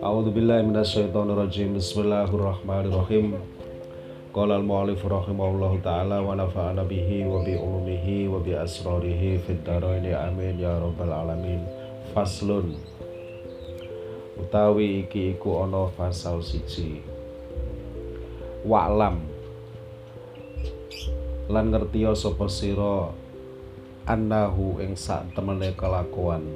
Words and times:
A'udzu 0.00 0.32
billahi 0.32 0.64
minasyaitonir 0.64 1.36
rajim. 1.36 1.76
Bismillahirrahmanirrahim. 1.76 3.36
Qala 4.32 4.56
al-mu'allif 4.56 5.04
rahimahullahu 5.04 5.84
taala 5.84 6.24
wa 6.24 6.32
nafa'ana 6.32 6.88
bihi 6.88 7.28
wa 7.28 7.44
bi 7.44 7.60
ulumihi 7.60 8.32
wa 8.32 8.40
bi 8.40 8.56
asrarihi 8.56 9.44
fid 9.44 9.60
dharain 9.60 10.08
amin 10.08 10.56
ya 10.56 10.80
rabbal 10.80 11.12
alamin. 11.12 11.60
Faslun. 12.16 12.80
Utawi 14.40 15.04
iki 15.04 15.36
iku 15.36 15.68
ana 15.68 15.92
pasal 16.00 16.40
siji. 16.40 17.04
Wa'lam. 18.64 19.20
Lan 21.52 21.76
ngertiya 21.76 22.16
sapa 22.16 22.48
sira 22.48 23.12
annahu 24.06 24.78
ing 24.78 24.94
sak 24.94 25.34
temene 25.34 25.74
kelakuan 25.74 26.46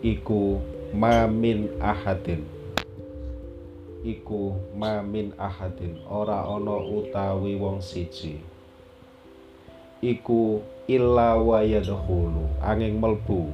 iku 0.00 0.56
mamin 0.96 1.68
ahadin. 1.84 2.48
Iku 4.00 4.56
mamin 4.72 5.36
ahadin 5.36 6.00
ora 6.08 6.48
ana 6.48 6.80
utawi 6.80 7.60
wong 7.60 7.84
siji. 7.84 8.40
Iku 10.00 10.64
illa 10.88 11.36
wa 11.36 11.60
yadkhulu 11.60 12.48
angin 12.64 12.96
melbu 13.04 13.52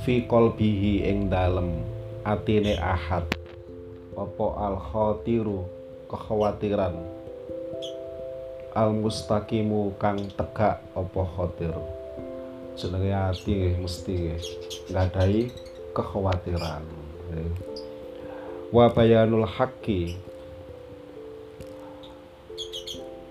fi 0.00 0.24
qalbihi 0.24 1.04
ing 1.12 1.28
dalem 1.28 1.84
atine 2.24 2.80
ahad. 2.80 3.28
Apa 4.16 4.46
al 4.64 4.76
khatiru 4.80 5.68
kekhawatiran 6.08 7.19
al 8.74 8.94
mustaqimu 8.94 9.98
kang 9.98 10.18
tegak 10.38 10.82
apa 10.94 11.22
khatir? 11.36 11.74
Jenenge 12.78 13.12
ati 13.12 13.74
mesti 13.76 14.38
nggadahi 14.88 15.50
kekhawatiran. 15.92 16.84
Wa 18.70 18.86
bayanul 18.94 19.46
haqqi. 19.46 20.16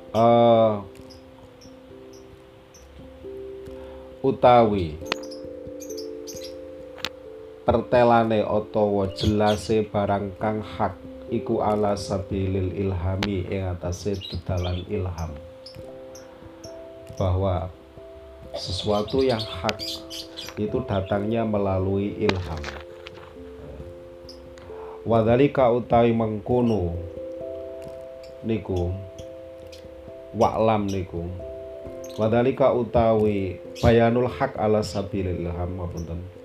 Uh, 0.09 0.81
utawi 4.25 4.97
pertelane 7.61 8.41
utawa 8.41 9.05
jelase 9.13 9.85
barang 9.85 10.33
kang 10.41 10.65
hak 10.65 10.97
iku 11.29 11.61
ala 11.61 11.93
sabilil 11.93 12.73
ilhami 12.73 13.45
ing 13.49 13.69
atase 13.69 14.17
dedalan 14.17 14.81
ilham. 14.89 15.31
Bahwa 17.17 17.69
sesuatu 18.57 19.21
yang 19.21 19.41
hak 19.41 19.77
itu 20.57 20.77
datangnya 20.89 21.45
melalui 21.45 22.17
ilham. 22.17 22.61
Wadhalika 25.05 25.69
utawi 25.71 26.11
mengkono 26.11 26.97
niku 28.43 28.89
wa'lam 30.33 30.89
niku. 30.89 31.29
Wadhalika 32.19 32.73
utawi 32.75 33.61
bayanul 33.79 34.27
hak 34.27 34.57
ala 34.59 34.83
sabilil 34.83 35.39
ilham 35.39 35.79
ngapunten 35.79 36.38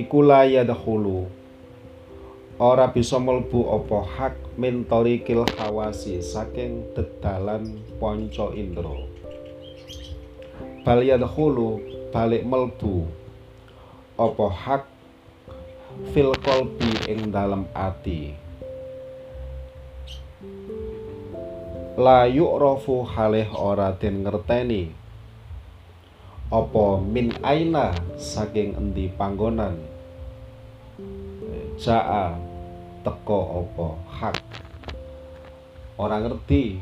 iku 0.00 0.24
la 0.24 0.48
yadkhulu. 0.48 1.28
Ora 2.60 2.92
bisa 2.92 3.16
melbu 3.16 3.72
apa? 3.72 3.98
Hak 4.04 4.34
mentori 4.60 5.24
kil 5.24 5.48
hawasi 5.56 6.20
saking 6.20 6.92
dedalan 6.92 7.80
ponco 7.96 8.52
indro 8.52 9.08
bal 10.84 11.00
yadkhulu 11.04 11.80
balik 12.12 12.44
melbu 12.44 13.04
apa? 14.20 14.46
Hak 14.52 14.84
fil 16.12 16.32
kolbi 16.40 16.92
ing 17.08 17.32
dalam 17.32 17.68
ati. 17.72 18.36
La 22.00 22.24
yu'rafu 22.24 23.04
halih 23.04 23.48
ora 23.56 23.92
den 23.92 24.24
ngerteni. 24.24 24.92
Apa? 26.50 26.98
Min 26.98 27.36
aina 27.44 27.92
saking 28.16 28.74
endi 28.74 29.12
panggonan 29.14 29.89
jaa 31.80 32.36
teko 33.00 33.38
apa? 33.64 33.86
Hak. 34.08 34.36
Ora 35.96 36.20
ngerti. 36.20 36.80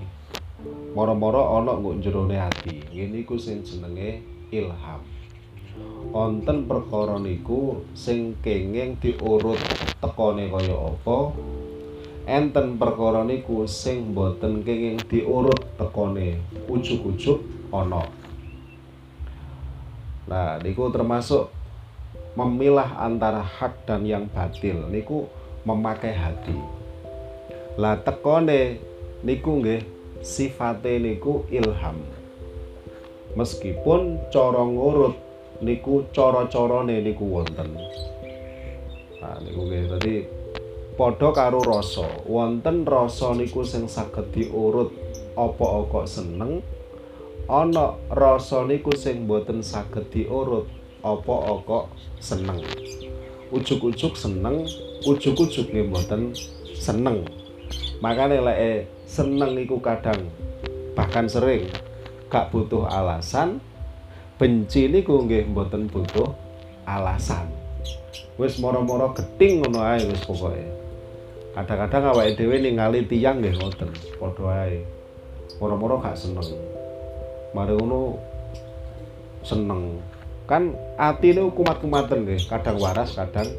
Moro-moro 0.95 1.62
ana 1.62 1.79
nggo 1.79 2.03
jerone 2.03 2.34
ati. 2.34 2.83
Ngene 2.91 3.23
iku 3.23 3.39
sing 3.39 3.62
jenenge 3.62 4.23
ilham. 4.51 5.03
Wonten 6.11 6.67
perkara 6.67 7.21
niku 7.23 7.87
sing 7.95 8.34
kenging 8.43 8.99
diurut 8.99 9.61
tekone 10.03 10.50
kaya 10.50 10.75
apa? 10.75 11.19
Enten 12.27 12.77
perkara 12.77 13.23
niku 13.23 13.65
sing 13.71 14.12
boten 14.17 14.67
kenging 14.67 14.99
diurut 15.06 15.62
tekone 15.79 16.43
ujug-ujug 16.67 17.39
ana. 17.71 18.03
Nah 20.27 20.59
niku 20.59 20.91
termasuk 20.91 21.55
memilah 22.38 23.03
antara 23.03 23.43
hak 23.43 23.82
dan 23.82 24.06
yang 24.06 24.31
batil 24.31 24.87
niku 24.87 25.26
memakai 25.66 26.15
hati. 26.15 26.54
Lah 27.75 27.99
tekone 27.99 28.78
niku 29.26 29.59
nggih 29.59 29.82
sifate 30.22 31.03
niku 31.03 31.43
ilham. 31.50 31.99
Meskipun 33.34 34.31
cara 34.31 34.62
ngurut 34.62 35.19
niku 35.59 36.06
cara-carane 36.15 37.03
niku 37.03 37.26
wonten. 37.26 37.75
Nah 39.19 39.37
niku 39.43 39.60
nggih 39.66 39.82
dadi 39.99 40.15
padha 40.94 41.34
karo 41.34 41.59
rasa. 41.66 42.06
Wonten 42.22 42.87
rasa 42.87 43.34
niku 43.34 43.66
sing 43.66 43.91
saged 43.91 44.31
diurut 44.31 44.94
apa 45.34 45.66
kok 45.91 46.06
seneng 46.06 46.62
ana 47.50 47.99
rasa 48.15 48.62
niku 48.62 48.94
sing 48.94 49.26
boten 49.26 49.59
saged 49.59 50.06
diurut 50.15 50.78
apa 51.03 51.35
kok 51.63 51.85
seneng 52.19 52.61
ujug-ujug 53.49 54.13
seneng 54.13 54.69
ujug-ujug 55.07 55.67
nggih 55.73 55.87
mboten 55.89 56.35
seneng. 56.77 57.25
Makane 57.99 58.39
lek 58.39 58.87
seneng 59.09 59.59
iku 59.59 59.83
kadang 59.83 60.31
bahkan 60.95 61.27
sering 61.27 61.67
gak 62.29 62.53
butuh 62.53 62.87
alasan, 62.87 63.59
benci 64.37 64.87
niku 64.87 65.25
nggih 65.25 65.49
mboten 65.51 65.89
butuh 65.89 66.35
alasan. 66.85 67.49
Wis 68.39 68.61
moro-moro 68.63 69.11
geting 69.17 69.65
ngono 69.65 69.83
ae 69.83 70.03
wis 70.07 70.23
pokoke. 70.23 70.63
Kadang-kadang 71.59 72.15
awake 72.15 72.39
dhewe 72.39 72.63
ningali 72.63 73.03
tiyang 73.03 73.43
nggih 73.43 73.59
ngoten, 73.59 73.91
padha 74.21 74.69
ae. 74.69 74.87
Moro-moro 75.59 75.99
gak 75.99 76.15
seneng. 76.15 76.47
Mari 77.51 77.75
ngono 77.75 78.15
seneng. 79.43 79.99
Kan 80.49 80.73
atine 80.97 81.45
kumat-kumaten 81.53 82.25
nggih, 82.25 82.41
kadang 82.49 82.81
waras, 82.81 83.13
kadang 83.13 83.53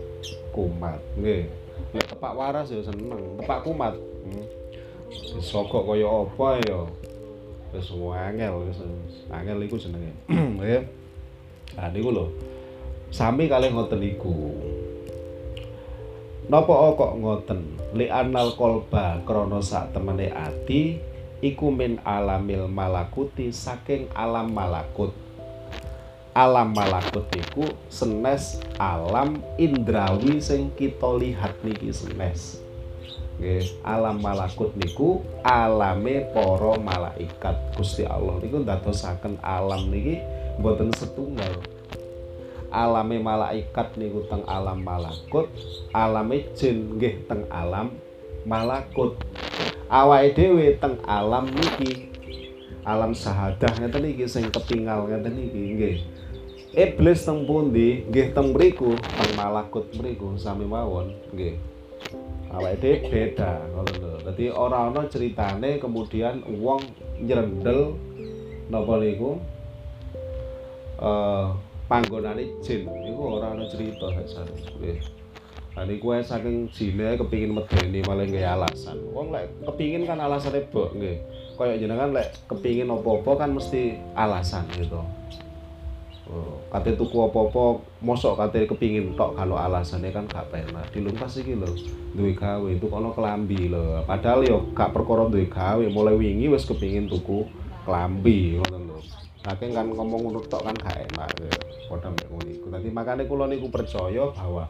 kumat 0.49 0.97
nggih. 1.13 1.45
Nek 1.93 2.05
tepak 2.09 2.33
waras 2.33 2.73
ya 2.73 2.81
seneng 2.81 3.37
tepak 3.37 3.61
kumat. 3.61 3.93
Hmm. 4.25 4.45
disogok 5.09 5.89
kaya 5.89 6.05
apa 6.05 6.47
ya? 6.65 6.79
Wis 7.69 7.89
angel 7.93 8.53
wis 8.65 8.81
angel 9.29 9.57
iku 9.65 9.77
jenenge. 9.77 10.13
Nggih. 10.57 10.85
Nah 11.77 11.89
niku 11.93 12.09
lho. 12.09 12.25
Sami 13.09 13.49
kalih 13.49 13.73
ngoten 13.73 14.05
iku. 14.05 14.53
Napa 16.49 16.93
kok 16.97 17.13
ngoten? 17.21 17.61
Li 17.93 18.09
anal 18.09 18.53
kolba 18.53 19.21
krana 19.25 19.61
sak 19.61 19.93
temene 19.93 20.29
ati 20.29 20.97
iku 21.41 21.73
min 21.73 22.01
alamil 22.05 22.69
malakuti 22.69 23.49
saking 23.49 24.09
alam 24.13 24.53
malakut 24.53 25.13
alam 26.37 26.77
malakut 26.77 27.25
iku 27.33 27.73
senes 27.89 28.61
alam 28.77 29.41
indrawi 29.57 30.37
sing 30.37 30.69
kita 30.77 31.09
lihat 31.17 31.57
niki 31.65 31.89
senes. 31.89 32.61
Alam 33.87 34.19
malakut 34.19 34.75
niku 34.75 35.23
alame 35.41 36.27
para 36.35 36.75
malaikat. 36.77 37.55
Gusti 37.73 38.03
Allah 38.03 38.37
niku 38.43 38.61
ndadosaken 38.61 39.39
alam 39.41 39.89
niki 39.89 40.19
mboten 40.59 40.91
setunggal. 40.93 41.57
Alame 42.69 43.17
malaikat 43.17 43.97
niku 43.97 44.27
teng 44.29 44.45
alam 44.45 44.85
malakut 44.85 45.49
alame 45.95 46.45
jin 46.53 46.99
nggih 46.99 47.25
teng 47.25 47.49
alam 47.49 47.95
malakut. 48.45 49.17
Awake 49.89 50.37
dhewe 50.37 50.77
teng 50.77 51.01
alam 51.09 51.49
niki 51.49 52.13
alam 52.85 53.17
sahadah 53.17 53.73
ngeten 53.81 54.05
iki 54.13 54.29
sing 54.29 54.53
ketinggal 54.53 55.09
ngeten 55.09 55.35
iki 55.35 55.61
nggih 55.73 55.97
iblis 56.73 57.25
teng 57.25 57.49
pundi? 57.49 58.05
Nggih 58.09 58.33
teng 58.35 58.53
teng 58.53 59.31
malakut 59.33 59.89
mriku 59.97 60.37
sami 60.37 60.65
mawon. 60.65 61.15
Nggih. 61.33 61.57
Awake 62.49 62.81
dhewe 62.81 62.97
beda 63.13 63.61
ngoten 63.77 63.95
lho. 64.01 64.13
Dadi 64.25 64.45
ora 64.49 64.89
ana 64.89 65.05
ceritane 65.05 65.77
kemudian 65.77 66.41
wong 66.57 66.81
nyerendel 67.21 67.93
napa 68.73 68.97
niku? 68.97 69.37
Eh 70.97 71.47
panggonane 71.85 72.57
jin. 72.65 72.89
Niku 72.89 73.37
ora 73.37 73.53
ana 73.53 73.69
cerita 73.69 74.09
sak 74.25 74.49
nggih. 74.81 74.97
Nah, 75.77 75.85
niku 75.85 76.11
saking 76.25 76.67
jine 76.73 77.15
kepingin 77.15 77.53
medeni 77.53 78.01
malah 78.01 78.25
nggih 78.25 78.43
alasan. 78.43 78.97
Wong 79.13 79.29
lek 79.29 79.53
kepingin 79.69 80.09
kan 80.09 80.17
alasane 80.17 80.65
bok 80.73 80.97
nggih. 80.97 81.21
Kaya 81.53 81.77
jenengan 81.77 82.09
lek 82.09 82.33
kepingin 82.49 82.89
apa-apa 82.89 83.45
kan 83.45 83.53
mesti 83.53 83.95
alasan 84.17 84.65
gitu. 84.73 85.05
Oh, 86.29 86.61
kate 86.69 86.93
tuku 86.93 87.25
apa-apa 87.25 87.81
mosok 88.05 88.37
kate 88.37 88.69
kepingin 88.69 89.17
tok 89.17 89.33
kalau 89.33 89.57
alasannya 89.57 90.13
kan 90.13 90.29
gak 90.29 90.53
penak 90.53 90.85
dilumpas 90.93 91.41
iki 91.41 91.57
lho 91.57 91.65
duwe 92.13 92.37
gawe 92.37 92.69
itu 92.69 92.85
kono 92.85 93.09
kelambi 93.17 93.65
lho. 93.65 94.05
Padahal 94.05 94.45
yo 94.45 94.69
gak 94.77 94.93
perkara 94.93 95.25
duwe 95.25 95.49
gawe 95.49 95.81
mulai 95.89 96.13
wingi 96.13 96.45
wis 96.45 96.69
kepingin 96.69 97.09
tuku 97.09 97.49
kelambi 97.81 98.61
ngono 98.61 98.77
lho. 98.77 98.97
Saking 99.41 99.73
kan 99.73 99.89
ngomong 99.89 100.29
ngono 100.29 100.39
tok 100.45 100.69
kan 100.69 100.77
gak 100.77 101.09
enak 101.09 101.33
ya. 101.33 101.49
Padha 101.89 102.13
mek 102.13 102.29
ngono 102.29 102.49
iku. 102.53 102.65
Dadi 102.77 102.89
makane 102.93 103.25
kula 103.25 103.49
niku 103.49 103.73
percaya 103.73 104.29
bahwa 104.29 104.69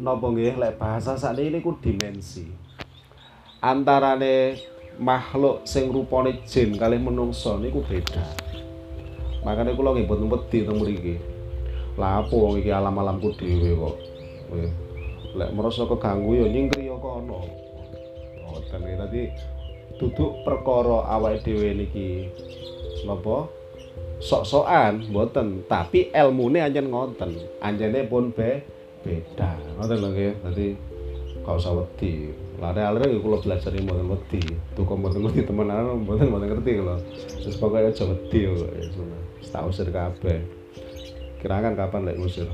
napa 0.00 0.26
nggih 0.32 0.56
lek 0.56 0.80
bahasa 0.80 1.12
sakniki 1.20 1.60
niku 1.60 1.76
dimensi. 1.76 2.48
Antarane 3.60 4.56
makhluk 4.96 5.68
sing 5.68 5.92
rupane 5.92 6.40
jin 6.48 6.72
kalih 6.80 7.04
menungso 7.04 7.60
niku 7.60 7.84
beda 7.84 8.41
makanya 9.42 9.74
kula 9.74 9.94
nggih 9.94 10.06
mboten 10.06 10.30
wedi 10.30 10.58
teng 10.64 10.78
mriki 10.78 11.16
lah 12.00 12.24
apa 12.24 12.32
wong 12.32 12.56
iki 12.56 12.72
alam-alamku 12.72 13.36
dhewe 13.36 13.76
kok? 13.76 13.96
Lek 15.36 15.50
merasa 15.52 15.84
keganggu 15.84 16.40
ya 16.40 16.46
nyingkri 16.48 16.88
ya 16.88 16.96
kono. 16.96 17.44
Ngoten 18.48 18.80
iki 18.84 18.96
tadi 18.96 19.22
duduk 20.00 20.40
perkara 20.44 21.04
awake 21.12 21.44
dhewe 21.44 21.76
niki 21.76 22.32
napa? 23.04 23.48
Sok-sokan 24.24 25.12
mboten. 25.12 25.68
Tapi 25.68 26.08
ilmune 26.16 26.64
anjen 26.64 26.88
ngoten. 26.88 27.36
Anjene 27.60 28.08
pun 28.08 28.32
be 28.32 28.64
beda. 29.04 29.52
Ngoten 29.76 29.96
lho 30.00 30.08
nggih. 30.16 30.32
Dadi 30.48 30.66
gak 31.44 31.58
usah 31.60 31.76
wedi. 31.76 32.32
Lare-lare 32.56 33.10
ya 33.10 33.18
kula 33.20 33.36
belajar 33.44 33.68
mboten 33.76 34.06
wedi. 34.08 34.40
Tuku 34.72 34.92
mboten 34.96 35.28
wedi 35.28 35.44
temenan 35.44 36.08
mboten 36.08 36.32
mboten 36.32 36.48
ngerti 36.56 36.80
kula. 36.80 36.96
Terus 37.36 37.56
pokoknya 37.60 37.92
aja 37.92 38.04
wedi 38.08 38.48
kok 38.48 39.21
tak 39.52 39.68
usir 39.68 39.92
kabeh. 39.92 40.40
Kirakan 41.38 41.76
kapan 41.76 42.08
lek 42.08 42.18
usir 42.18 42.48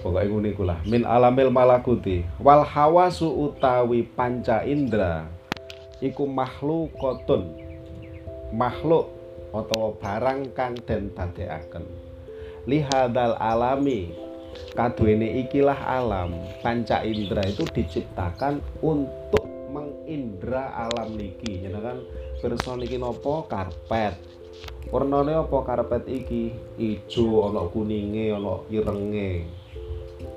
pokoknya 0.00 0.30
ngene 0.30 0.48
iku 0.54 0.62
lah. 0.64 0.78
Min 0.86 1.02
alamil 1.02 1.50
malakuti. 1.50 2.22
Wal 2.40 2.62
hawasu 2.62 3.28
utawi 3.28 4.06
panca 4.06 4.62
indra 4.62 5.26
iku 5.98 6.24
makhlukotun 6.24 7.58
makhluk 8.54 9.10
utawa 9.50 9.92
barang 9.98 10.54
kang 10.54 10.78
den 10.86 11.10
dadekaken. 11.12 11.84
Lihadal 12.68 13.34
alami. 13.40 14.12
Kaduene 14.74 15.44
ikilah 15.46 15.76
alam. 15.86 16.34
Panca 16.64 17.04
indra 17.06 17.44
itu 17.46 17.62
diciptakan 17.68 18.58
untuk 18.82 19.44
mengindra 19.70 20.72
alam 20.74 21.14
niki. 21.14 21.62
Jenengan 21.62 22.02
pirsa 22.42 22.74
niki 22.74 22.98
napa 22.98 23.46
karpet 23.46 24.18
warnane 24.88 25.36
apa 25.36 25.56
karpet 25.64 26.04
iki? 26.08 26.52
Ijo 26.80 27.48
ana 27.48 27.68
kuninge 27.68 28.32
ana 28.32 28.64
irenge. 28.72 29.44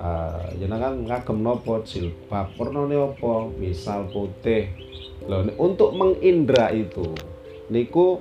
Uh, 0.02 0.50
jenengan 0.58 1.06
ngagem 1.06 1.46
napa 1.46 1.82
jilbab? 1.86 2.52
Warnane 2.60 2.96
apa? 3.00 3.48
Misal 3.56 4.12
putih. 4.12 4.70
Lho 5.30 5.54
untuk 5.62 5.94
mengindra 5.94 6.74
itu 6.74 7.16
niku 7.72 8.20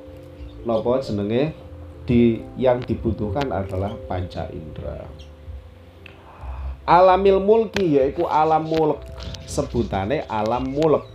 napa 0.64 1.02
jenenge? 1.02 1.56
Di 2.00 2.43
yang 2.58 2.82
dibutuhkan 2.82 3.55
adalah 3.55 3.94
panca 4.11 4.50
indera. 4.50 5.06
Alamil 6.82 7.38
mulki 7.38 8.00
yaiku 8.00 8.26
alam 8.26 8.67
mulk. 8.67 8.99
Sebutane 9.47 10.26
alam 10.26 10.75
mulk. 10.75 11.06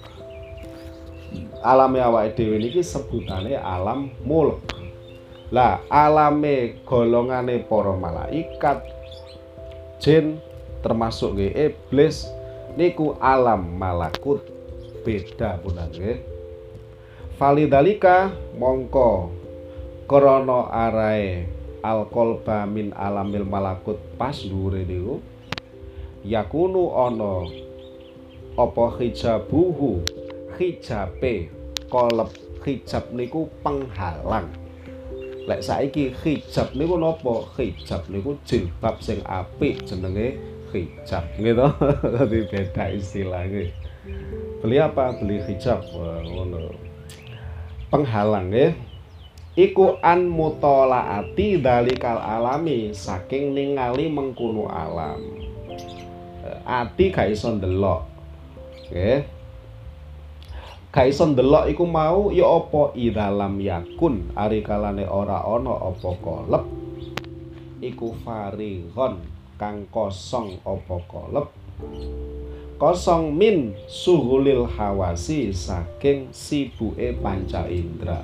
Alame 1.59 1.99
awake 1.99 2.37
dhewe 2.37 2.61
niki 2.61 2.79
sebutane 2.79 3.59
alam 3.59 4.13
mulk 4.23 4.74
lah 5.55 5.79
alame 5.87 6.83
golongane 6.83 7.63
para 7.63 7.95
malaikat 7.95 8.83
jin 10.03 10.43
termasuk 10.83 11.39
nggih 11.39 11.71
iblis 11.71 12.27
niku 12.75 13.15
alam 13.23 13.63
malakut 13.79 14.43
beda 15.07 15.55
punan 15.63 15.87
nggih. 15.95 16.19
Falidalika 17.39 18.35
mongko 18.59 19.31
krana 20.11 20.67
arae 20.75 21.47
alqalba 21.79 22.67
min 22.67 22.91
alamil 22.91 23.47
malakut 23.47 23.95
pas 24.19 24.35
dhuwure 24.35 24.83
niku 24.83 25.23
yakunu 26.27 26.91
ana 26.99 27.47
apa 28.59 28.85
hijabuhu 28.99 30.03
hijabe 30.59 31.47
kolep 31.87 32.27
hijab 32.67 33.07
niku 33.15 33.47
penghalang 33.63 34.64
lek 35.45 35.61
saiki 35.61 36.09
hijab 36.25 36.73
niku 36.73 36.97
napa 36.97 37.45
hijab 37.57 38.01
niku 38.09 38.33
jilbab 38.45 38.97
sing 39.01 39.21
apik 39.25 39.85
jenenge 39.85 40.41
hijab 40.73 41.25
gitu. 41.45 41.67
Dadi 42.01 42.39
beda 42.49 42.83
istilahnya. 42.91 43.69
Beli 44.59 44.77
apa? 44.81 45.15
Beli 45.21 45.41
hijab. 45.45 45.85
Ngono. 46.25 46.73
Penghalang 47.93 48.49
ya. 48.49 48.73
Iku 49.55 50.01
an 50.03 50.27
mutolaati 50.27 51.63
dalikal 51.63 52.19
alami 52.19 52.91
saking 52.91 53.55
ningali 53.55 54.11
mengkuno 54.11 54.67
alam. 54.67 55.21
Ati 56.65 57.13
gak 57.13 57.31
iso 57.31 57.53
ndelok 57.53 58.15
nggih 58.89 59.25
gak 60.95 61.11
iso 61.11 61.27
ndelok 61.27 61.67
iku 61.75 61.83
mau 61.83 62.31
ya 62.31 62.47
apa? 62.47 62.95
Idalam 62.95 63.59
yakun 63.59 64.31
ari 64.31 64.63
kalane 64.63 65.03
ora 65.03 65.43
ana 65.43 65.75
apa 65.91 66.09
kolep. 66.23 66.63
Iku 67.83 68.15
farighon 68.23 69.19
kang 69.59 69.91
kosong 69.91 70.55
apa 70.63 70.95
kolep. 71.11 71.51
Kosong 72.79 73.35
min 73.35 73.75
suhulil 73.91 74.71
hawasi 74.71 75.51
saking 75.51 76.31
sibuke 76.31 77.11
panca 77.19 77.67
indra. 77.67 78.23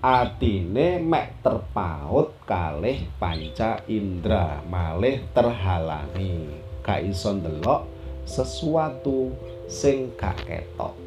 Atine 0.00 0.96
mek 0.96 1.44
terpaut 1.44 2.40
kalih 2.48 3.04
panca 3.20 3.84
indra 3.84 4.64
malih 4.64 5.20
terhalangi. 5.36 6.56
Gak 6.80 7.04
iso 7.04 7.36
ndelok 7.36 7.84
sesuatu 8.24 9.28
sing 9.68 10.16
gak 10.16 10.40
ketok 10.48 11.05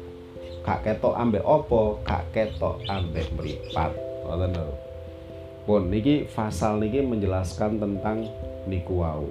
gak 0.60 0.84
ketok 0.84 1.16
ambek 1.16 1.44
opo 1.44 2.00
gak 2.04 2.24
ketok 2.36 2.80
ambek 2.88 3.26
meripat 3.36 3.92
ngoten 4.24 4.52
lho. 4.56 4.72
Pun 5.64 5.88
niki 5.88 6.28
fasal 6.28 6.80
niki 6.80 7.00
menjelaskan 7.04 7.80
tentang 7.80 8.28
niku 8.68 9.00
wau. 9.00 9.28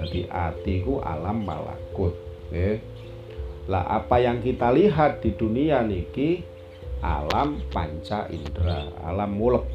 Jadi 0.00 0.26
atiku 0.32 1.04
alam 1.04 1.44
malakut 1.44 2.16
okay. 2.48 2.80
lah 3.68 3.84
apa 3.84 4.16
yang 4.16 4.40
kita 4.40 4.72
lihat 4.72 5.20
di 5.20 5.36
dunia 5.36 5.84
niki 5.84 6.40
alam 7.04 7.60
panca 7.70 8.26
indera 8.32 8.88
alam 9.04 9.30
mulek. 9.36 9.68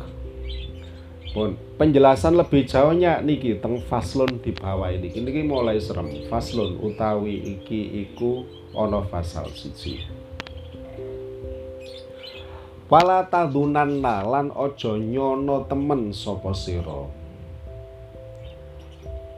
Pun 1.31 1.59
penjelasan 1.75 2.39
lebih 2.39 2.63
jauhnya 2.63 3.19
niki 3.19 3.59
teng 3.59 3.83
faslun 3.85 4.39
di 4.39 4.55
bawah 4.55 4.87
ini. 4.87 5.11
Ini 5.11 5.43
mulai 5.43 5.83
serem. 5.83 6.25
Faslun 6.31 6.79
utawi 6.79 7.59
iki 7.59 8.07
iku 8.07 8.47
ono 8.75 9.03
fasal 9.07 9.47
siji 9.51 10.14
Wala 12.85 13.25
tadunanna 13.25 14.21
lan 14.21 14.53
aja 14.53 14.93
nyono 14.93 15.65
temen 15.65 16.13
sapa 16.13 16.53
sira. 16.53 17.09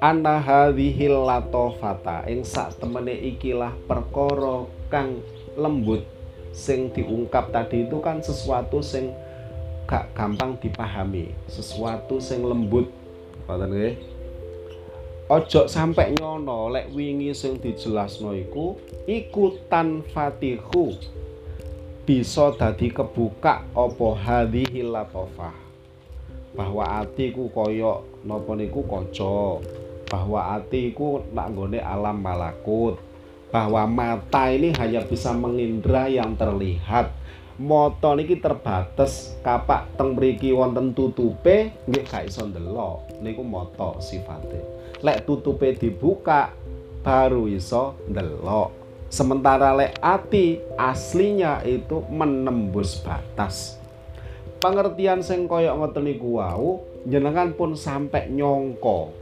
Ana 0.03 0.43
hadhil 0.43 1.23
latofata 1.23 2.27
ing 2.27 2.43
sak 2.43 2.75
temene 2.83 3.15
ikilah 3.15 3.71
perkara 3.87 4.67
kang 4.91 5.23
lembut 5.55 6.03
sing 6.51 6.91
diungkap 6.91 7.55
tadi 7.55 7.87
itu 7.87 8.03
kan 8.03 8.19
sesuatu 8.19 8.83
sing 8.83 9.15
gak 9.87 10.11
gampang 10.11 10.59
dipahami, 10.59 11.31
sesuatu 11.47 12.19
sing 12.19 12.43
lembut. 12.43 12.91
Nggih. 13.47 13.95
Ojo 15.31 15.71
sampai 15.71 16.19
nyono 16.19 16.67
lek 16.67 16.91
wingi 16.91 17.31
sing 17.31 17.63
dijelasno 17.63 18.35
iku 18.35 18.75
iku 19.07 19.55
fatihu 20.11 20.99
bisa 22.07 22.55
dadi 22.55 22.87
kebuka 22.87 23.67
apa 23.75 24.07
hadhihi 24.15 24.79
latofah 24.79 25.67
bahwa 26.55 27.03
atiku 27.03 27.51
koyok 27.51 28.23
napa 28.23 28.55
niku 28.55 28.81
kaca? 28.87 29.59
Bahwa 30.07 30.55
atiku 30.55 31.19
nak 31.35 31.51
nggone 31.51 31.83
alam 31.83 32.23
malakut. 32.23 32.95
Bahwa 33.51 33.83
mata 33.85 34.47
ini 34.47 34.71
hanya 34.79 35.03
bisa 35.03 35.35
mengindra 35.35 36.07
yang 36.07 36.39
terlihat. 36.39 37.11
Moto 37.59 38.13
niki 38.13 38.39
terbatas 38.39 39.35
kapak 39.41 39.97
teng 39.97 40.13
mriki 40.13 40.53
wonten 40.53 40.93
tutupe 40.93 41.75
nggih 41.89 42.05
gak 42.07 42.31
iso 42.31 42.47
ndelok. 42.47 43.19
Niku 43.19 43.43
moto 43.43 43.99
sifate. 43.99 44.63
Lek 45.03 45.27
tutupe 45.27 45.75
dibuka 45.75 46.55
baru 47.03 47.51
iso 47.51 47.99
ndelok 48.07 48.76
sementara 49.07 49.71
lek 49.71 49.95
ati 50.03 50.59
aslinya 50.75 51.63
itu 51.63 52.03
menembus 52.11 52.99
batas. 52.99 53.79
Pengertian 54.57 55.21
sing 55.23 55.45
koyok 55.45 55.75
ngoten 55.77 56.03
niku 56.03 56.41
wau 56.41 56.83
jenengan 57.07 57.53
pun 57.55 57.77
sampai 57.77 58.27
nyongko. 58.27 59.13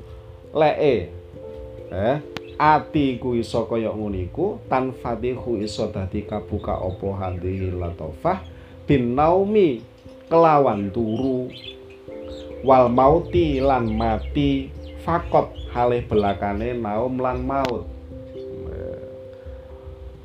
Lek 0.56 0.78
eh 0.80 2.18
ati 2.56 3.20
ku 3.20 3.36
iso 3.36 3.68
kaya 3.68 3.92
ngono 3.92 4.16
iku 4.16 4.64
tan 4.72 4.96
fatihu 4.96 5.60
iso 5.60 5.92
dadi 5.92 6.24
kabuka 6.24 6.80
apa 6.80 7.08
hadhihi 7.20 7.76
latofah 7.76 8.40
bin 8.88 9.14
naumi 9.14 9.84
kelawan 10.32 10.90
turu. 10.90 11.52
Wal 12.66 12.90
mauti 12.90 13.62
lan 13.62 13.94
mati 13.94 14.74
fakot 15.06 15.54
halih 15.70 16.02
belakane 16.10 16.74
naum 16.74 17.22
lan 17.22 17.46
maut 17.46 17.95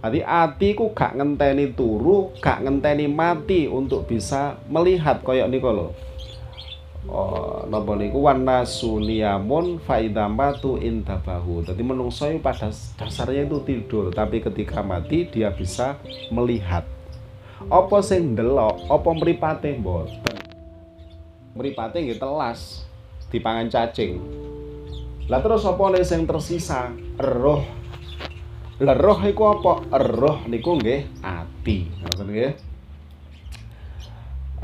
Jadi 0.00 0.24
ati 0.24 0.72
ku 0.72 0.96
gak 0.96 1.16
ngenteni 1.20 1.76
turu, 1.76 2.32
gak 2.40 2.64
ngenteni 2.64 3.04
mati 3.04 3.68
untuk 3.68 4.08
bisa 4.08 4.56
melihat 4.72 5.20
koyok 5.20 5.48
niku 5.52 5.68
lho 5.68 5.88
oh, 7.08 7.64
napa 7.66 7.96
niku 7.96 8.20
warna 8.20 8.66
suniamun 8.66 9.80
faidamatu 9.82 10.76
intabahu. 10.76 11.64
Jadi 11.64 11.80
menungso 11.80 12.28
pada 12.42 12.68
dasarnya 12.70 13.48
itu 13.48 13.58
tidur, 13.64 14.12
tapi 14.12 14.44
ketika 14.44 14.84
mati 14.84 15.24
dia 15.26 15.48
bisa 15.54 15.96
melihat. 16.28 16.84
Apa 17.68 18.00
sing 18.00 18.32
ndelok, 18.32 18.88
apa 18.88 19.08
mripate 19.12 19.76
mboten. 19.76 20.36
Mripate 21.52 22.00
nggih 22.00 22.16
telas 22.16 22.88
dipangan 23.28 23.68
cacing. 23.68 24.16
Lah 25.28 25.44
terus 25.44 25.62
apa 25.68 25.84
sing 26.00 26.24
tersisa? 26.24 26.88
Roh. 27.20 27.79
Lah 28.80 28.96
roh 28.96 29.20
iku 29.20 29.60
apa? 29.60 29.84
Roh 29.92 30.48
niku 30.48 30.80
nggih 30.80 31.04
ati. 31.20 31.84
Ngoten 32.00 32.28
nggih. 32.32 32.52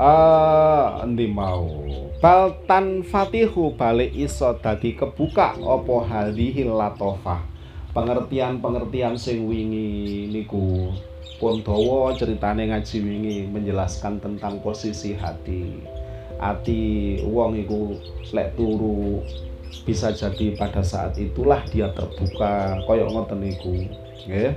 Ah, 0.01 1.05
endi 1.05 1.29
mau. 1.29 1.85
Bal 2.17 2.65
tan 2.65 3.05
fatihu 3.05 3.77
balik 3.77 4.09
iso 4.17 4.57
dadi 4.57 4.97
kebuka 4.97 5.61
apa 5.61 5.95
hadhihi 6.09 6.65
latofah. 6.65 7.45
Pengertian-pengertian 7.93 9.21
sing 9.21 9.45
wingi 9.45 10.25
niku 10.33 10.89
pun 11.37 11.61
dawa 11.61 12.17
ceritane 12.17 12.73
ngaji 12.73 12.97
wingi 12.97 13.37
menjelaskan 13.53 14.17
tentang 14.17 14.57
posisi 14.65 15.13
hati. 15.13 15.77
Hati 16.41 17.21
wong 17.21 17.53
iku 17.61 17.93
lek 18.33 18.57
turu 18.57 19.21
bisa 19.85 20.09
jadi 20.09 20.57
pada 20.57 20.81
saat 20.81 21.13
itulah 21.21 21.61
dia 21.69 21.93
terbuka 21.93 22.81
koyok 22.89 23.09
ngoten 23.13 23.45
niku 23.45 24.06
nggih. 24.25 24.53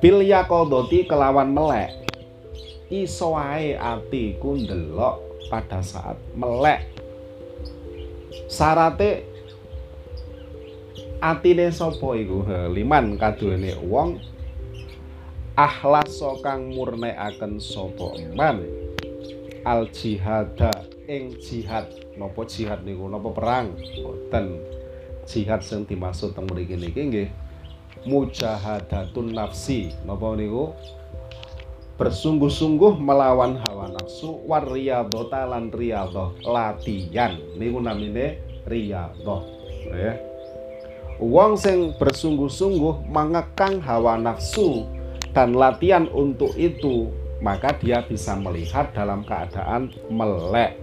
Bil 0.00 0.24
yaqadati 0.24 1.04
kelawan 1.04 1.52
melek. 1.52 1.92
Iso 2.90 3.36
wae 3.36 3.76
atiku 3.76 4.56
ndelok 4.56 5.46
pada 5.50 5.84
saat 5.84 6.16
melek. 6.34 6.88
Sarate 8.50 9.28
atine 11.22 11.68
sapa 11.70 12.16
iku? 12.16 12.42
Liman 12.72 13.20
kaduene 13.20 13.76
wong 13.84 14.18
ahlaso 15.54 16.40
kang 16.40 16.72
murnekaken 16.72 17.60
sapa 17.60 18.16
man? 18.32 18.64
Al 19.68 19.92
jihada 19.92 20.72
ing 21.04 21.36
jihad. 21.38 21.92
Napa 22.16 22.48
jihad 22.48 22.82
niku? 22.88 23.06
Napa 23.06 23.28
perang? 23.36 23.76
Boten. 24.00 24.64
Jihad 25.28 25.60
sing 25.60 25.84
dimaksud 25.84 26.32
teng 26.32 26.48
mriki 26.48 26.74
niki 26.74 27.02
nggih 27.06 27.28
mujahadatun 28.04 29.36
nafsi. 29.36 29.92
Napa 30.06 30.36
niku? 30.36 30.72
Bersungguh-sungguh 32.00 32.96
melawan 32.96 33.60
hawa 33.68 33.92
nafsu 33.92 34.40
wariyadota 34.48 35.44
lan 35.44 35.68
riyadhah 35.68 36.32
latihan. 36.48 37.36
Niku 37.60 37.78
namine 37.84 38.40
riyadhah 38.64 39.42
ya. 39.92 40.16
Wong 41.20 41.60
sing 41.60 41.92
bersungguh-sungguh 42.00 43.04
mengekang 43.04 43.84
hawa 43.84 44.16
nafsu 44.16 44.88
dan 45.36 45.52
latihan 45.52 46.08
untuk 46.08 46.56
itu 46.56 47.12
maka 47.44 47.76
dia 47.76 48.04
bisa 48.04 48.36
melihat 48.36 48.92
dalam 48.96 49.24
keadaan 49.24 49.92
melek. 50.08 50.76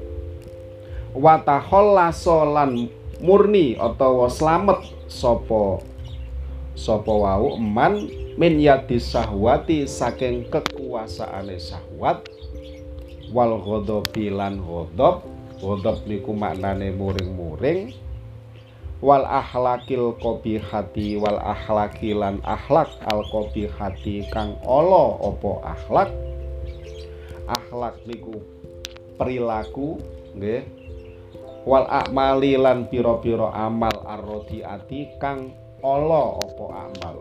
Watahollasolan 1.17 2.93
murni 3.17 3.73
atau 3.77 4.29
selamat 4.29 5.09
sopo 5.09 5.81
sopo 6.77 7.25
wau? 7.25 7.57
Eman 7.57 8.05
min 8.37 8.61
sahwati 9.01 9.89
saking 9.89 10.45
kekuasaane 10.53 11.57
syahwat 11.57 12.21
wal 13.33 13.57
ghadabi 13.57 14.29
lan 14.29 14.61
ghadab 14.61 15.25
ghadab 15.57 15.97
niku 16.05 16.37
maknane 16.37 16.93
muring-muring 16.93 17.97
wal 19.01 19.25
akhlakil 19.25 20.13
hati 20.61 21.17
wal 21.17 21.37
akhlaki 21.41 22.13
lan 22.13 22.41
akhlak 22.45 22.89
al 23.09 23.25
hati 23.77 24.25
kang 24.29 24.57
ala 24.65 25.17
apa 25.21 25.51
akhlak. 25.77 26.09
Akhlak 27.47 27.95
niku 28.05 28.37
perilaku 29.17 29.97
nggih. 30.37 30.65
Wal 31.67 31.83
akmali 31.83 32.55
lan 32.55 32.87
pira-pira 32.87 33.51
amal 33.51 33.91
arrodiati 34.07 35.19
kang 35.19 35.51
ala 35.83 36.41
apa 36.41 36.65
amal? 36.89 37.17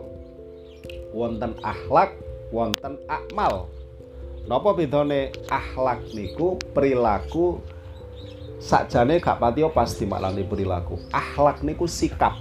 Wonten 1.13 1.53
akhlak 1.61 2.13
wonten 2.53 2.97
akmal. 3.09 3.69
Napa 4.47 4.71
bedane 4.71 5.35
akhlak 5.51 6.01
niku 6.15 6.55
perilaku? 6.71 7.59
Sakjane 8.57 9.21
gak 9.21 9.37
pati 9.37 9.61
pasti 9.69 10.09
maklani 10.09 10.41
perilaku. 10.41 10.97
Akhlak 11.13 11.61
niku 11.61 11.85
sikap. 11.85 12.33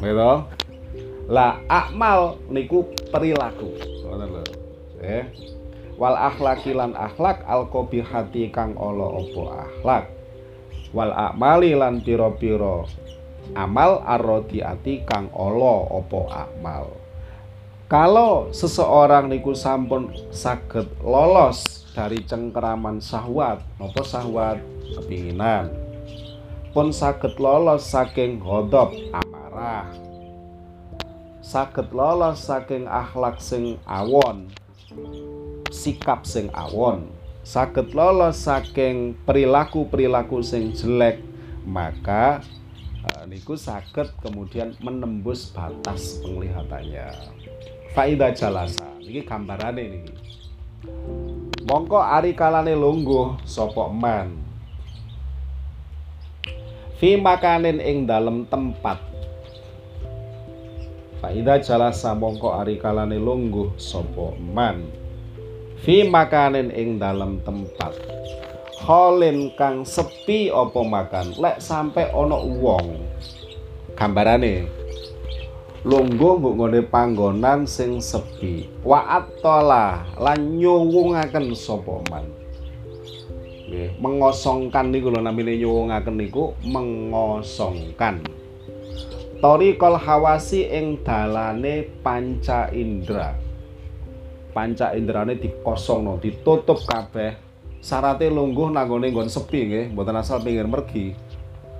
Gitu 0.00 0.32
lah 1.28 1.60
akmal 1.72 2.36
niku 2.52 2.84
perilaku. 3.08 3.72
Eh 5.00 5.24
wal 5.94 6.16
akhlaki 6.18 6.74
lan 6.74 6.92
akhlak 6.98 7.40
al 7.46 7.70
hati 7.70 8.50
kang 8.52 8.76
ala 8.76 9.08
apa 9.20 9.42
akhlak? 9.68 10.04
Wal 10.94 11.10
akmali 11.10 11.74
lan 11.74 12.04
pira-pira 12.04 12.86
amal 13.52 14.00
arrodiati 14.08 15.04
kang 15.04 15.28
ala 15.36 16.00
apa 16.00 16.20
akmal 16.48 16.96
kalau 17.84 18.48
seseorang 18.48 19.28
niku 19.28 19.52
sampun 19.52 20.08
saged 20.32 20.88
lolos 21.04 21.84
dari 21.92 22.24
cengkeraman 22.24 22.98
syahwat 22.98 23.60
apa 23.76 24.00
syahwat? 24.02 24.58
Kepinginan. 24.96 25.68
Pun 26.72 26.90
saged 26.90 27.36
lolos 27.36 27.84
saking 27.84 28.40
hodop 28.40 28.96
amarah. 29.12 29.92
Saged 31.44 31.92
lolos 31.92 32.42
saking 32.42 32.88
akhlak 32.88 33.36
sing 33.38 33.76
awon 33.84 34.48
sikap 35.74 36.22
sing 36.24 36.48
awon. 36.54 37.10
Saged 37.44 37.92
lolos 37.92 38.40
saking 38.40 39.18
perilaku-perilaku 39.28 40.40
sing 40.40 40.72
jelek 40.72 41.20
maka 41.68 42.40
niku 43.24 43.56
saged 43.56 44.12
kemudian 44.20 44.76
menembus 44.84 45.48
batas 45.52 46.20
penglihatannya. 46.20 47.08
Faida 47.96 48.32
jalasa. 48.34 48.84
Ini 49.00 49.24
gambarane 49.24 49.82
niki. 49.84 50.14
Mongko 51.64 51.96
ari 51.96 52.36
kalane 52.36 52.76
lungguh 52.76 53.40
sapa 53.48 53.88
man 53.88 54.36
fi 57.00 57.16
makanin 57.16 57.80
ing 57.80 58.04
dalem 58.04 58.44
tempat. 58.44 59.00
Faida 61.24 61.56
jalasa 61.64 62.12
mongko 62.12 62.52
ari 62.60 62.76
kalane 62.76 63.16
lungguh 63.16 63.80
sapa 63.80 64.36
man 64.36 64.84
fi 65.80 66.04
makanin 66.04 66.68
ing 66.68 67.00
dalem 67.00 67.40
tempat 67.40 67.96
Holin 68.84 69.48
kang 69.56 69.80
sepi 69.80 70.52
apa 70.52 70.76
makan? 70.84 71.40
Lek 71.40 71.56
sampai 71.56 72.12
ono 72.12 72.44
wong. 72.44 73.00
Gambarane 73.96 74.68
lungguh 75.88 76.36
mbok 76.36 76.52
ngene 76.60 76.80
panggonan 76.92 77.64
sing 77.64 77.96
sepi. 78.04 78.68
Waat 78.84 79.40
tola 79.40 80.04
lan 80.20 80.60
nyuwungaken 80.60 81.56
sapa 81.56 82.04
man? 82.12 82.28
Mengosongkan 84.04 84.92
niku 84.92 85.08
lho 85.08 85.24
namine 85.24 85.56
nyuwungaken 85.56 86.20
niku 86.20 86.52
mengosongkan. 86.60 88.20
Torikol 89.40 89.96
hawasi 89.96 90.68
ing 90.68 91.00
dalane 91.00 91.88
panca 92.04 92.68
indra. 92.68 93.32
Panca 94.52 94.92
indrane 94.92 95.40
dikosongno, 95.40 96.20
ditutup 96.20 96.84
kabeh. 96.84 97.43
Sarate 97.84 98.32
lungguh 98.32 98.72
nanggone 98.72 99.12
nggon 99.12 99.28
sepi 99.28 99.68
nggih, 99.68 99.84
mboten 99.92 100.16
asal 100.16 100.40
pinggir 100.40 100.64
mergi. 100.64 101.12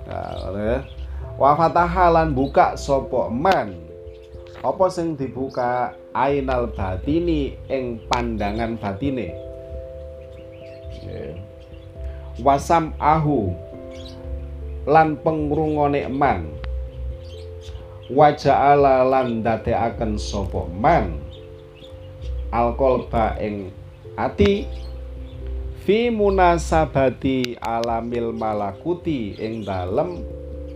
Nah, 0.05 0.85
wa 1.33 1.57
fatahalan 1.57 2.29
buka 2.29 2.77
sapa 2.77 3.25
man. 3.33 3.73
Apa 4.61 4.85
sing 4.93 5.17
dibuka 5.17 5.97
ainal 6.13 6.69
batini 6.77 7.57
ing 7.73 8.05
pandangan 8.05 8.77
batine. 8.77 9.33
Wasam 12.37 12.93
ahu 13.01 13.57
lan 14.85 15.17
pengrungone 15.25 16.05
man 16.05 16.53
waja'ala 18.13 19.01
lan 19.09 19.41
dadekaken 19.41 20.21
sapa 20.21 20.69
man 20.69 21.17
alqalba 22.53 23.33
ing 23.41 23.73
ati 24.13 24.69
fi 25.85 26.09
munasabati 26.09 27.61
alamil 27.61 28.33
malakuti 28.33 29.37
ing 29.37 29.61
dalem 29.61 30.25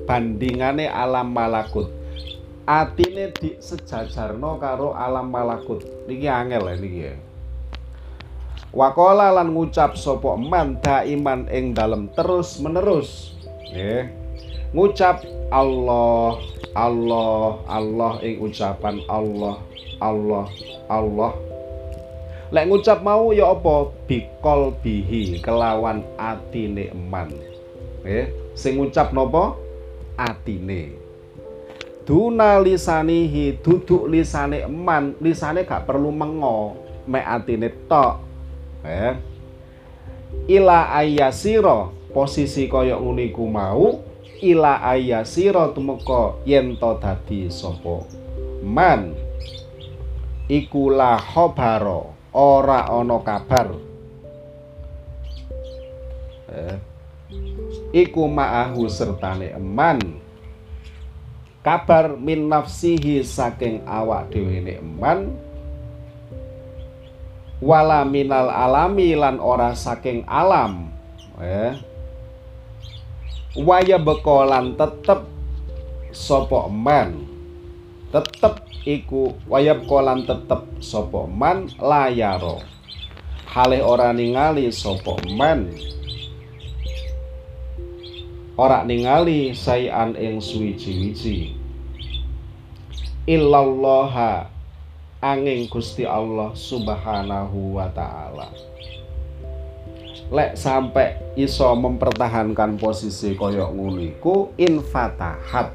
bandingane 0.06 0.86
alam 0.86 1.34
malakut. 1.34 1.90
Atine 2.70 3.34
di 3.34 3.58
sejajarno 3.58 4.62
karo 4.62 4.94
alam 4.94 5.34
malakut. 5.34 5.82
Niki 6.06 6.30
angel 6.30 6.70
ya 6.70 6.76
niki 6.78 7.02
ya. 7.10 7.16
Wakola 8.70 9.34
lan 9.34 9.50
ngucap 9.50 9.98
sapa 9.98 10.38
man 10.38 10.78
daiman 10.78 11.50
ing 11.50 11.74
dalem 11.74 12.06
terus 12.14 12.62
menerus. 12.62 13.34
Nggih. 13.74 14.14
Ngucap 14.78 15.26
Allah 15.50 16.38
Allah 16.78 17.58
Allah 17.66 18.22
ing 18.22 18.38
ucapan 18.46 19.02
Allah 19.10 19.58
Allah 19.98 20.46
Allah 20.86 21.34
Lek 22.50 22.66
ngucap 22.66 23.06
mau 23.06 23.30
ya 23.30 23.54
apa 23.54 23.94
bikol 24.10 24.74
bihi 24.82 25.38
kelawan 25.38 26.02
atine 26.18 26.90
eman. 26.90 27.30
Eh, 28.02 28.34
sing 28.58 28.82
ngucap 28.82 29.14
napa? 29.14 29.54
Atine. 30.18 30.98
Duna 32.10 32.58
lisanihi 32.58 33.62
duduk 33.62 34.10
lisane 34.10 34.66
eman, 34.66 35.14
lisane 35.22 35.62
gak 35.62 35.86
perlu 35.86 36.10
mengo, 36.10 36.74
mek 37.06 37.22
atine 37.22 37.70
tok. 37.86 38.18
Eh. 38.82 39.14
Ila 40.50 40.90
ayasira 40.90 41.94
posisi 42.10 42.66
kaya 42.66 42.98
nguniku 42.98 43.46
mau 43.46 44.02
ila 44.42 44.82
ayasira 44.82 45.70
tumeka 45.76 46.40
yen 46.48 46.74
to 46.80 46.98
dadi 46.98 47.52
man 48.64 49.14
iku 50.50 50.90
la 50.90 51.20
khabara 51.20 52.19
ora 52.34 52.86
ana 52.88 53.18
kabar. 53.22 53.74
Eh, 56.50 56.78
iku 57.94 58.26
ma'ahu 58.26 58.90
sertane 58.90 59.54
eman. 59.54 60.00
Kabar 61.60 62.16
min 62.16 62.48
nafsihi 62.48 63.22
saking 63.22 63.84
awak 63.86 64.32
dhewe 64.34 64.64
eman. 64.80 65.34
Wala 67.60 68.08
minal 68.08 68.48
alami 68.48 69.14
lan 69.20 69.38
ora 69.38 69.76
saking 69.76 70.24
alam. 70.26 70.90
Eh 71.40 71.90
waya 73.58 73.98
bekolan 73.98 74.78
tetep 74.78 75.26
sopo 76.14 76.70
man 76.70 77.26
tetep 78.14 78.62
iku 78.88 79.36
waya 79.52 79.76
bekolan 79.76 80.24
tetep 80.24 80.64
sopo 80.80 81.28
man 81.28 81.68
layaro. 81.80 82.64
Hale 83.50 83.82
ora 83.82 84.14
ningali 84.14 84.70
sopo 84.70 85.18
man. 85.36 85.74
Ora 88.60 88.84
ningali 88.84 89.56
sayan 89.56 90.14
ing 90.20 90.44
suwiji-wiji. 90.44 91.56
Illallah 93.30 94.46
angin 95.20 95.68
Gusti 95.68 96.04
Allah 96.08 96.56
Subhanahu 96.56 97.80
wa 97.80 97.88
taala. 97.92 98.52
Lek 100.30 100.54
sampai 100.54 101.34
iso 101.34 101.74
mempertahankan 101.74 102.78
posisi 102.78 103.34
koyok 103.34 103.74
nguliku 103.74 104.54
infatahat 104.62 105.74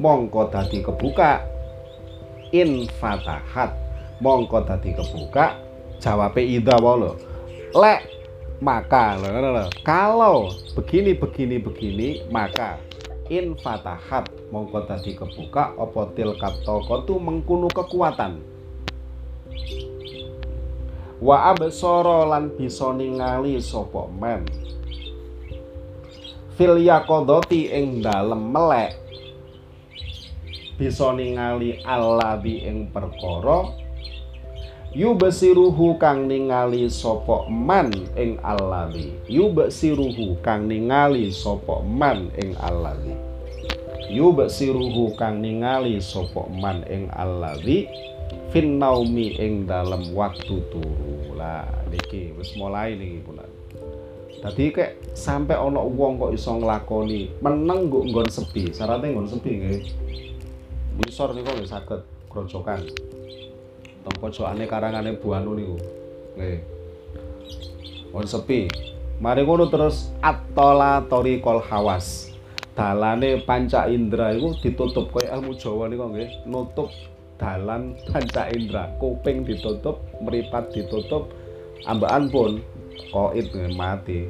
mongko 0.00 0.50
dadi 0.50 0.82
kebuka 0.82 1.49
infatahat 2.50 3.70
mongko 4.18 4.66
dadi 4.66 4.94
kebuka 4.94 5.56
jawab 6.02 6.36
ida 6.36 6.76
wae 6.78 7.10
lek 7.74 8.00
maka 8.60 9.16
kalau 9.80 10.52
begini 10.76 11.16
begini 11.16 11.56
begini 11.56 12.08
maka 12.28 12.76
infatahat 13.30 14.26
mongko 14.50 14.84
dadi 14.90 15.14
kebuka 15.14 15.78
apa 15.78 16.10
tilkat 16.18 16.54
toko 16.66 17.06
tu 17.06 17.16
mengkunu 17.16 17.70
kekuatan? 17.70 18.42
Wa 21.22 21.54
absara 21.54 22.26
lan 22.26 22.50
bisa 22.58 22.90
ningali 22.90 23.62
sapa 23.62 24.10
men? 24.10 24.42
Fil 26.58 26.82
yaqadati 26.82 27.70
ing 27.70 28.02
dalem 28.02 28.50
melek 28.50 28.98
bisa 30.80 31.12
ningali 31.12 31.84
allabi 31.84 32.64
ing 32.64 32.88
perkara 32.88 33.68
yubsiruhu 34.96 36.00
kang 36.00 36.24
ningali 36.24 36.88
sapa 36.88 37.44
man 37.52 37.92
ing 38.16 38.40
allabi 38.40 39.12
yubsiruhu 39.28 40.40
kang 40.40 40.64
ningali 40.72 41.28
sapa 41.28 41.84
man 41.84 42.32
ing 42.40 42.56
allabi 42.64 43.12
yubsiruhu 44.08 45.12
kang 45.20 45.44
ningali 45.44 46.00
sapa 46.00 46.48
man 46.48 46.80
ing 46.88 47.12
allabi 47.12 47.84
fin 48.50 48.82
naumi 48.82 49.38
ing 49.38 49.64
dalam 49.66 50.10
waktu 50.10 50.58
turu. 50.70 51.38
Lah 51.38 51.66
niki 51.88 52.34
wis 52.34 52.54
mulai 52.58 52.98
niki 52.98 53.22
pun 53.22 53.38
Tadi 54.40 54.72
kayak 54.72 55.12
sampai 55.12 55.52
ono 55.52 55.84
wong 55.84 56.16
kok 56.16 56.32
iso 56.32 56.56
nglakoni 56.56 57.44
meneng 57.44 57.92
nggo 57.92 58.08
nggon 58.08 58.28
sepi, 58.32 58.72
syaratnya 58.72 59.12
nggon 59.12 59.28
sepi 59.28 59.50
nggih. 59.52 59.80
Wisor 61.00 61.32
niku 61.32 61.50
nggih 61.56 61.68
saged 61.68 62.00
grojokan. 62.28 62.84
Teng 64.00 64.14
pojokane 64.20 64.64
karangane 64.68 65.16
Bu 65.16 65.32
Anu 65.32 65.56
niku. 65.56 65.76
Nggih. 66.36 66.60
Nggon 68.12 68.26
sepi. 68.28 68.68
Mari 69.20 69.44
ngono 69.44 69.68
terus 69.68 70.12
atola 70.20 71.04
tori 71.08 71.40
kol 71.40 71.60
hawas. 71.64 72.32
Dalane 72.76 73.44
panca 73.44 73.88
indra 73.88 74.32
iku 74.32 74.56
ditutup 74.60 75.12
koyo 75.12 75.28
ilmu 75.28 75.52
Jawa 75.56 75.88
niku 75.88 76.08
nggih, 76.08 76.48
nutup 76.48 76.88
dalan 77.40 77.96
panca 78.12 78.52
indra 78.52 78.92
kuping 79.00 79.48
ditutup 79.48 79.96
meripat 80.20 80.68
ditutup 80.76 81.32
ambaan 81.88 82.28
pun 82.28 82.60
koit 83.08 83.48
mati 83.72 84.28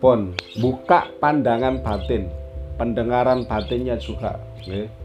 pun 0.00 0.32
buka 0.56 1.12
pandangan 1.20 1.84
batin 1.84 2.32
pendengaran 2.80 3.44
batinnya 3.44 4.00
juga 4.00 4.40
wajah 4.64 4.99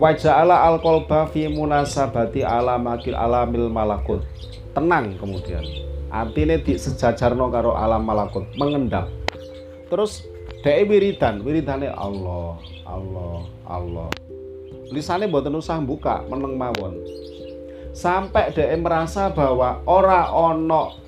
ala 0.00 0.64
alkolba 0.68 1.28
fi 1.28 1.48
munasabati 1.48 2.44
alamakil 2.46 3.16
alamil 3.16 3.68
malakut. 3.68 4.24
Tenang 4.72 5.16
kemudian. 5.20 5.64
Artinya 6.12 6.56
di 6.60 6.76
sejajarno 6.76 7.48
karo 7.52 7.76
alam 7.76 8.04
malakut. 8.04 8.44
Mengendap. 8.56 9.08
Terus 9.92 10.32
Dek 10.62 10.86
wiridan, 10.86 11.42
wiridane 11.42 11.90
Allah, 11.90 12.54
Allah, 12.86 13.42
Allah. 13.66 14.06
Lisane 14.94 15.26
mboten 15.26 15.58
usah 15.58 15.82
buka 15.82 16.22
meneng 16.30 16.54
mawon. 16.54 17.02
Sampai 17.90 18.54
dhek 18.54 18.70
merasa 18.78 19.34
bahwa 19.34 19.82
ora 19.90 20.30
ono 20.30 21.02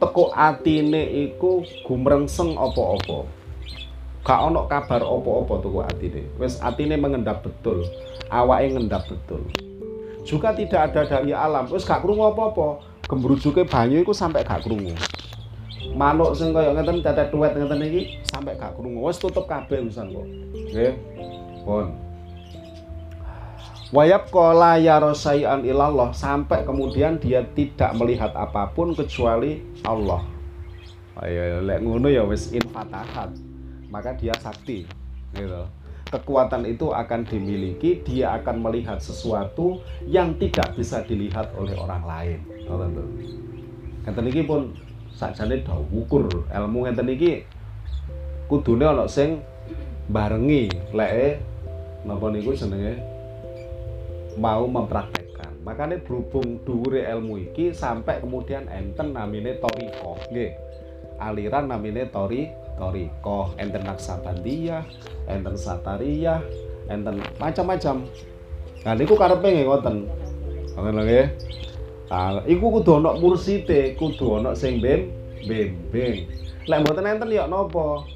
teko 0.00 0.32
atine 0.32 1.04
iku 1.28 1.60
gumrengseng 1.84 2.56
apa-apa 2.56 3.37
gak 4.26 4.40
ono 4.50 4.66
kabar 4.66 5.00
apa-apa 5.02 5.54
teko 5.62 5.80
atine. 5.84 6.22
Wis 6.36 6.58
atine 6.60 6.98
mengendap 6.98 7.42
betul. 7.42 7.86
Awake 8.28 8.76
ngendap 8.76 9.08
betul. 9.08 9.42
Juga 10.26 10.52
tidak 10.52 10.92
ada 10.92 11.02
dari 11.08 11.32
alam. 11.32 11.64
Wis 11.72 11.86
gak 11.86 12.04
krungu 12.04 12.28
apa-apa 12.28 12.84
gembrujuke 13.08 13.64
banyu 13.64 14.04
iku 14.04 14.12
sampai 14.12 14.44
gak 14.44 14.66
krungu. 14.66 14.92
Manuk 15.96 16.36
sing 16.36 16.52
kaya 16.52 16.76
ngeten 16.76 17.00
tetet 17.00 17.32
tuwet 17.32 17.56
ngeten 17.56 17.80
iki 17.80 18.20
sampai 18.28 18.58
gak 18.60 18.76
krungu. 18.76 19.00
Wis 19.00 19.16
tutup 19.16 19.48
kabeh 19.48 19.80
urusan 19.80 20.12
kok. 20.12 20.26
Nggih. 20.74 20.92
Pun. 21.64 21.86
Wayab 23.88 24.28
kola 24.28 24.76
ya 24.76 25.00
rosaian 25.00 25.64
ilallah. 25.64 26.12
Sampai 26.12 26.68
kemudian 26.68 27.16
dia 27.16 27.40
tidak 27.56 27.96
melihat 27.96 28.36
apa 28.36 28.68
pun 28.76 28.92
kecuali 28.92 29.64
Allah. 29.88 30.20
Ayo 31.24 31.64
lek 31.64 31.80
ngono 31.82 32.12
ya 32.12 32.22
wis 32.28 32.52
infatahat. 32.52 33.47
Maka 33.88 34.12
dia 34.16 34.36
sakti 34.36 34.84
gitu. 35.32 35.64
kekuatan 36.08 36.64
itu 36.64 36.88
akan 36.88 37.28
dimiliki, 37.28 38.00
dia 38.00 38.32
akan 38.40 38.64
melihat 38.64 38.96
sesuatu 38.96 39.84
yang 40.08 40.40
tidak 40.40 40.72
bisa 40.72 41.04
dilihat 41.04 41.52
oleh 41.52 41.76
orang 41.76 42.02
lain. 42.08 42.38
Ngeten 44.08 44.24
iki 44.32 44.42
pun 44.48 44.72
do 45.18 45.76
ukur 45.92 46.30
ilmu 46.48 46.78
ngeten 46.88 47.12
iki 47.12 47.44
kudune 48.48 48.88
ana 48.88 49.04
sing 49.04 49.44
barengi 50.08 50.72
leke 50.94 51.42
napa 52.08 52.32
niku 52.32 52.56
jenenge 52.56 52.96
mau 54.40 54.64
mempraktekkan. 54.64 55.60
Makanya 55.66 56.00
berhubung 56.00 56.64
dhuwure 56.64 57.04
ilmu 57.04 57.52
iki 57.52 57.76
sampai 57.76 58.24
kemudian 58.24 58.64
enten 58.72 59.12
namine 59.12 59.60
toriko, 59.60 60.16
nggih. 60.32 60.56
Aliran 61.18 61.68
namine 61.68 62.06
tori 62.08 62.48
toriko, 62.78 63.52
enten 63.58 63.84
naksabandiyah, 63.84 64.86
enten 65.26 65.54
satariyah, 65.58 66.40
enten 66.88 67.20
macam-macam. 67.36 68.06
Nah 68.86 68.94
niku 68.94 69.14
karepe 69.18 69.48
nggih 69.50 69.66
ngoten. 69.66 69.96
Ngoten 70.78 70.92
lho 70.94 71.02
nggih. 71.04 71.26
Ah, 72.08 72.40
iku 72.48 72.80
kudu 72.80 73.02
ana 73.02 73.18
mursite, 73.20 73.92
kudu 74.00 74.40
ana 74.40 74.56
sing 74.56 74.80
bem 74.80 75.12
bimbing. 75.44 76.24
Lek 76.64 76.78
mboten 76.80 77.04
enten 77.04 77.28
ya 77.28 77.44
napa? 77.44 78.06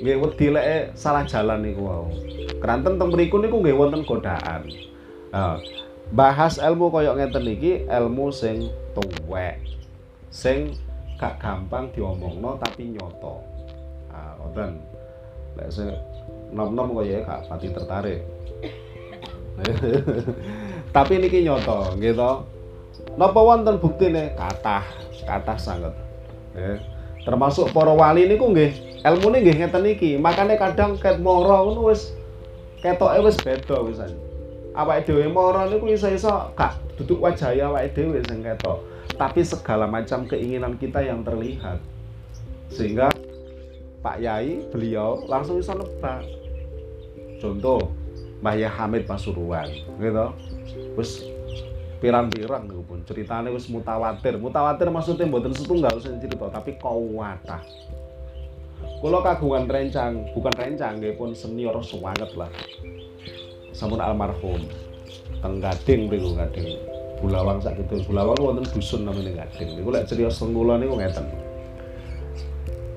Nggih 0.00 0.16
wedi 0.22 0.46
lek 0.54 0.94
salah 0.96 1.26
jalan 1.28 1.60
niku 1.60 1.84
wau. 1.84 2.08
Keranten 2.62 2.96
teng 2.96 3.10
mriku 3.12 3.36
niku 3.42 3.60
nggih 3.60 3.76
wonten 3.76 4.06
godaan. 4.06 4.64
Nah, 5.28 5.60
bahas 6.14 6.56
ilmu 6.56 6.88
koyok 6.88 7.20
ngeten 7.20 7.44
iki 7.44 7.84
ilmu 7.84 8.32
sing 8.32 8.72
tuwek. 8.96 9.60
Sing 10.32 10.72
gak 11.18 11.42
gampang 11.42 11.90
diomongno 11.92 12.56
tapi 12.62 12.94
nyoto. 12.94 13.57
Ngoten. 14.48 14.72
Lek 15.60 15.68
sing 15.68 15.92
nom-nom 16.48 16.96
koyo 16.96 17.20
gak 17.20 17.44
pati 17.52 17.68
tertarik. 17.68 18.24
tapi 20.96 21.20
niki 21.20 21.44
nyoto, 21.44 21.92
to. 21.92 22.32
Napa 23.20 23.40
wonten 23.44 23.76
buktine? 23.76 24.32
Kathah, 24.38 24.86
kathah 25.28 25.58
sanget. 25.60 25.92
Eh, 26.56 26.80
termasuk 27.28 27.68
para 27.76 27.92
wali 27.92 28.24
niku 28.24 28.48
nggih 28.48 29.02
ilmune 29.04 29.44
nggih 29.44 29.56
ngeten 29.60 29.84
iki. 29.84 30.16
Makane 30.16 30.56
kadang 30.56 30.96
ket 30.96 31.20
moro 31.20 31.68
ngono 31.68 31.92
wis 31.92 32.16
ketoke 32.80 33.20
wis 33.28 33.36
beda 33.44 33.76
wisan. 33.84 34.16
Awake 34.72 35.10
dhewe 35.10 35.28
moro 35.28 35.68
niku 35.68 35.90
iso-iso 35.92 36.54
gak 36.56 36.80
duduk 36.96 37.20
wajah 37.20 37.52
awake 37.68 37.92
dhewe 37.92 38.24
sing 38.24 38.40
ketok. 38.40 38.80
Tapi 39.18 39.42
segala 39.42 39.90
macam 39.90 40.24
keinginan 40.24 40.78
kita 40.78 41.02
yang 41.02 41.26
terlihat. 41.26 41.82
Sehingga 42.70 43.10
Pak 43.98 44.16
Yai 44.22 44.62
beliau 44.70 45.26
langsung 45.26 45.58
bisa 45.58 45.74
nebak. 45.74 46.22
Contoh 47.42 47.90
Mbah 48.38 48.54
Yai 48.54 48.70
Hamid 48.70 49.02
Pasuruan, 49.06 49.66
gitu. 49.98 50.26
Wis 50.94 51.26
pirang-pirang 51.98 52.70
niku 52.70 52.82
pun 52.86 53.02
ceritane 53.02 53.50
wis 53.50 53.66
mutawatir. 53.66 54.38
Mutawatir 54.38 54.86
maksudnya 54.94 55.26
mboten 55.26 55.50
setunggal 55.50 55.98
sing 55.98 56.22
cerita 56.22 56.46
tapi 56.46 56.78
kuwatah. 56.78 57.62
Kula 59.02 59.22
kagungan 59.22 59.66
rencang, 59.66 60.26
bukan 60.34 60.54
rencang 60.54 61.02
nggih 61.02 61.18
pun 61.18 61.34
senior 61.34 61.74
semangat 61.82 62.30
lah. 62.38 62.50
Sampun 63.74 63.98
almarhum. 63.98 64.62
Teng 65.38 65.58
Gading 65.62 66.10
Gading. 66.10 66.78
Bulawang 67.18 67.58
sak 67.58 67.78
gitu. 67.82 68.06
Bulawang 68.06 68.38
wonten 68.38 68.66
dusun 68.70 69.02
namanya 69.02 69.46
Gading. 69.46 69.82
Niku 69.82 69.90
lek 69.90 70.06
cerita 70.06 70.30
kula 70.46 70.78
niku 70.78 70.94
ngeten. 70.98 71.47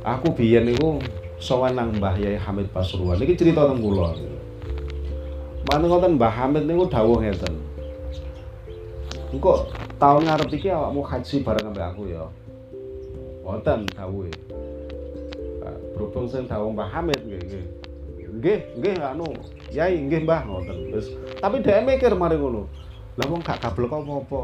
Aku 0.02 0.34
biyen 0.34 0.66
niku 0.66 0.98
sowan 1.38 1.78
nang 1.78 1.94
Mbah 1.94 2.18
Yai 2.18 2.34
Hamid 2.34 2.74
Pasuruan. 2.74 3.22
Niki 3.22 3.38
cerita 3.38 3.70
teng 3.70 3.78
kula. 3.78 4.18
Manut 5.70 5.94
ngoten 5.94 6.18
Mbah 6.18 6.34
Hamid 6.34 6.66
niku 6.66 6.90
dawuh 6.90 7.22
ngeten. 7.22 7.54
Engko 9.30 9.70
tahun 10.02 10.26
ngarep 10.26 10.50
iki 10.58 10.74
awakmu 10.74 11.06
haji 11.06 11.36
bareng 11.46 11.70
ambek 11.70 11.86
aku 11.86 12.02
ya. 12.10 12.26
Wonten 13.46 13.86
dawuhe. 13.94 14.34
Nah, 15.62 15.78
berhubung 15.94 16.26
sing 16.26 16.50
dawuh 16.50 16.74
Mbah 16.74 16.90
Hamid 16.90 17.22
nggih 17.22 17.42
nggih. 17.46 17.66
Nggih 18.42 18.60
nggih 18.82 18.94
anu 19.06 19.30
yai 19.70 20.02
nggih 20.02 20.26
Mbah 20.26 20.50
ngoten. 20.50 20.98
Terus 20.98 21.14
tapi 21.38 21.62
dhek 21.62 21.86
mikir 21.86 22.18
mari 22.18 22.42
ngono. 22.42 22.66
Lah 23.22 23.26
wong 23.30 23.46
gak 23.46 23.62
kabel 23.62 23.86
kok 23.86 24.02
apa 24.02 24.42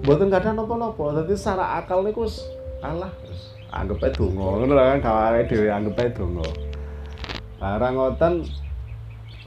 mboten 0.00 0.32
ada 0.32 0.56
napa-napa. 0.56 1.20
Dadi 1.20 1.36
secara 1.36 1.76
akal 1.76 2.00
niku 2.00 2.24
wis 2.24 2.48
alah 2.80 3.12
anggap 3.70 4.04
ae 4.04 4.12
donga 4.16 4.46
ngono 4.64 4.74
kan 4.74 5.00
gawe 5.00 5.40
dhewe 5.44 5.68
anggap 5.68 6.00
ae 6.00 6.10
donga 6.16 6.48
barang 7.58 7.94
ngoten 7.94 8.34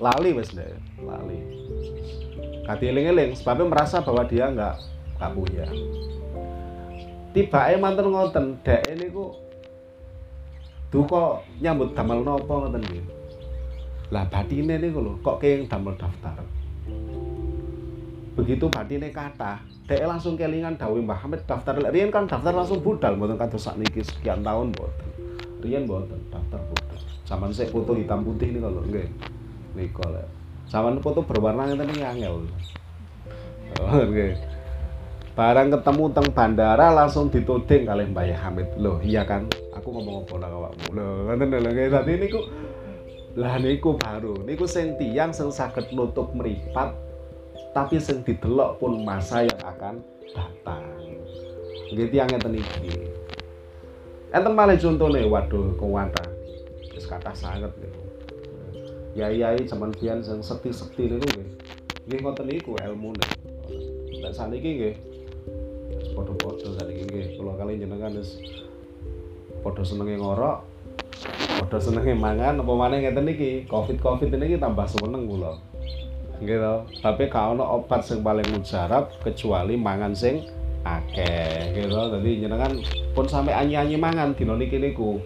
lali 0.01 0.29
wis 0.34 0.53
ndek 0.53 0.77
lali 1.01 1.62
Hati 2.62 2.93
eling-eling 2.93 3.34
sebabnya 3.34 3.67
merasa 3.67 4.05
bahwa 4.05 4.21
dia 4.29 4.47
nggak 4.47 4.75
nggak 5.17 5.31
punya. 5.34 5.65
Tiba 7.36 7.60
eh 7.67 7.79
mantan 7.79 8.13
ngoten, 8.13 8.45
dek 8.62 8.86
ini 8.91 9.10
ku 9.10 9.34
tuh 10.88 11.03
kok 11.07 11.47
nyambut 11.63 11.95
damel 11.97 12.21
nopo 12.21 12.63
ngoten 12.63 12.84
gitu. 12.86 13.12
Lah 14.12 14.27
batine 14.27 14.75
niku 14.77 14.99
lho, 15.03 15.13
kok 15.19 15.39
keng 15.43 15.65
damel 15.65 15.95
daftar. 15.99 16.39
Begitu 18.31 18.71
batine 18.71 19.11
kata, 19.11 19.59
dek 19.91 20.07
langsung 20.07 20.39
kelingan 20.39 20.79
dawuh 20.79 21.03
Mbah 21.03 21.27
Hamid 21.27 21.43
daftar. 21.43 21.75
Riyen 21.75 22.07
kan 22.07 22.31
daftar 22.31 22.55
langsung 22.55 22.79
budal 22.79 23.19
mboten 23.19 23.35
kados 23.35 23.67
sakniki 23.67 24.07
sekian 24.07 24.39
tahun 24.39 24.71
mboten. 24.71 25.07
Riyen 25.59 25.83
mboten 25.83 26.15
daftar 26.31 26.63
budal. 26.71 26.99
Zaman 27.27 27.51
saya 27.51 27.67
foto 27.67 27.91
hitam 27.91 28.23
putih 28.23 28.55
nih 28.55 28.63
kalau 28.63 28.83
nggih. 28.87 29.07
Niku 29.75 30.03
lek. 30.07 30.27
Zaman 30.71 31.03
foto 31.03 31.27
berwarna 31.27 31.67
ngeten 31.67 31.91
iki 31.91 32.03
angel. 32.07 32.47
Oh. 33.83 34.03
Barang 35.31 35.71
ketemu 35.71 36.03
teng 36.11 36.27
bandara 36.31 36.87
langsung 36.91 37.27
dituding 37.27 37.87
kali 37.87 38.03
Mbak 38.15 38.35
Hamid. 38.35 38.67
Loh, 38.79 38.99
iya 39.03 39.27
kan? 39.27 39.47
Aku 39.75 39.91
ngomong 39.91 40.23
apa 40.27 40.33
nang 40.39 40.51
awakmu. 40.55 40.87
Loh, 40.95 41.27
ngoten 41.27 41.51
lho 41.51 41.69
nggih. 41.71 41.87
Dadi 41.91 42.13
niku 42.15 42.39
lah 43.35 43.59
niku 43.59 43.99
baru. 43.99 44.39
Niku 44.47 44.63
sing 44.67 44.95
tiyang 44.95 45.35
sing 45.35 45.51
saged 45.51 45.91
nutup 45.91 46.31
meripat 46.31 46.95
tapi 47.71 47.99
sing 47.99 48.23
didelok 48.27 48.79
pun 48.79 49.03
masa 49.03 49.47
yang 49.47 49.62
akan 49.63 50.03
datang. 50.31 50.84
Nggih 51.91 52.07
tiyang 52.12 52.29
ngeten 52.31 52.60
iki. 52.60 53.07
Enten 54.31 54.53
malih 54.55 54.79
contone 54.79 55.27
waduh 55.27 55.75
kuwata. 55.75 56.23
Wis 56.95 57.07
kathah 57.07 57.36
sanget 57.36 57.71
niku 57.79 58.01
yai-yai 59.12 59.67
zaman 59.67 59.91
biyen 59.91 60.23
sing 60.23 60.39
sekti-sekti 60.39 61.12
niku 61.12 61.27
nggih. 61.36 61.49
Nggih 62.07 62.19
ngoten 62.23 62.45
niku 62.47 62.71
ilmune. 62.79 63.27
Nek 64.23 64.31
saniki 64.31 64.69
nggih 64.79 64.95
padha-padha 66.15 66.69
saniki 66.79 67.01
nggih. 67.07 67.25
Kula 67.36 67.53
kali 67.60 67.79
jenengan 67.79 68.15
wis 68.15 68.39
padha 69.62 69.84
senenge 69.84 70.15
ngorok, 70.15 70.63
padha 71.60 71.77
senenge 71.79 72.13
mangan 72.15 72.63
apa 72.63 72.71
maneh 72.71 72.99
ngeten 73.03 73.31
iki. 73.31 73.51
Covid-covid 73.67 74.31
ini 74.31 74.55
tambah 74.55 74.88
seneng 74.88 75.27
kula. 75.27 75.70
To. 76.41 76.89
Tapi 77.06 77.30
gak 77.30 77.54
ono 77.54 77.62
obat 77.62 78.01
sing 78.01 78.25
paling 78.25 78.49
mujarab 78.49 79.13
kecuali 79.21 79.77
mangan 79.77 80.10
sing 80.17 80.41
akeh 80.82 81.77
gitu 81.77 81.93
Dadi 81.93 82.41
jenengan 82.41 82.73
pun 83.13 83.30
sampai 83.30 83.54
anyi-anyi 83.54 83.93
mangan 83.93 84.34
dina 84.34 84.58
niki 84.58 84.82
niku. 84.82 85.21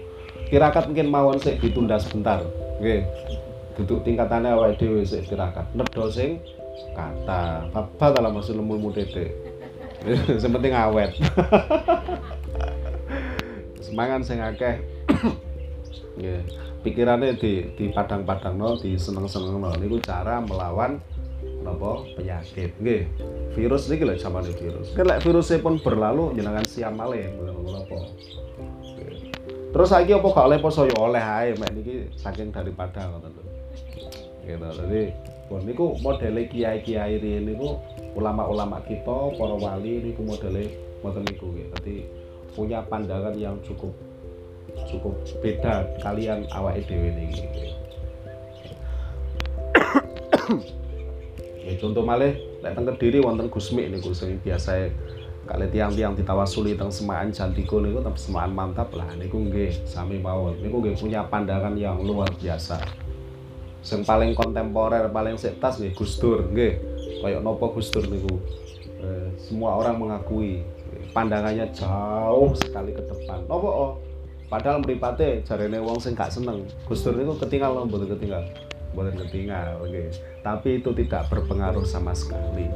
Kirakat 0.51 0.91
mungkin 0.91 1.07
mawon 1.07 1.39
sik 1.39 1.63
ditunda 1.63 1.95
sebentar. 1.95 2.43
Nggih. 2.83 3.07
Duduk 3.79 4.03
tingkatannya 4.03 4.51
awal 4.51 4.75
dewi 4.75 5.07
sik 5.07 5.31
tirakat. 5.31 5.63
Nedo 5.71 6.11
sing 6.11 6.43
kata 6.91 7.71
apa 7.71 8.05
dalam 8.11 8.35
masuk 8.35 8.59
lemul 8.59 8.75
mudete 8.75 9.31
sing 10.35 10.51
penting 10.51 10.75
awet. 10.75 11.15
Semangat 13.87 14.27
sing 14.27 14.43
akeh. 14.43 14.83
Nggih 16.19 16.43
pikirannya 16.85 17.33
di 17.41 17.73
di 17.73 17.89
padang-padang 17.89 18.61
no 18.61 18.77
di 18.77 18.93
seneng-seneng 18.93 19.57
no 19.57 19.73
niku 19.73 19.97
cara 20.05 20.37
melawan 20.45 21.01
napa 21.65 22.05
penyakit. 22.13 22.77
Nggih. 22.77 23.09
Virus 23.57 23.89
niki 23.89 24.05
lho 24.05 24.13
samane 24.21 24.53
virus. 24.53 24.93
Kan 24.93 25.09
virusnya 25.17 25.65
pun 25.65 25.81
berlalu 25.81 26.37
jenengan 26.37 26.61
malih. 26.93 27.33
Napa 27.41 27.97
terus 29.75 29.91
lagi 29.91 30.15
apa 30.15 30.23
gak 30.31 30.47
oleh 30.47 30.59
poso 30.63 30.87
ya 30.87 30.95
oleh 30.95 31.19
ae 31.19 31.51
mek 31.59 31.75
niki 31.75 32.07
saking 32.15 32.53
daripada 32.53 33.11
ngoten 33.11 33.33
lho. 33.35 33.43
Gitu. 34.47 34.67
Jadi 34.71 35.01
bon 35.51 35.61
niku 35.67 35.99
modele 35.99 36.47
kiai-kiai 36.47 37.19
riyen 37.19 37.49
niku 37.49 37.75
ulama-ulama 38.15 38.79
kita 38.87 39.35
para 39.35 39.55
wali 39.59 39.99
niku 39.99 40.23
modele 40.23 40.71
ngoten 41.03 41.27
niku 41.27 41.51
gitu. 41.51 41.67
Jadi 41.81 41.95
punya 42.55 42.87
pandangan 42.87 43.35
yang 43.35 43.59
cukup 43.67 43.91
cukup 44.89 45.13
beda 45.41 45.85
kalian 46.01 46.45
awake 46.53 46.85
dhewe 46.87 47.09
niki. 47.13 47.45
ya 51.65 51.73
contoh 51.81 52.05
malih 52.05 52.37
lek 52.61 52.77
teng 52.77 52.85
Kediri 52.85 53.19
wonten 53.21 53.49
Gusmik 53.49 53.89
niku 53.89 54.13
sing 54.13 54.37
biasa 54.41 54.89
kali 55.45 55.65
tiang-tiang 55.69 56.13
ditawasuli 56.13 56.77
teng 56.77 56.93
semaan 56.93 57.33
Jantiko 57.33 57.81
niku 57.81 58.01
tapi 58.01 58.17
semaan 58.21 58.53
mantap 58.53 58.93
lah 58.93 59.09
niku 59.17 59.41
nggih 59.41 59.73
sami 59.85 60.21
mawon 60.21 60.57
niku 60.61 60.81
nggih 60.81 60.97
punya 60.97 61.25
pandangan 61.25 61.73
yang 61.73 62.01
luar 62.01 62.29
biasa 62.37 62.77
Sing 63.85 64.01
paling 64.01 64.33
kontemporer, 64.33 65.13
paling 65.13 65.37
setas 65.37 65.77
nggih 65.77 65.93
Gus 65.93 66.17
Dur 66.17 66.49
nggih. 66.49 66.73
Kayak 67.21 67.45
nopo 67.45 67.69
Gus 67.69 67.93
Dur. 67.93 68.01
Eh, 68.09 69.29
semua 69.37 69.77
orang 69.77 70.01
mengakui 70.01 70.65
pandangannya 71.13 71.69
jauh 71.69 72.49
sekali 72.57 72.97
ke 72.97 73.05
depan. 73.05 73.45
Nopo 73.45 73.69
oh? 73.69 73.91
Padahal 74.45 74.81
mripate 74.85 75.41
jarene 75.41 75.81
wong 75.81 75.97
sing 75.97 76.13
gak 76.13 76.29
seneng. 76.29 76.69
Gus 76.85 77.01
Dur 77.01 77.17
niku 77.17 77.33
ketinggal 77.41 77.73
lho 77.73 77.89
mboten 77.89 78.13
ketinggal. 78.13 78.45
Mboten 78.93 79.15
ketinggal 79.25 79.81
nggih. 79.89 80.09
Tapi 80.45 80.69
itu 80.79 80.89
tidak 80.93 81.27
berpengaruh 81.33 81.83
sama 81.83 82.13
sekali. 82.13 82.69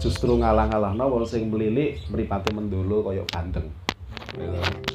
Justru 0.00 0.40
ngalah-ngalahno 0.40 1.04
wong 1.12 1.24
sing 1.28 1.52
melilik 1.52 2.00
mripate 2.08 2.48
mendolo 2.50 3.04
kaya 3.04 3.22
bandeng. 3.28 3.68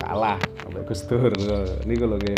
Kalah 0.02 0.42
sampai 0.66 0.82
Gus 0.90 1.02
Dur 1.06 1.32
niku 1.86 2.06
lho 2.10 2.18
nggih. 2.18 2.38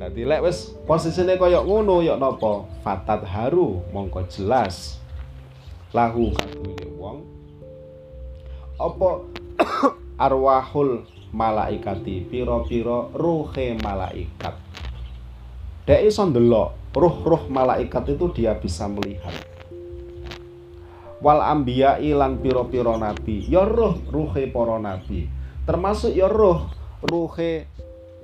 Dadi 0.00 0.22
lek 0.24 0.44
wis 0.44 0.72
posisine 0.86 1.34
kaya 1.40 1.60
ngono 1.60 2.00
ya 2.04 2.14
napa? 2.14 2.68
Fatat 2.86 3.26
haru 3.26 3.82
mongko 3.90 4.24
jelas 4.28 5.00
lahu 5.90 6.30
kaduwe 6.38 6.86
wong 6.94 7.18
apa 8.78 9.10
arwahul 10.24 11.02
malaikati 11.30 12.26
piro-piro 12.26 13.14
ruhe 13.14 13.78
malaikat. 13.78 14.54
Dek 15.86 16.00
iso 16.06 16.26
ndelok 16.26 16.94
ruh-ruh 16.94 17.46
malaikat 17.46 18.18
itu 18.18 18.26
dia 18.34 18.58
bisa 18.58 18.90
melihat. 18.90 19.34
Wal 21.20 21.40
ambia 21.44 22.00
ilan 22.00 22.40
piro-piro 22.40 22.96
nabi. 22.96 23.46
Ya 23.46 23.62
ruh 23.62 23.98
ruhe 24.10 24.50
para 24.50 24.80
nabi. 24.80 25.28
Termasuk 25.68 26.16
ya 26.16 26.26
ruh 26.26 26.66
ruhe 27.04 27.68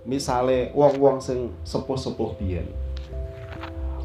misale 0.09 0.73
wong-wong 0.73 1.23
sing 1.23 1.53
sepuh-sepuh 1.63 2.31
biyen. 2.41 2.67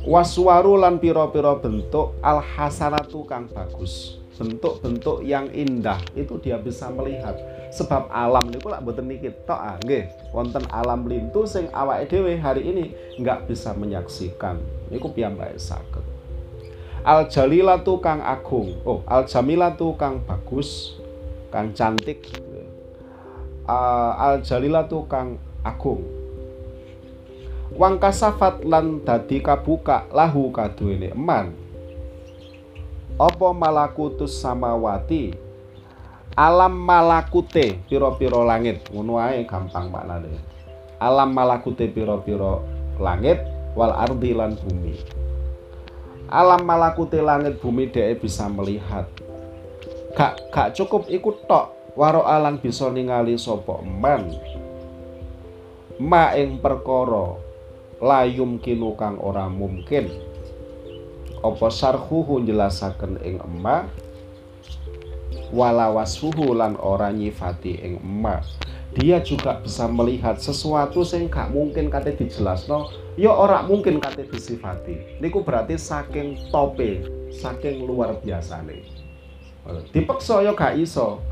Waswaru 0.02 0.82
lan 0.82 0.98
piro-piro 0.98 1.62
bentuk 1.62 2.18
al 2.26 2.42
hasanatu 2.42 3.26
kang 3.26 3.50
bagus. 3.50 4.18
Bentuk-bentuk 4.34 5.22
yang 5.22 5.54
indah 5.54 6.02
itu 6.18 6.42
dia 6.42 6.58
bisa 6.58 6.90
melihat 6.90 7.38
sebab 7.72 8.12
alam 8.12 8.52
niku 8.52 8.68
lak 8.68 8.84
mboten 8.84 9.08
niki 9.08 9.32
tok 9.48 9.56
ah 9.58 9.80
nggih. 9.80 10.12
Wonten 10.36 10.68
alam 10.68 11.08
lintu 11.08 11.48
sing 11.48 11.72
awake 11.72 12.12
dhewe 12.12 12.36
hari 12.36 12.68
ini 12.68 12.86
nggak 13.18 13.48
bisa 13.48 13.72
menyaksikan. 13.72 14.60
Niku 14.92 15.16
piyambake 15.16 15.56
saged. 15.56 16.04
Al 17.02 17.32
jalilatu 17.32 17.98
kang 18.04 18.20
agung. 18.20 18.76
Oh 18.84 19.02
al 19.08 19.24
jamilatu 19.24 19.96
kang 19.96 20.20
bagus 20.28 21.00
kang 21.48 21.72
cantik. 21.72 22.28
Uh, 23.66 24.12
al 24.20 24.44
jalilatu 24.44 25.08
kang 25.08 25.40
agung. 25.64 26.04
Wang 27.72 28.04
kasafat 28.04 28.68
lan 28.68 29.00
dadi 29.08 29.40
kabuka 29.40 30.12
lahu 30.12 30.52
kaduwene 30.52 31.16
eman. 31.16 31.56
Apa 33.16 33.56
malakutus 33.56 34.36
samawati 34.44 35.51
alam 36.42 36.74
malakute 36.74 37.78
piro-piro 37.86 38.42
langit. 38.42 38.82
Ngono 38.90 39.22
ae 39.22 39.46
gampang 39.46 39.94
maknane 39.94 40.42
alam 41.02 41.34
malakute 41.34 41.90
piro-piro 41.90 42.62
langit 42.98 43.42
wal 43.78 43.94
ardi 43.94 44.34
lan 44.34 44.58
bumi. 44.58 44.98
Alam 46.30 46.66
malakute 46.66 47.22
langit 47.22 47.58
bumi 47.62 47.90
dhek 47.90 48.22
bisa 48.22 48.50
melihat. 48.50 49.06
Gak 50.18 50.54
gak 50.54 50.74
cukup 50.78 51.10
ikut 51.10 51.46
tok 51.50 51.98
waro 51.98 52.26
alang 52.26 52.58
bisa 52.58 52.88
ningali 52.90 53.36
sapa 53.36 53.80
eman 53.84 54.32
ma 56.02 56.34
ing 56.34 56.58
perkara 56.58 57.38
layum 58.02 58.58
kinu 58.58 58.98
kang 58.98 59.22
ora 59.22 59.46
mungkin. 59.46 60.10
Apa 61.42 61.74
sarhuhu 61.74 62.46
jelasaken 62.46 63.18
ing 63.26 63.42
emma 63.42 63.90
wala 65.52 65.92
wasfuhu 65.92 66.56
lan 66.56 66.80
ora 66.80 67.12
nyifati 67.12 67.80
ing 67.84 68.00
emma 68.00 68.40
dia 68.92 69.24
juga 69.24 69.56
bisa 69.64 69.88
melihat 69.88 70.36
sesuatu 70.36 71.08
sing 71.08 71.32
gak 71.32 71.56
mungkin 71.56 71.88
kate 71.88 72.12
dijelasno 72.12 72.92
ya 73.16 73.32
ora 73.32 73.64
mungkin 73.64 74.04
kate 74.04 74.28
disifati. 74.28 75.24
Niku 75.24 75.48
berarti 75.48 75.80
saking 75.80 76.52
tope 76.52 77.08
saking 77.32 77.88
luar 77.88 78.20
biasa 78.20 78.60
nih 78.68 78.84
dipeksa 79.96 80.44
ya 80.44 80.52
gak 80.52 80.76
iso. 80.76 81.24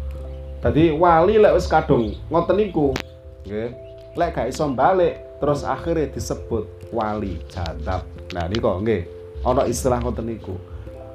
Jadi 0.63 0.95
wali 0.95 1.35
lek 1.35 1.55
wis 1.55 1.67
kadung 1.67 2.15
ngoten 2.31 2.55
niku 2.55 2.95
nggih 3.43 3.75
lek 4.15 4.29
gak 4.39 4.47
iso 4.47 4.63
balik 4.71 5.19
terus 5.43 5.67
akhirnya 5.67 6.07
disebut 6.15 6.63
wali 6.95 7.43
jadab. 7.51 8.07
Nah 8.31 8.47
kok 8.47 8.75
nggih 8.87 9.03
ana 9.43 9.67
istilah 9.67 9.99
ngoten 9.99 10.31
niku 10.31 10.55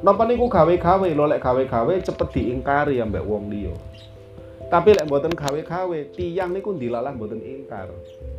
napa 0.04 0.28
niku 0.28 0.52
gawe-gawe 0.52 1.08
lho 1.16 1.24
lek 1.24 1.40
gawe-gawe 1.40 1.94
cepet 2.04 2.28
diingkari 2.36 3.00
ambek 3.00 3.24
wong 3.24 3.48
liya. 3.48 3.72
Tapi 4.68 4.92
lek 4.92 5.08
mboten 5.08 5.32
gawe-gawe 5.32 5.98
tiang 6.12 6.52
niku 6.52 6.76
dilalah 6.76 7.16
mboten 7.16 7.40
ingkar. 7.40 7.88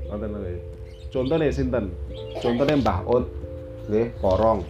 Ngoten 0.06 0.30
lho 0.30 0.62
contohnya 1.10 1.50
sinten? 1.50 1.90
Contohnya 2.38 2.78
Mbah 2.78 3.02
Ut 3.10 3.26
nggih 3.90 4.14
porong 4.22 4.62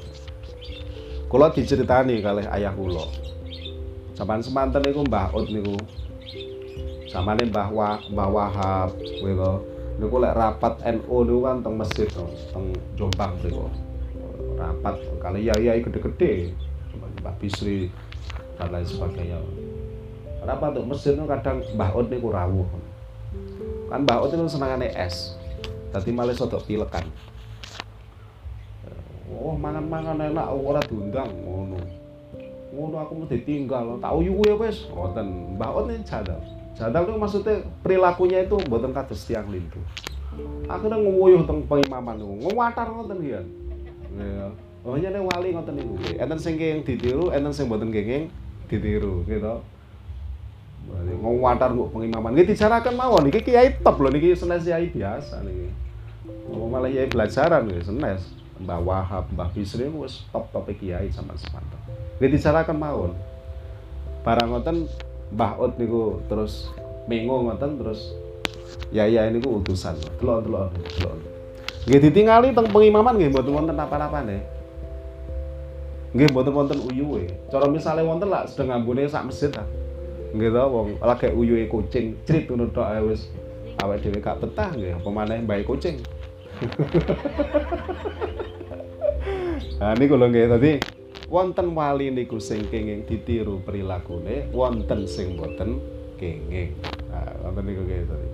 kula 1.27 1.51
diceritani 1.51 2.23
kalih 2.23 2.47
ayah 2.55 2.71
kula. 2.71 3.03
Sampan 4.15 4.39
semanten 4.39 4.79
niku 4.79 5.03
Mbah 5.03 5.36
Ut 5.36 5.51
niku. 5.51 5.75
Samane 7.12 7.43
Mbah 7.51 7.75
Wah 7.75 7.99
Mbah 8.08 8.29
Wahab 8.31 8.89
kowe 8.95 9.51
niku 9.99 10.15
lek 10.23 10.31
rapat 10.31 10.79
NU 10.88 11.17
niku 11.27 11.39
kan 11.43 11.60
teng 11.60 11.75
masjid 11.75 12.08
teng 12.55 12.71
Jombang 12.95 13.36
niku. 13.43 13.67
Rapat 14.55 14.95
kali 15.19 15.43
ya 15.43 15.60
ya 15.60 15.75
gede-gede. 15.75 16.55
Mbah 17.25 17.41
Bisri 17.41 17.89
dan 18.61 18.69
lain 18.69 18.85
sebagainya. 18.85 19.41
Rapat 20.45 20.77
tuh 20.77 20.85
masjid 20.85 21.17
itu 21.17 21.25
kadang 21.25 21.65
Mbah 21.73 21.89
Ut 21.97 22.05
niku 22.05 22.29
rawuh. 22.29 22.69
Kan 23.89 24.05
Mbah 24.05 24.21
Ut 24.21 24.29
itu 24.29 24.45
senengane 24.45 24.93
es. 24.93 25.33
Dadi 25.89 26.13
malah 26.13 26.38
sodok 26.38 26.69
pilekan. 26.69 27.09
Oh, 29.33 29.57
mangan-mangan 29.57 30.21
enak 30.21 30.53
ora 30.53 30.77
diundang 30.85 31.33
ngono. 31.33 31.81
Ngono 32.69 32.95
aku 33.01 33.11
mau 33.17 33.25
ditinggal, 33.25 33.97
tak 33.97 34.13
uyu 34.21 34.38
ya 34.45 34.53
wis. 34.61 34.85
Ngoten, 34.93 35.57
Mbah 35.57 35.81
Ut 35.81 35.89
ini 35.89 36.05
jadal. 36.05 36.38
Jadal 36.77 37.09
itu 37.09 37.13
maksudnya 37.17 37.65
perilakunya 37.81 38.45
itu 38.45 38.61
buatan 38.69 38.93
kados 38.93 39.25
tiang 39.25 39.49
lintu. 39.49 39.81
Akhirnya 40.69 41.01
ngumuyuh 41.01 41.41
teng 41.49 41.65
pengimaman 41.65 42.21
niku, 42.21 42.53
ngwatar 42.53 42.93
ngoten 42.93 43.17
ya. 43.25 43.41
Ya. 44.13 44.47
Oh 44.86 44.93
nyene 44.93 45.17
wali 45.17 45.50
ngoten 45.50 45.82
niku. 45.82 45.98
Enten 46.13 46.38
sing 46.38 46.62
yang 46.62 46.86
ditiru, 46.86 47.34
enten 47.34 47.50
sing 47.50 47.65
mboten 47.65 47.89
kenging 47.89 48.30
ditiru 48.69 49.26
gitu. 49.26 49.65
Ngwatar 50.86 51.74
kok 51.74 51.89
pengimaman. 51.89 52.38
Nggih 52.38 52.54
dicarakan 52.54 52.93
mawon 52.93 53.26
iki 53.34 53.41
kiai 53.41 53.82
top 53.82 53.98
lho 53.98 54.13
niki 54.13 54.38
senes 54.38 54.62
kiai 54.62 54.93
biasa 54.93 55.41
niki. 55.41 55.74
Oh 56.54 56.69
malah 56.69 56.86
kiai 56.86 57.10
belajaran 57.10 57.65
nggih 57.65 57.82
senes. 57.82 58.30
Mbah 58.62 58.80
Wahab, 58.80 59.28
Mbah 59.34 59.52
Bisri 59.52 59.89
wis 59.89 60.24
top-top 60.30 60.69
kiai 60.78 61.10
sama 61.10 61.34
semanten. 61.34 61.82
Nggih 62.21 62.38
dicarakan 62.38 62.78
mawon. 62.78 63.12
Barang 64.21 64.54
ngoten 64.54 64.86
Mbah 65.34 65.58
Ut 65.65 65.82
niku 65.82 66.21
terus 66.30 66.69
mengo 67.10 67.41
ngoten 67.41 67.82
terus 67.82 68.13
ya 68.93 69.10
ya 69.10 69.26
niku 69.34 69.65
utusan. 69.65 69.98
Delok 70.21 70.45
delok 70.45 70.69
delok. 70.78 71.17
Nggih 71.89 72.00
ditingali 72.06 72.54
teng 72.54 72.69
pengimaman 72.69 73.17
nggih 73.17 73.34
mboten 73.34 73.50
wonten 73.50 73.82
apa-apane. 73.82 74.54
Nggih 76.15 76.32
mboten 76.32 76.56
wonten 76.56 76.80
uyuwe. 76.88 77.28
Cara 77.51 77.67
misale 77.67 77.99
wonten 78.08 78.32
lah 78.32 78.47
sedeng 78.47 78.71
ambune 78.71 79.04
sak 79.04 79.28
masjid 79.28 79.51
ta. 79.51 79.67
Nggih 80.32 80.56
to 80.56 80.63
wong 80.71 80.88
lagi 81.04 81.28
uyuwe 81.36 81.67
kucing 81.67 82.15
crit 82.23 82.47
ngono 82.47 82.71
tok 82.71 82.88
ae 82.88 83.04
wis 83.04 83.28
awake 83.84 84.08
dhewe 84.08 84.23
gak 84.23 84.39
betah 84.39 84.71
nggih 84.71 84.95
apa 84.95 85.10
maneh 85.12 85.43
mbae 85.43 85.67
kucing. 85.67 85.99
Nah 89.75 89.91
niku 89.99 90.15
lho 90.15 90.32
nggih 90.32 90.47
tadi 90.47 90.71
wonten 91.30 91.73
wali 91.73 92.13
niku 92.13 92.38
sing 92.38 92.63
kenging 92.69 93.04
ditiru 93.10 93.62
perilakune 93.65 94.47
wonten 94.54 95.10
sing 95.10 95.34
boten 95.36 95.82
kenging 96.21 96.78
nah 97.10 97.28
wonten 97.43 97.63
niku 97.65 97.82
kaya 97.84 98.04
tadi 98.06 98.30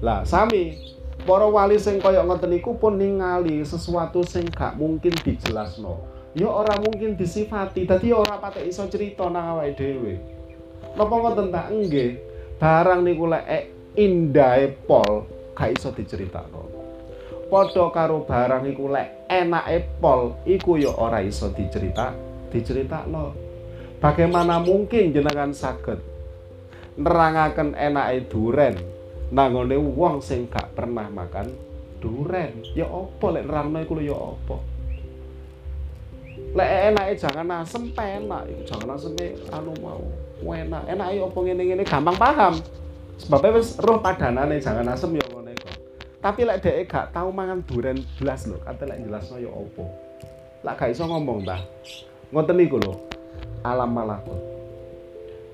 lah 0.00 0.18
sami 0.24 0.80
para 1.28 1.46
wali 1.46 1.76
sing 1.76 2.00
kaya 2.00 2.24
ngoten 2.24 2.50
niku 2.50 2.74
pun 2.80 2.96
ningali 2.96 3.60
sesuatu 3.62 4.24
sing 4.24 4.48
gak 4.48 4.74
mungkin 4.80 5.12
dijelasno 5.22 6.00
ya 6.32 6.48
ora 6.48 6.76
mungkin 6.80 7.16
disifati. 7.16 7.84
Dadi 7.84 8.12
ora 8.12 8.36
patek 8.40 8.68
iso 8.68 8.84
cerita 8.88 9.28
nang 9.28 9.56
awake 9.56 9.76
dhewe. 9.76 10.14
Napa 10.96 11.14
ngoten 11.16 11.48
tak 11.48 11.68
nggih. 11.72 12.10
Barang 12.60 13.02
niku 13.02 13.26
lek 13.26 13.44
indahe 13.98 14.72
pol 14.88 15.28
gak 15.52 15.76
iso 15.76 15.92
diceritakno 15.92 16.64
padha 17.52 17.92
karo 17.92 18.24
barang 18.24 18.64
iku 18.72 18.88
lek 18.88 19.28
enake 19.28 20.00
pol 20.00 20.40
iku 20.48 20.80
ya 20.80 20.96
ora 20.96 21.20
iso 21.20 21.52
dicerita 21.52 22.16
diceritakno 22.48 23.36
bagaimana 24.00 24.64
mungkin 24.64 25.12
jenengan 25.12 25.52
saged 25.52 26.00
nerangaken 26.96 27.76
enake 27.76 28.28
duren? 28.32 28.76
Nangone 29.32 29.80
wong 29.80 30.20
sing 30.20 30.44
gak 30.44 30.76
pernah 30.76 31.08
makan 31.08 31.48
duren. 32.04 32.52
Ya 32.76 32.84
apa 32.84 33.26
lek 33.32 33.48
nerangno 33.48 33.80
iku 33.80 33.96
ya 34.00 34.12
apa 34.12 34.56
lek 36.52 36.70
enake 36.92 37.12
jangan 37.16 37.48
asem 37.64 37.88
penak. 37.96 38.44
Iku 38.48 38.62
jangan 38.68 38.88
asem 38.96 39.12
anu 39.48 39.72
mau 39.80 40.02
enak. 40.52 40.82
Enak 40.88 41.06
ayo 41.12 41.32
apa 41.32 41.38
ngene-ngene 41.40 41.84
gampang 41.84 42.16
paham. 42.16 42.54
Sebabnya 43.16 43.56
wis 43.56 43.76
roh 43.80 44.00
padanane 44.00 44.60
jangan 44.60 44.88
asem 44.92 45.16
ya 45.16 45.24
ngono 45.32 45.50
iku. 45.52 45.68
Tapi 46.20 46.40
lek 46.44 46.58
dhek 46.60 46.86
gak 46.86 47.16
tau 47.16 47.32
mangan 47.32 47.64
duren 47.64 47.98
blas 48.20 48.44
lho 48.46 48.60
kate 48.62 48.84
lek 48.84 49.00
jelasno 49.02 49.36
ya 49.40 49.50
apa 49.50 49.84
lek 50.62 50.74
gak 50.78 50.90
iso 50.92 51.04
ngomong 51.08 51.42
ta 51.48 51.58
ngoten 52.30 52.56
niku 52.56 52.76
lho. 52.78 52.94
Alam 53.62 53.94
malakut. 53.94 54.38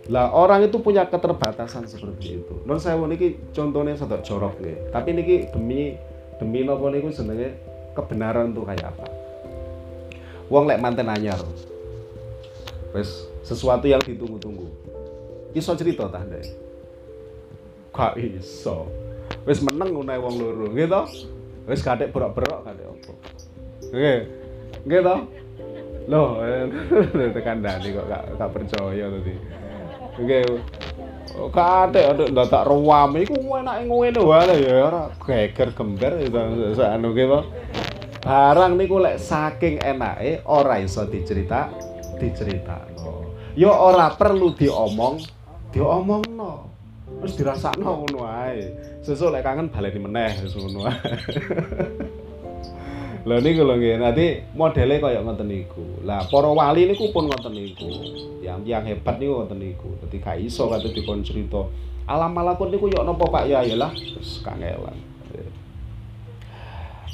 Lah 0.09 0.33
orang 0.33 0.65
itu 0.65 0.81
punya 0.81 1.05
keterbatasan 1.05 1.85
seperti 1.85 2.41
itu. 2.41 2.55
Non 2.65 2.81
saya 2.81 2.97
niki 3.05 3.53
contohnya 3.53 3.93
sedok 3.93 4.25
jorok 4.25 4.57
nih. 4.65 4.89
Tapi 4.89 5.13
niki 5.13 5.37
demi 5.53 6.01
demi 6.41 6.65
nopo 6.65 6.89
niku 6.89 7.13
jenenge 7.13 7.61
kebenaran 7.93 8.57
tuh 8.57 8.65
kayak 8.65 8.97
apa. 8.97 9.18
Wong 10.49 10.65
lek 10.65 10.81
manten 10.81 11.09
anyar. 11.13 11.41
Wes 12.97 13.29
sesuatu 13.45 13.85
yang 13.85 14.01
ditunggu-tunggu. 14.01 14.65
Iso 15.53 15.77
cerita 15.77 16.09
tah 16.09 16.25
ndek? 16.25 16.45
Gak 17.93 18.17
iso. 18.17 18.89
Wes 19.45 19.61
meneng 19.61 19.93
ngono 19.93 20.13
wong 20.13 20.35
loro, 20.41 20.67
gitu. 20.73 21.03
Wes 21.69 21.85
kadek 21.85 22.13
berok-berok 22.17 22.65
kadek 22.65 22.87
opo. 22.89 23.13
Oke. 23.93 24.15
Gitu. 24.89 25.17
Loh, 26.09 26.41
tekan 27.37 27.61
dani 27.61 27.89
kok 27.93 28.09
gak, 28.09 28.25
gak 28.41 28.51
percaya 28.57 29.05
tadi. 29.13 29.35
Oke. 30.17 30.41
Kate 31.53 32.01
ada 32.03 32.45
tak 32.49 32.67
ruam 32.67 33.13
iku 33.21 33.37
enake 33.37 33.85
ngene 33.85 34.21
wae 34.25 34.57
ya 34.65 34.89
ora 34.89 35.13
geger 35.23 35.71
itu 36.25 36.83
anu 36.83 37.13
ki 37.13 37.25
Barang 38.19 38.75
niku 38.75 38.99
lek 38.99 39.23
saking 39.23 39.79
enake 39.79 40.43
ora 40.51 40.83
iso 40.83 41.07
dicerita 41.07 41.71
diceritakno. 42.19 43.31
Ya 43.55 43.71
ora 43.71 44.11
perlu 44.15 44.55
diomong, 44.59 45.23
diomongno. 45.71 46.67
Terus 47.19 47.35
dirasakno 47.39 48.07
ngono 48.07 48.27
ae. 48.27 48.75
Sesuk 49.07 49.31
lek 49.31 49.47
kangen 49.47 49.71
baleni 49.71 49.99
meneh 50.03 50.33
ngono 50.51 50.91
ae. 50.91 50.99
Lah 53.29 53.45
niku 53.45 53.61
lho 53.61 53.77
nggih, 53.77 54.01
nanti 54.01 54.27
modele 54.57 55.05
kaya 55.05 55.21
ngoten 55.21 55.53
niku. 55.53 56.01
Lah 56.01 56.25
para 56.33 56.49
wali 56.49 56.89
niku 56.89 57.13
pun 57.13 57.29
ngoten 57.29 57.53
niku. 57.53 57.91
Yang 58.41 58.65
yang 58.65 58.85
hebat 58.89 59.21
niku 59.21 59.45
ngoten 59.45 59.59
niku. 59.61 59.89
Dadi 60.01 60.17
gak 60.17 60.41
iso 60.41 60.71
kate 60.73 60.91
dikon 60.97 61.21
cerita. 61.21 61.69
Alam 62.09 62.33
malakut 62.33 62.73
niku 62.73 62.89
yo 62.89 63.05
napa 63.05 63.29
Pak 63.29 63.45
ya 63.47 63.61
lah 63.77 63.93
terus 63.93 64.41
kangelan. 64.41 64.97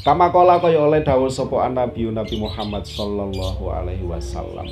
Kama 0.05 0.29
kala 0.29 0.61
kaya 0.61 0.85
oleh 0.85 1.01
dawuh 1.01 1.33
sapa 1.33 1.64
Nabi 1.73 2.05
Nabi 2.12 2.37
Muhammad 2.37 2.85
sallallahu 2.85 3.73
alaihi 3.73 4.05
wasallam. 4.05 4.69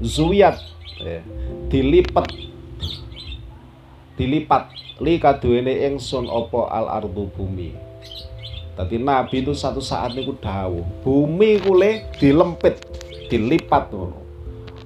Zuyat 0.00 0.56
ya, 0.96 1.20
dilipat 1.68 2.32
dilipat 4.16 4.72
li 4.96 5.20
kaduwene 5.20 5.76
ingsun 5.92 6.24
apa 6.24 6.72
al 6.72 6.88
ardu 6.88 7.28
bumi 7.36 7.76
Tadi 8.72 8.96
Nabi 8.96 9.44
itu 9.44 9.52
satu 9.52 9.84
saat 9.84 10.16
niku 10.16 10.40
dawuh, 10.40 11.04
bumi 11.04 11.60
kule 11.60 12.08
dilempit, 12.16 12.80
dilipat 13.28 13.92
ngono. 13.92 14.24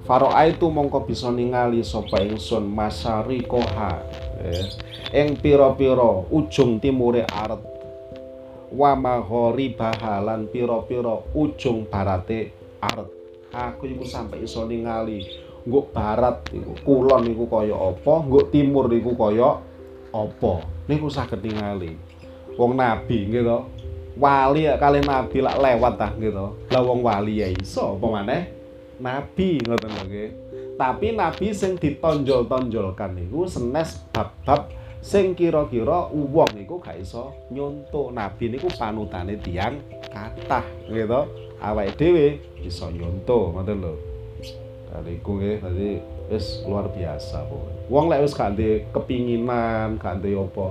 Faro'a 0.03 0.51
itu 0.51 0.67
mongko 0.67 1.07
bisa 1.07 1.31
ningali 1.31 1.79
sapa 1.87 2.19
ingsun 2.27 2.67
masari 2.67 3.39
koha 3.47 4.03
eh, 4.43 4.67
ing 5.15 5.39
pira-pira 5.39 6.27
ujung 6.27 6.83
timure 6.83 7.23
aret 7.23 7.76
wa 8.71 8.91
maghori 8.95 9.71
bahalan 9.75 10.47
pira-pira 10.51 11.23
ujung 11.35 11.87
barate 11.87 12.51
aret 12.83 13.09
aku 13.53 13.87
iku 13.87 14.03
sampai 14.03 14.43
iso 14.43 14.67
ningali 14.67 15.23
nggo 15.67 15.91
barat 15.91 16.47
iku 16.55 16.71
kulon 16.87 17.27
niku 17.27 17.43
kaya 17.51 17.75
apa 17.75 18.13
nggo 18.23 18.41
timur 18.47 18.87
niku 18.87 19.11
kaya 19.19 19.59
apa. 20.15 20.63
Niku 20.87 21.11
saged 21.11 21.43
ningali. 21.43 21.99
Wong 22.55 22.79
nabi 22.79 23.27
gitu 23.27 23.67
wali 24.17 24.65
ya 24.65 24.81
kali 24.81 25.05
nabi 25.05 25.45
lak 25.45 25.61
lewat 25.61 25.93
tah 25.93 26.11
gitu 26.17 26.57
lah 26.73 26.81
wong 26.81 27.05
wali 27.05 27.43
ya 27.43 27.51
iso 27.51 27.99
apa 27.99 28.05
maneh? 28.07 28.41
Nabi 28.97 29.61
ngoten 29.61 29.91
lho 29.93 30.03
nggih. 30.09 30.29
Tapi 30.77 31.07
nabi 31.13 31.53
sing 31.53 31.77
ditonjol-tonjolkan 31.77 33.13
niku 33.13 33.45
senes 33.45 34.01
bab-bab 34.09 34.73
sing 35.07 35.31
kira-kira 35.39 36.11
wong 36.11 36.51
niku 36.51 36.83
gak 36.83 36.99
iso 36.99 37.31
nyonto 37.47 38.11
nabi 38.11 38.51
niku 38.51 38.67
panutane 38.75 39.39
tiang 39.39 39.79
kathah 40.11 40.67
gitu 40.91 41.23
awake 41.63 41.95
dhewe 41.95 42.27
iso 42.59 42.91
nyonto 42.91 43.55
ngoten 43.55 43.79
lho 43.79 43.95
Dari 44.87 45.19
iku 45.19 45.35
nggih 45.35 45.59
dadi 45.59 45.99
wis 46.31 46.63
luar 46.63 46.87
biasa 46.87 47.43
pokoknya. 47.43 47.91
Wong 47.91 48.05
lek 48.07 48.23
wis 48.23 48.33
gak 48.33 48.55
kepinginan, 48.95 49.99
gak 49.99 50.23
apa. 50.23 50.65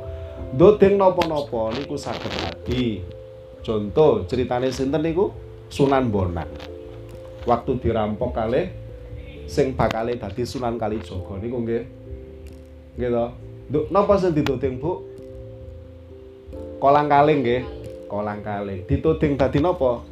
Dodeng 0.57 0.97
napa-napa 0.97 1.77
niku 1.77 2.01
saged 2.01 2.33
adi 2.49 3.05
Contoh 3.61 4.25
ceritane 4.25 4.73
sinten 4.73 5.05
niku 5.05 5.37
Sunan 5.69 6.09
Bonang. 6.09 6.49
Waktu 7.45 7.77
dirampok 7.77 8.33
kali 8.33 8.73
sing 9.45 9.77
bakale 9.77 10.17
dadi 10.17 10.49
Sunan 10.49 10.81
Kalijaga 10.81 11.37
niku 11.37 11.57
nggih. 11.61 11.85
Nggih 12.97 13.11
to. 13.13 13.46
Nduk 13.67 13.91
napa 13.91 14.15
sing 14.15 14.31
dituding, 14.31 14.79
Bu? 14.79 15.03
Kolang 16.79 17.11
kaling 17.11 17.43
nggih. 17.43 17.63
Kolang 18.07 18.39
kaling. 18.47 18.87
Dituding 18.87 19.35
dadi 19.35 19.59
napa? 19.59 20.07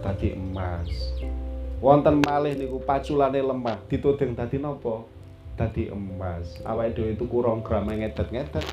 Dadi 0.00 0.32
emas. 0.32 0.88
Wonten 1.84 2.24
malih 2.24 2.56
niku 2.56 2.80
paculane 2.80 3.36
lemah, 3.44 3.76
dituding 3.92 4.32
dadi 4.32 4.56
napa? 4.56 5.04
Dadi 5.60 5.92
emas. 5.92 6.56
Awake 6.64 6.96
dhewe 6.96 7.10
itu 7.12 7.24
kurang 7.28 7.60
gram 7.60 7.84
ngedet-ngedet. 7.84 8.64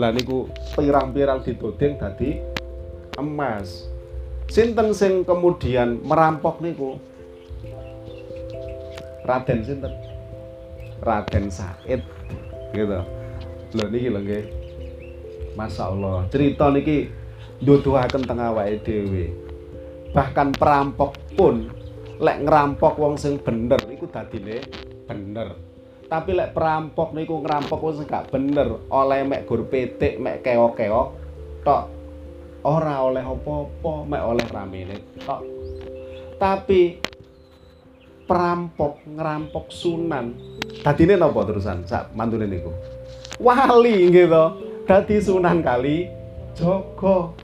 Lah 0.00 0.08
niku 0.08 0.48
pirang-pirang 0.72 1.44
dituding 1.44 2.00
dadi 2.00 2.40
emas. 3.20 3.84
Sinten 4.48 4.96
sing 4.96 5.28
kemudian 5.28 6.00
merampok 6.00 6.64
niku? 6.64 6.96
Raden 9.28 9.60
sinten? 9.60 9.92
Raden 11.04 11.52
Said. 11.52 12.00
Gitu. 12.72 13.17
Lho 13.74 13.84
niki 13.88 14.08
lho 14.08 14.20
nggih. 14.22 14.44
Masya 15.58 15.90
Allah, 15.90 16.24
cerita 16.30 16.70
niki 16.70 17.10
nduduhaken 17.64 18.22
teng 18.22 18.38
awake 18.38 18.84
dhewe. 18.86 19.26
Bahkan 20.14 20.54
perampok 20.54 21.18
pun 21.34 21.68
lek 22.22 22.46
ngerampok 22.46 22.94
wong 22.96 23.18
sing 23.18 23.42
bener 23.42 23.82
iku 23.90 24.06
dadine 24.06 24.62
bener. 25.04 25.58
Tapi 26.08 26.30
lek 26.32 26.54
perampok 26.56 27.12
niku 27.12 27.42
ngerampok 27.42 27.80
wong 27.82 27.94
sing 28.00 28.06
gak 28.08 28.32
bener, 28.32 28.80
oleh 28.88 29.20
mek 29.26 29.44
gur 29.44 29.66
petik, 29.68 30.16
mek 30.16 30.40
keok-keok 30.40 31.08
tok 31.68 31.84
ora 32.66 33.06
oleh 33.06 33.22
apa-apa 33.22 33.92
mek 34.08 34.22
oleh 34.22 34.46
ramene 34.50 34.96
tok 35.22 35.40
tapi 36.38 36.98
perampok 38.26 39.02
ngerampok 39.06 39.70
sunan 39.70 40.34
dadine 40.82 41.14
napa 41.16 41.46
terusan 41.46 41.86
sak 41.86 42.12
mantune 42.16 42.50
niku 42.50 42.72
wali 43.38 44.10
to 44.10 44.44
dadi 44.84 45.16
sunan 45.22 45.62
kali 45.62 46.10
Joko 46.58 47.38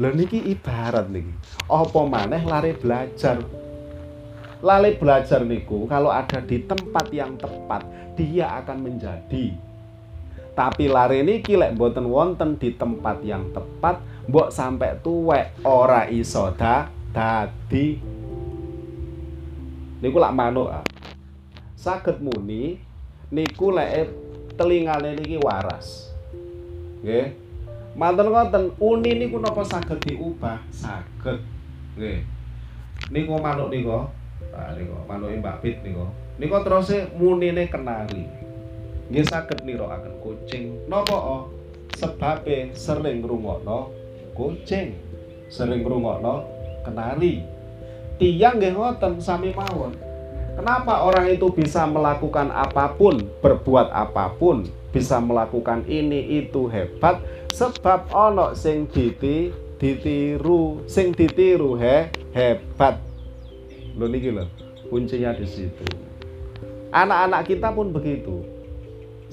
lho 0.00 0.10
niki 0.16 0.40
ibarat 0.50 1.12
niki. 1.12 1.30
Apa 1.70 2.00
maneh 2.08 2.42
lari 2.42 2.74
belajar? 2.74 3.38
Lari 4.64 4.98
belajar 4.98 5.46
niku 5.46 5.86
kalau 5.86 6.10
ada 6.10 6.42
di 6.42 6.64
tempat 6.66 7.06
yang 7.14 7.38
tepat 7.38 7.86
dia 8.18 8.50
akan 8.64 8.82
menjadi. 8.82 9.54
Tapi 10.56 10.84
lari 10.90 11.22
niki 11.22 11.54
lek 11.54 11.78
boten 11.78 12.10
wonten 12.10 12.58
di 12.58 12.74
tempat 12.74 13.22
yang 13.22 13.52
tepat 13.54 14.02
mbok 14.26 14.50
sampai 14.50 14.98
tuwek 15.04 15.62
ora 15.62 16.10
iso 16.10 16.50
da 16.58 16.90
dadi. 17.14 18.00
Niku 20.00 20.16
lak 20.18 20.34
manuk 20.34 20.72
ah. 20.72 20.84
saged 21.78 22.18
muni 22.24 22.80
niku 23.30 23.70
lek 23.70 24.10
telingane 24.60 25.16
niki 25.16 25.40
waras. 25.40 26.12
Nggih. 27.00 27.32
Manten 27.96 28.28
ngoten 28.28 28.76
uni 28.76 29.16
niku 29.16 29.40
napa 29.40 29.64
saged 29.64 30.04
diubah? 30.04 30.60
Saged. 30.68 31.40
Nggih. 31.96 32.28
Niku 33.08 33.40
manuk 33.40 33.72
niku 33.72 34.04
ah 34.52 34.76
niku 34.76 35.00
manuke 35.08 35.40
Mbak 35.40 35.56
Bit 35.64 35.76
niku 35.80 36.04
niku 36.36 36.60
terus 36.60 36.92
munine 37.16 37.64
kenali. 37.72 38.28
Nggih 39.08 39.24
saged 39.24 39.64
nirakaken 39.64 40.20
kucing. 40.20 40.84
Napa 40.92 41.16
oh 41.16 41.48
sebabe 41.96 42.76
sering 42.76 43.24
ngrungokno 43.24 43.88
kucing. 44.36 44.92
Sering 45.48 45.80
ngrungokno 45.80 46.44
kenari 46.84 47.42
tiang 48.20 48.60
nggih 48.60 48.76
ngoten 48.76 49.16
sami 49.16 49.56
mawon 49.56 49.96
Kenapa 50.60 51.08
orang 51.08 51.32
itu 51.32 51.48
bisa 51.48 51.88
melakukan 51.88 52.52
apa 52.52 52.92
pun, 52.92 53.16
berbuat 53.40 53.96
apa 53.96 54.28
pun, 54.36 54.68
bisa 54.92 55.16
melakukan 55.16 55.88
ini 55.88 56.36
itu 56.36 56.68
hebat? 56.68 57.16
Sebab 57.48 58.12
ono 58.12 58.52
sing 58.52 58.84
diti 58.84 59.48
ditiru, 59.80 60.84
sing 60.84 61.16
ditiru 61.16 61.80
he 61.80 62.12
hebat. 62.36 63.00
lo 63.96 64.04
niki 64.04 64.28
loh 64.28 64.52
kuncinya 64.92 65.32
di 65.32 65.48
situ. 65.48 65.80
Anak-anak 66.92 67.48
kita 67.48 67.72
pun 67.72 67.88
begitu. 67.96 68.44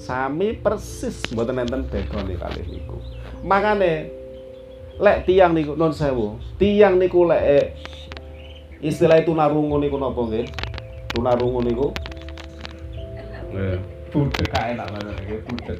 Sami 0.00 0.56
persis 0.56 1.28
mboten 1.28 1.60
enten 1.60 1.84
background 1.92 2.32
kali 2.40 2.62
niku. 2.72 2.96
Makane 3.44 4.08
lek 4.96 5.28
tiang 5.28 5.52
niku 5.52 5.76
non 5.76 5.92
sewu 5.92 6.40
tiang 6.56 6.96
niku 6.96 7.28
lek 7.28 7.42
eh, 7.44 7.66
istilah 8.80 9.20
tunarungu 9.28 9.76
niku 9.76 10.00
napa 10.00 10.24
nggih 10.24 10.67
tunarungu 11.12 11.60
niku. 11.64 11.88
Budek 14.08 14.48
kae 14.48 14.72
enak 14.72 14.88
banget 14.88 15.16
nggih 15.20 15.40
budek 15.44 15.78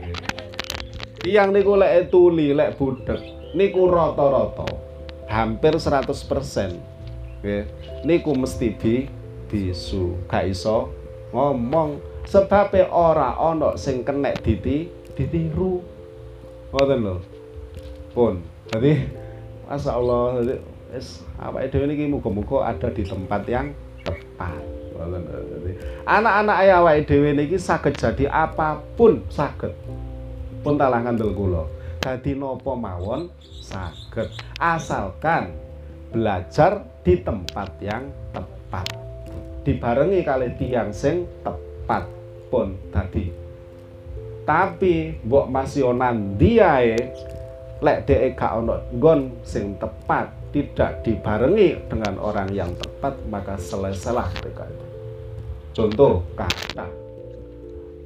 tiang 1.25 1.49
niku 1.51 1.81
lek 1.81 2.13
tuli 2.13 2.53
lek 2.53 2.77
budek 2.77 3.21
niku 3.57 3.89
rata-rata 3.89 4.69
hampir 5.29 5.81
100% 5.81 6.13
nggih 7.41 7.65
niku 8.05 8.37
mesti 8.37 8.69
di 8.77 9.09
bisu 9.49 10.29
gak 10.29 10.45
iso 10.49 10.93
ngomong. 11.33 12.05
Sebabe 12.29 12.85
ora 12.93 13.41
ana 13.41 13.73
sing 13.81 14.05
kenek 14.05 14.45
diti 14.45 14.85
ditiru. 15.17 15.81
Ngoten 16.69 16.99
lho. 17.01 17.17
Pun 18.13 18.45
jadi 18.69 19.09
Masya 19.65 19.93
Allah 19.97 20.45
jadi 20.45 20.61
apa 21.41 21.65
itu 21.65 21.81
ini 21.81 22.13
muga-muga 22.13 22.69
ada 22.69 22.93
di 22.93 23.05
tempat 23.05 23.49
yang 23.49 23.73
tepat 24.05 24.78
anak-anak 26.05 26.57
ayah 26.67 26.83
awake 26.83 27.07
dhewe 27.07 27.31
niki 27.35 27.57
saged 27.57 27.95
jadi 27.95 28.27
apa 28.29 28.83
pun 28.99 29.23
saged. 29.31 29.71
Pun 30.67 30.75
talah 30.75 31.03
ngandel 31.07 31.31
kula. 31.33 31.65
Dadi 32.03 32.35
napa 32.35 32.73
mawon? 32.75 33.31
Saged. 33.63 34.35
Asalkan 34.59 35.55
belajar 36.11 36.83
di 37.07 37.21
tempat 37.23 37.71
yang 37.79 38.11
tepat. 38.35 38.87
Dibarengi 39.63 40.25
kali 40.27 40.49
tiang 40.57 40.91
sing 40.91 41.29
tepat 41.45 42.09
pun 42.49 42.73
tadi 42.89 43.49
tapi 44.49 45.13
mbok 45.29 45.53
masih 45.53 45.93
nandi 45.93 46.57
ae 46.57 46.97
lek 47.85 48.09
dhek 48.09 48.33
gak 48.33 48.65
ono 48.65 48.81
nggon 48.97 49.45
sing 49.45 49.77
tepat 49.77 50.33
tidak 50.57 51.05
dibarengi 51.05 51.77
dengan 51.93 52.17
orang 52.17 52.49
yang 52.57 52.73
tepat 52.81 53.13
maka 53.29 53.61
selesailah 53.61 54.25
itu 54.41 54.88
contoh 55.79 56.27
kata. 56.35 56.91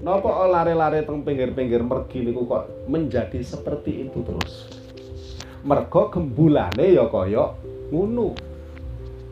Nopo 0.05 0.29
lare-lare 0.29 1.09
teng 1.09 1.25
pinggir-pinggir 1.25 1.81
mergi 1.81 2.21
niku 2.21 2.45
kok 2.45 2.69
menjadi 2.85 3.41
seperti 3.41 4.05
itu 4.05 4.21
terus. 4.21 4.69
Mergo 5.65 6.13
gembulane 6.13 6.93
ya 6.93 7.09
kaya 7.09 7.57
ngono. 7.89 8.37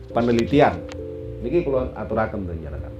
Penelitian. 0.09 0.81
Niki 1.45 1.61
kula 1.63 1.93
aturaken 1.97 2.45
panjenengan 2.45 2.93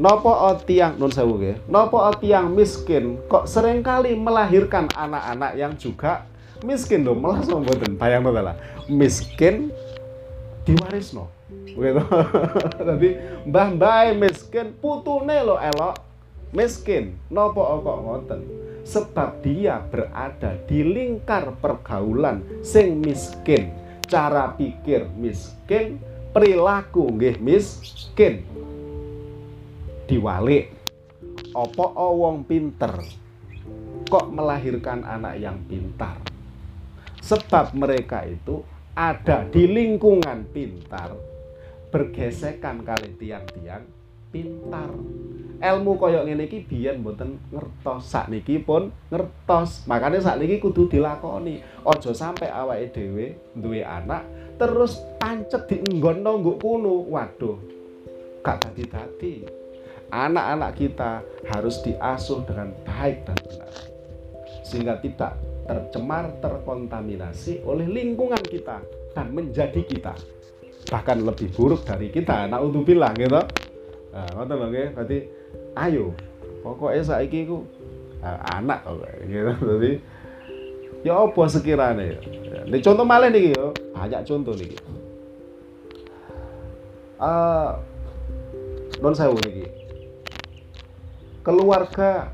Napa 0.00 0.56
tiang 0.64 0.96
nun 0.96 1.12
sewu 1.12 1.36
nggih 1.36 1.60
napa 1.68 2.16
tiang 2.22 2.48
miskin 2.56 3.20
kok 3.28 3.44
sering 3.44 3.84
kali 3.84 4.16
melahirkan 4.16 4.88
anak-anak 4.96 5.52
yang 5.60 5.76
juga 5.76 6.24
miskin 6.64 7.04
malah 7.04 7.44
sama 7.44 7.68
mboten? 7.68 8.00
Bayang 8.00 8.24
lah. 8.32 8.56
Miskin 8.88 9.68
diwarisno 10.64 11.39
tapi 12.80 13.16
mbah-mbah 13.48 14.12
miskin 14.16 14.74
putune 14.78 15.38
lo 15.44 15.56
elok. 15.56 15.96
Miskin 16.50 17.14
nopo 17.30 17.62
kok 17.62 17.98
ngoten? 18.02 18.40
Sebab 18.82 19.38
dia 19.38 19.78
berada 19.86 20.58
di 20.66 20.82
lingkar 20.82 21.54
pergaulan 21.62 22.42
sing 22.66 22.98
miskin. 22.98 23.70
Cara 24.10 24.50
pikir 24.58 25.06
miskin 25.14 26.02
perilaku 26.34 27.14
nggih 27.14 27.38
miskin. 27.38 28.42
Diwalik. 30.10 30.74
Opo 31.54 31.94
wong 31.94 32.42
pinter? 32.42 32.98
Kok 34.10 34.26
melahirkan 34.34 35.06
anak 35.06 35.38
yang 35.38 35.62
pintar? 35.70 36.18
Sebab 37.22 37.78
mereka 37.78 38.26
itu 38.26 38.66
ada 38.98 39.46
di 39.46 39.70
lingkungan 39.70 40.50
pintar 40.50 41.29
bergesekan 41.90 42.86
kali 42.86 43.18
tiang-tiang 43.18 43.84
pintar. 44.30 44.90
Ilmu 45.60 46.00
koyok 46.00 46.24
ngene 46.24 46.48
iki 46.48 46.64
biyen 46.64 47.04
mboten 47.04 47.36
ngertos. 47.52 48.08
Sakniki 48.08 48.62
pun 48.64 48.88
ngertos. 49.12 49.84
Makanya 49.84 50.22
sakniki 50.22 50.56
kudu 50.56 50.88
dilakoni. 50.88 51.60
Aja 51.84 52.16
sampai 52.16 52.48
awake 52.48 52.96
dhewe 52.96 53.36
duwe 53.52 53.84
anak 53.84 54.24
terus 54.56 55.02
pancet 55.20 55.68
dienggon 55.68 56.24
nonggok 56.24 56.60
kuno 56.64 57.04
waduh 57.12 57.60
gak 58.40 58.64
dadi-dadi. 58.64 59.44
Anak-anak 60.10 60.74
kita 60.74 61.22
harus 61.54 61.84
diasuh 61.86 62.42
dengan 62.48 62.74
baik 62.82 63.28
dan 63.28 63.38
benar 63.46 63.70
sehingga 64.70 64.98
tidak 65.02 65.34
tercemar 65.66 66.30
terkontaminasi 66.38 67.66
oleh 67.66 67.90
lingkungan 67.90 68.42
kita 68.42 68.78
dan 69.14 69.34
menjadi 69.34 69.82
kita 69.82 70.14
bahkan 70.90 71.22
lebih 71.22 71.54
buruk 71.54 71.86
dari 71.86 72.10
kita. 72.10 72.50
Anak 72.50 72.66
bilang 72.82 73.14
gitu. 73.14 73.40
Nah 74.10 74.26
ngoten 74.34 74.56
lho 74.58 74.66
nggih. 74.68 74.88
Berarti 74.98 75.18
ayo 75.78 76.12
pokoknya 76.66 77.02
saiki 77.06 77.46
ku 77.46 77.62
anak 78.26 78.82
kok 78.82 78.98
gitu. 79.24 79.52
Jadi 79.70 79.90
ya 81.00 81.16
apa 81.16 81.42
sekiranya 81.48 82.12
ini 82.68 82.78
contoh 82.84 83.04
malah 83.08 83.32
nih 83.32 83.56
yo 83.56 83.72
banyak 83.96 84.20
contoh 84.28 84.52
nih 84.52 84.76
uh, 87.16 87.80
non 89.00 89.16
saya 89.16 89.32
nih 89.32 89.64
keluarga 91.40 92.28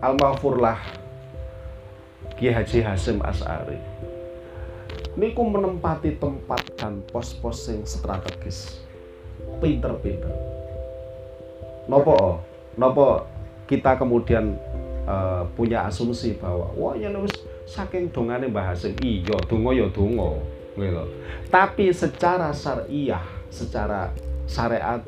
almarhumlah 0.00 0.80
Ki 2.40 2.48
Haji 2.48 2.80
Hasim 2.80 3.20
As'ari 3.20 3.76
niku 5.14 5.46
menempati 5.46 6.18
tempat 6.18 6.62
dan 6.78 7.02
pos-pos 7.10 7.70
yang 7.70 7.86
strategis. 7.86 8.82
Pinter-pinter. 9.62 10.30
Nopo 11.86 12.42
nopo 12.74 13.22
kita 13.70 13.94
kemudian 13.94 14.58
uh, 15.06 15.46
punya 15.54 15.86
asumsi 15.86 16.36
bahwa 16.36 16.68
wah 16.74 16.94
ya 16.98 17.12
wis 17.14 17.32
saking 17.64 18.10
dongane 18.10 18.50
Mbah 18.50 18.74
Hasim 18.74 18.96
iya 19.00 19.36
donga 19.46 19.70
ya 19.72 19.86
donga 19.92 20.40
gitu. 20.74 21.04
Tapi 21.48 21.94
secara 21.94 22.50
syariah, 22.50 23.22
secara 23.48 24.10
syariat 24.50 25.00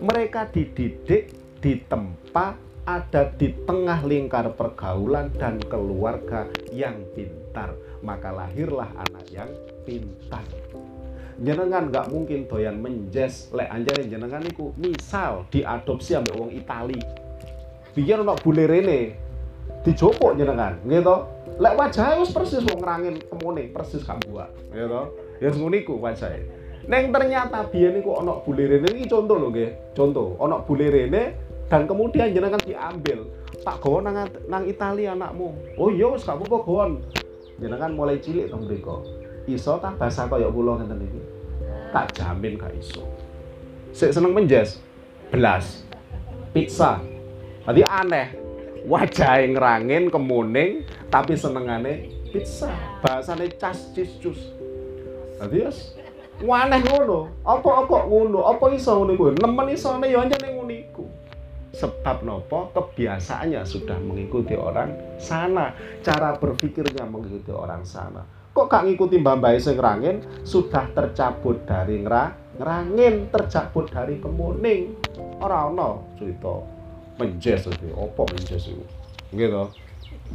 mereka 0.00 0.48
dididik 0.48 1.30
di 1.60 1.76
tempat 1.84 2.56
ada 2.88 3.28
di 3.36 3.52
tengah 3.68 4.00
lingkar 4.02 4.56
pergaulan 4.56 5.28
dan 5.36 5.60
keluarga 5.68 6.48
yang 6.72 7.04
pintar 7.12 7.76
maka 8.00 8.32
lahirlah 8.32 8.88
anak 8.96 9.26
yang 9.32 9.50
pintar. 9.84 10.44
Jenengan 11.40 11.88
nggak 11.88 12.12
mungkin 12.12 12.44
doyan 12.44 12.76
menjes. 12.76 13.48
Lek 13.56 13.72
anjare 13.72 14.04
jenengan 14.04 14.44
niku 14.44 14.76
misal 14.76 15.48
diadopsi 15.48 16.16
ambek 16.16 16.36
wong 16.36 16.52
Itali. 16.52 17.00
Biar 17.96 18.20
ono 18.20 18.36
bule 18.36 18.68
rene 18.68 19.30
dijopok 19.80 20.36
jenengan 20.36 20.76
gitu 20.84 21.16
lek 21.56 21.74
wajah 21.76 22.20
wis 22.20 22.32
persis 22.32 22.60
wong 22.60 22.84
ngrangin 22.84 23.16
kemune 23.32 23.72
persis 23.72 24.04
gak 24.04 24.20
buat 24.28 24.52
gitu 24.76 25.00
ya 25.40 25.48
ngono 25.56 25.76
iku 25.80 25.96
wajahe. 25.96 26.44
Neng 26.84 27.12
ternyata 27.12 27.64
biyen 27.72 27.96
niku 27.96 28.12
ono 28.20 28.44
bule 28.44 28.68
rene 28.68 28.88
iki 28.92 29.08
contoh 29.08 29.40
lho 29.40 29.48
nggih 29.48 29.96
contoh. 29.96 30.36
Ono 30.36 30.60
bule 30.68 30.92
rene 30.92 31.22
dan 31.72 31.88
kemudian 31.88 32.36
jenengan 32.36 32.60
diambil. 32.60 33.24
Tak 33.60 33.80
gawa 33.84 34.04
nang 34.04 34.28
nang 34.48 34.64
Italia 34.68 35.12
anakmu. 35.16 35.52
Oh 35.80 35.88
iya 35.88 36.08
wis 36.12 36.24
gak 36.24 36.36
apa-apa 36.40 36.56
gawon 36.64 36.90
jenengan 37.60 37.92
mulai 37.92 38.18
cilik 38.18 38.48
teng 38.48 38.64
mriko 38.64 39.06
iso 39.44 39.76
tah 39.78 39.92
bahasa 39.94 40.26
kaya 40.26 40.48
kula 40.48 40.80
ngeten 40.80 41.04
iki 41.04 41.20
tak 41.94 42.10
jamin 42.16 42.56
gak 42.56 42.72
iso 42.74 43.04
sik 43.94 44.10
seneng 44.10 44.32
menjes 44.32 44.80
belas 45.30 45.84
pizza 46.50 46.98
Tadi 47.70 47.84
aneh. 47.84 48.28
Wajah 48.88 49.44
ngerangin 49.44 50.08
kemuning 50.08 50.88
tapi 51.12 51.36
senengane 51.36 52.08
pizza. 52.32 52.72
Bahasane 53.04 53.52
cas 53.60 53.92
cis 53.92 54.16
cus. 54.18 54.40
Tadi 55.36 55.62
wis 55.62 55.94
aneh 56.40 56.80
ngono. 56.82 57.30
Apa 57.44 57.84
apa 57.86 57.96
ngono? 58.08 58.48
Apa 58.48 58.72
iso 58.72 58.96
ngono 58.96 59.12
iku? 59.14 59.24
Nemen 59.36 59.70
isone 59.76 60.08
ya 60.08 60.24
anjene 60.24 60.50
ngono 60.50 60.50
iku. 60.50 60.59
Sebab 61.80 62.20
nopo? 62.28 62.68
Kebiasaannya 62.76 63.64
sudah 63.64 63.96
mengikuti 63.96 64.52
orang 64.52 65.16
sana, 65.16 65.72
cara 66.04 66.36
berpikirnya 66.36 67.08
mengikuti 67.08 67.48
orang 67.48 67.88
sana. 67.88 68.20
Kok 68.52 68.68
gak 68.68 68.84
ngikuti 68.84 69.16
mbah-mbah 69.16 69.56
sing 69.56 69.80
ngerangin? 69.80 70.44
Sudah 70.44 70.92
tercabut 70.92 71.64
dari 71.64 72.04
ngerangin, 72.04 73.32
tercabut 73.32 73.88
dari 73.88 74.20
kemuning. 74.20 74.92
Ora 75.40 75.72
ono 75.72 76.12
cerita 76.20 76.60
menjes 77.16 77.64
itu. 77.64 77.88
Opo 77.96 78.28
menjes 78.28 78.68
itu? 78.68 78.84
Gitu. 79.32 79.62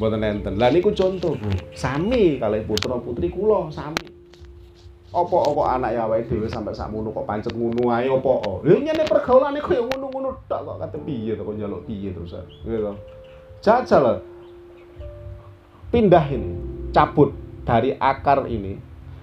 Buatan 0.01 0.25
enten. 0.25 0.57
Lah 0.57 0.73
niku 0.73 0.97
contoh 0.97 1.37
bu. 1.37 1.49
Sami 1.77 2.41
kali 2.41 2.65
putra 2.65 2.97
putri 2.97 3.29
kulo 3.29 3.69
sami 3.69 4.14
Apa 5.15 5.63
anak 5.79 5.95
ya 5.95 6.03
awake 6.03 6.27
dhewe 6.27 6.51
sampe 6.51 6.75
sakmono 6.75 7.15
kok 7.15 7.23
pancet 7.23 7.55
ngono 7.55 7.87
ae 7.87 8.11
apa? 8.11 8.59
Lho 8.67 8.75
nyene 8.83 9.07
pergaulane 9.07 9.63
koyo 9.63 9.87
ngono-ngono 9.87 10.43
tok 10.51 10.61
kok 10.67 10.77
kate 10.83 10.97
piye 11.07 11.39
to 11.39 11.47
kok 11.47 11.55
njaluk 11.55 11.87
piye 11.87 12.11
terus. 12.11 12.35
Gitu. 12.67 12.91
Jajal 13.63 14.19
pindah 15.95 16.25
ini, 16.27 16.51
cabut 16.91 17.31
dari 17.63 17.95
akar 17.95 18.43
ini 18.51 18.75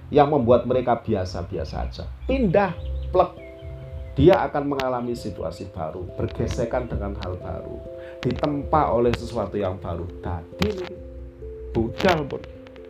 yang 0.08 0.32
membuat 0.32 0.64
mereka 0.64 0.96
biasa-biasa 1.04 1.74
aja. 1.84 2.04
Pindah, 2.24 2.72
plek. 3.12 3.36
Dia 4.16 4.44
akan 4.48 4.76
mengalami 4.76 5.16
situasi 5.16 5.72
baru, 5.72 6.04
bergesekan 6.16 6.88
dengan 6.88 7.16
hal 7.20 7.36
baru, 7.40 7.76
ditempa 8.20 8.92
oleh 8.92 9.12
sesuatu 9.12 9.56
yang 9.56 9.76
baru. 9.80 10.04
Tadi 10.20 10.68
budal 11.72 12.28
pun 12.28 12.40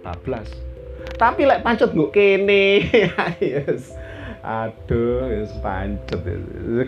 bablas. 0.02 0.50
Tapi 1.16 1.46
lek 1.46 1.62
pancet 1.62 1.94
nggo 1.94 2.10
kene. 2.10 2.86
yes. 3.42 3.94
Aduh, 4.42 5.30
wis 5.30 5.54
pancet. 5.62 6.22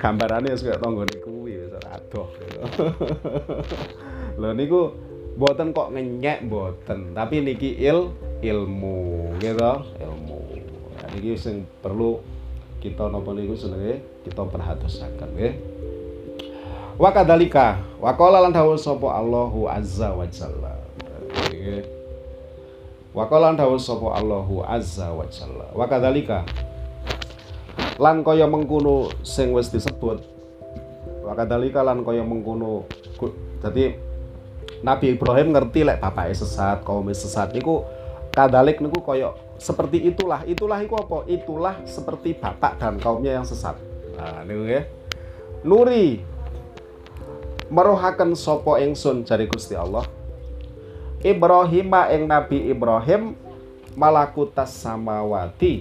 Gambarane 0.01 0.51
wis 0.51 0.63
kaya 0.63 0.79
tanggane 0.79 1.17
kuwi 1.23 1.65
wis 1.65 1.75
adoh. 1.87 2.29
Lho 4.41 4.51
niku 4.55 4.95
mboten 5.35 5.75
kok 5.75 5.91
ngenyek 5.91 6.47
mboten, 6.47 7.15
tapi 7.15 7.43
niki 7.43 7.75
il 7.79 8.15
ilmu 8.45 9.35
gitu 9.41 9.73
ilmu 10.05 10.41
nah, 11.01 11.09
ini 11.17 11.33
yang 11.33 11.65
perlu 11.81 12.21
kita 12.85 13.09
nopo 13.09 13.33
niku 13.33 13.57
jenenge 13.57 14.05
kita 14.29 14.45
perhatosaken 14.45 15.31
nggih 15.33 15.55
wa 17.01 17.11
kadzalika 17.11 17.81
wa 17.97 18.13
lan 18.13 18.53
dawuh 18.53 18.77
sapa 18.77 19.09
Allahu 19.17 19.65
azza 19.67 20.13
wa 20.13 20.29
jalla 20.29 20.77
wa 23.15 23.31
qala 23.31 23.55
lan 23.55 23.63
dawuh 23.63 23.79
sapa 23.79 24.19
Allahu 24.19 24.67
azza 24.67 25.15
wa 25.15 25.23
jalla. 25.31 25.71
Wa 25.71 25.87
kadzalika? 25.87 26.43
Lan 28.03 28.27
kaya 28.27 28.51
mengkono 28.51 29.15
sing 29.23 29.55
wis 29.55 29.71
disebut 29.71 30.19
wa 31.25 31.33
kadzalika 31.33 31.81
lan 31.81 32.03
kaya 32.03 32.27
mengkono 32.27 32.85
dadi 33.63 33.95
Nabi 34.85 35.17
Ibrahim 35.17 35.57
ngerti 35.57 35.81
lek 35.81 35.97
bapaknya 36.03 36.37
sesat, 36.37 36.85
kaum 36.85 37.09
sesat 37.09 37.57
niku 37.57 37.89
kadalik 38.35 38.85
niku 38.85 39.01
koyok 39.01 39.57
seperti 39.57 40.11
itulah. 40.11 40.45
Itulah 40.45 40.83
iku 40.85 41.01
apa? 41.01 41.25
Itulah 41.31 41.81
seperti 41.89 42.37
bapak 42.37 42.77
dan 42.83 43.01
kaumnya 43.01 43.41
yang 43.41 43.47
sesat. 43.47 43.79
Nah 44.19 44.45
niku 44.45 44.69
ya 44.69 44.83
nuri 45.65 46.21
merohaken 47.73 48.37
sopo 48.37 48.77
ingsun 48.77 49.25
jari 49.25 49.49
Gusti 49.49 49.73
Allah 49.73 50.05
Ibrahim 51.25 51.89
ing 52.13 52.23
Nabi 52.29 52.69
Ibrahim 52.69 53.33
malakutas 53.97 54.77
samawati 54.77 55.81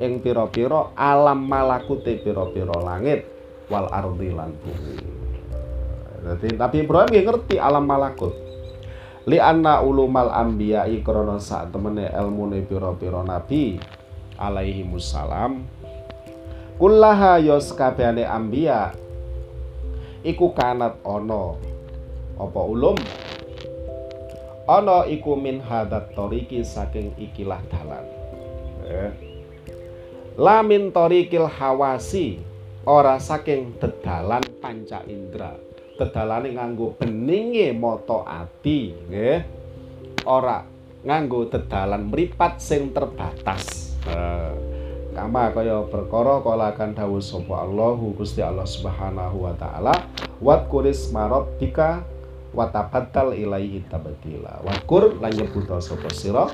ing 0.00 0.12
piro-piro 0.24 0.96
alam 0.96 1.44
malakute 1.44 2.16
piro-piro 2.24 2.80
langit 2.80 3.28
wal 3.68 3.92
ardi 3.92 4.32
lan 4.32 4.56
bumi. 4.56 4.96
Jadi 6.20 6.56
Nabi 6.56 6.76
Ibrahim 6.80 7.12
ngerti 7.12 7.60
alam 7.60 7.84
malakut. 7.84 8.32
Li 9.28 9.36
anna 9.36 9.84
ulumal 9.84 10.32
anbiya 10.32 10.88
krana 11.04 11.36
sak 11.36 11.76
temene 11.76 12.08
ilmune 12.16 12.64
pira-pira 12.64 13.20
nabi 13.20 13.76
alaihi 14.40 14.80
musallam 14.80 15.68
kullaha 16.80 17.36
yos 17.36 17.76
kabehane 17.76 18.24
anbiya 18.24 18.96
iku 20.24 20.56
kanat 20.56 20.96
ana 21.04 21.52
apa 22.40 22.60
ulum 22.64 22.96
ana 24.70 25.02
iku 25.10 25.34
min 25.34 25.58
hadat 25.58 26.14
toriki 26.14 26.62
saking 26.62 27.10
ikilah 27.18 27.58
dalan. 27.66 28.06
Eh. 28.86 29.10
lamin 30.38 30.94
torikil 30.94 31.50
hawasi 31.50 32.38
ora 32.86 33.18
saking 33.18 33.74
dedalan 33.82 34.46
panca 34.62 35.02
indra. 35.10 35.58
Dedalane 35.98 36.54
nganggo 36.54 36.94
beninge 36.96 37.74
mata 37.74 38.22
ati 38.24 38.94
nggih. 39.10 39.42
Ora 40.24 40.62
nganggo 41.02 41.50
dedalan 41.50 42.06
mripat 42.06 42.62
sing 42.62 42.94
terbatas. 42.94 43.98
Nah, 44.06 44.54
kama 45.12 45.50
kaya 45.52 45.82
perkara 45.90 46.40
kala 46.40 46.72
akan 46.72 46.94
dawuh 46.94 47.20
sapa 47.20 47.66
Allahu 47.66 48.16
Gusti 48.16 48.40
Allah 48.40 48.64
Subhanahu 48.64 49.44
wa 49.44 49.52
taala 49.58 49.92
wat 50.40 50.70
kuris 50.72 51.12
marabbika 51.12 52.06
wa 52.50 52.66
tabattal 52.70 53.34
ilaihi 53.34 53.86
tabdila. 53.86 54.62
Wakur 54.66 55.18
lan 55.22 55.32
nyebut 55.34 55.70
sapa 55.78 56.10
sira. 56.10 56.50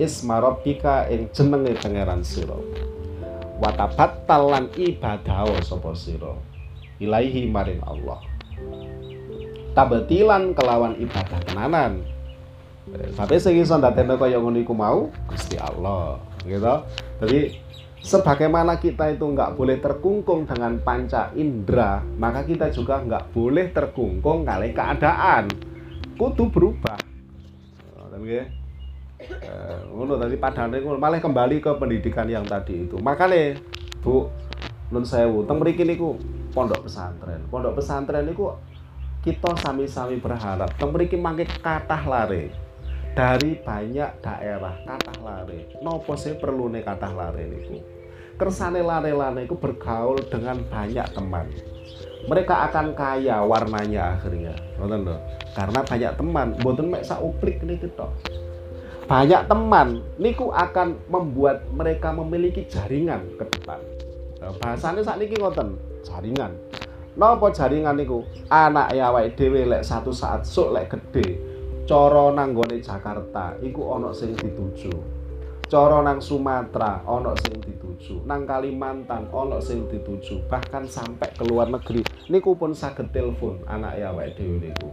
Isma 0.00 0.40
rabbika 0.40 1.06
ing 1.12 1.28
jenenge 1.30 1.76
pangeran 1.78 2.24
sira. 2.24 2.56
Wa 3.60 3.70
tabattal 3.76 4.48
lan 4.48 4.64
ibadah 4.74 5.60
sapa 5.60 5.92
sira. 5.92 6.32
Ilaihi 7.02 7.50
maring 7.50 7.82
Allah. 7.84 8.20
Tabetilan 9.72 10.52
kelawan 10.52 10.96
ibadah 11.00 11.40
tenanan. 11.48 12.04
Tapi 12.92 13.38
sing 13.38 13.56
iso 13.62 13.78
ndadekno 13.78 14.18
kaya 14.18 14.36
ngono 14.36 14.60
mau 14.74 15.08
Gusti 15.30 15.56
Allah. 15.56 16.18
Gitu. 16.42 16.74
Jadi 17.22 17.40
sebagaimana 18.02 18.82
kita 18.82 19.14
itu 19.14 19.22
nggak 19.22 19.54
boleh 19.54 19.78
terkungkung 19.78 20.44
dengan 20.44 20.82
panca 20.82 21.30
indera 21.38 22.02
maka 22.18 22.42
kita 22.42 22.68
juga 22.74 22.98
nggak 22.98 23.30
boleh 23.30 23.70
terkungkung 23.70 24.42
kali 24.42 24.74
keadaan. 24.74 25.46
Kudu 26.18 26.52
berubah. 26.52 26.98
Tapi 28.12 28.28
eh, 28.36 28.46
ngono 29.88 30.20
tadi 30.20 30.36
padane 30.36 30.78
malah 30.84 31.18
kembali 31.22 31.62
ke 31.62 31.72
pendidikan 31.78 32.28
yang 32.28 32.44
tadi 32.44 32.84
itu. 32.84 33.00
Makanya 33.00 33.56
Bu 34.02 34.28
nun 34.92 35.06
sewu 35.06 35.46
teng 35.48 35.62
mriki 35.62 35.86
niku 35.86 36.18
pondok 36.52 36.84
pesantren. 36.84 37.40
Pondok 37.48 37.80
pesantren 37.80 38.28
niku 38.28 38.52
kita 39.22 39.54
sami-sami 39.62 40.18
berharap 40.18 40.74
memiliki 40.82 41.14
mangke 41.14 41.46
kathah 41.62 42.02
lare 42.10 42.50
dari 43.12 43.60
banyak 43.60 44.10
daerah 44.24 44.74
kathah 44.88 45.18
lare. 45.20 45.68
Nopo 45.84 46.16
sih 46.16 46.32
perlu 46.36 46.72
nih 46.72 46.80
kathah 46.80 47.12
lare 47.12 47.44
niku? 47.44 47.76
Kersane 48.40 48.80
lare-lare 48.80 49.44
itu 49.44 49.54
bergaul 49.54 50.18
dengan 50.32 50.64
banyak 50.66 51.06
teman. 51.12 51.46
Mereka 52.22 52.70
akan 52.70 52.94
kaya 52.94 53.42
warnanya 53.42 54.16
akhirnya 54.16 54.54
Betul 54.78 55.18
karena 55.52 55.80
banyak 55.84 56.12
teman. 56.16 56.48
Boten 56.64 56.88
mek 56.88 57.04
sauplik 57.04 57.60
niku 57.60 57.92
tok. 57.92 58.10
Banyak 59.04 59.44
teman 59.44 60.00
niku 60.16 60.48
akan 60.48 60.96
membuat 61.12 61.68
mereka 61.68 62.16
memiliki 62.16 62.64
jaringan 62.64 63.28
ke 63.36 63.44
depan. 63.44 63.78
Bahasanya 64.40 65.04
saat 65.04 65.20
niki 65.20 65.36
ngoten 65.36 65.76
jaringan. 66.02 66.56
Napa 67.12 67.52
jaringan 67.52 68.00
niku? 68.00 68.24
Anak 68.48 68.96
ya 68.96 69.12
awake 69.12 69.36
dhewe 69.36 69.68
lek 69.68 69.84
satu 69.84 70.10
saat 70.16 70.48
sok 70.48 70.72
lek 70.72 70.88
gede, 70.88 71.36
cara 71.82 72.30
nang 72.30 72.54
gone 72.54 72.78
Jakarta 72.78 73.58
iku 73.58 73.98
ana 73.98 74.14
sing 74.14 74.34
dituju. 74.38 74.92
Cara 75.66 76.04
nang 76.04 76.20
Sumatera 76.20 77.00
ana 77.08 77.32
sing 77.40 77.56
dituju, 77.58 78.28
nang 78.28 78.44
Kalimantan 78.44 79.32
ana 79.32 79.58
sing 79.58 79.88
dituju, 79.88 80.44
bahkan 80.46 80.84
sampai 80.84 81.32
ke 81.32 81.42
luar 81.48 81.72
negeri. 81.72 82.04
Niku 82.28 82.54
pun 82.54 82.76
saged 82.76 83.08
telepon 83.10 83.64
anak 83.66 83.96
ya 83.96 84.12
awake 84.12 84.36
dhewe 84.36 84.60
niku. 84.60 84.88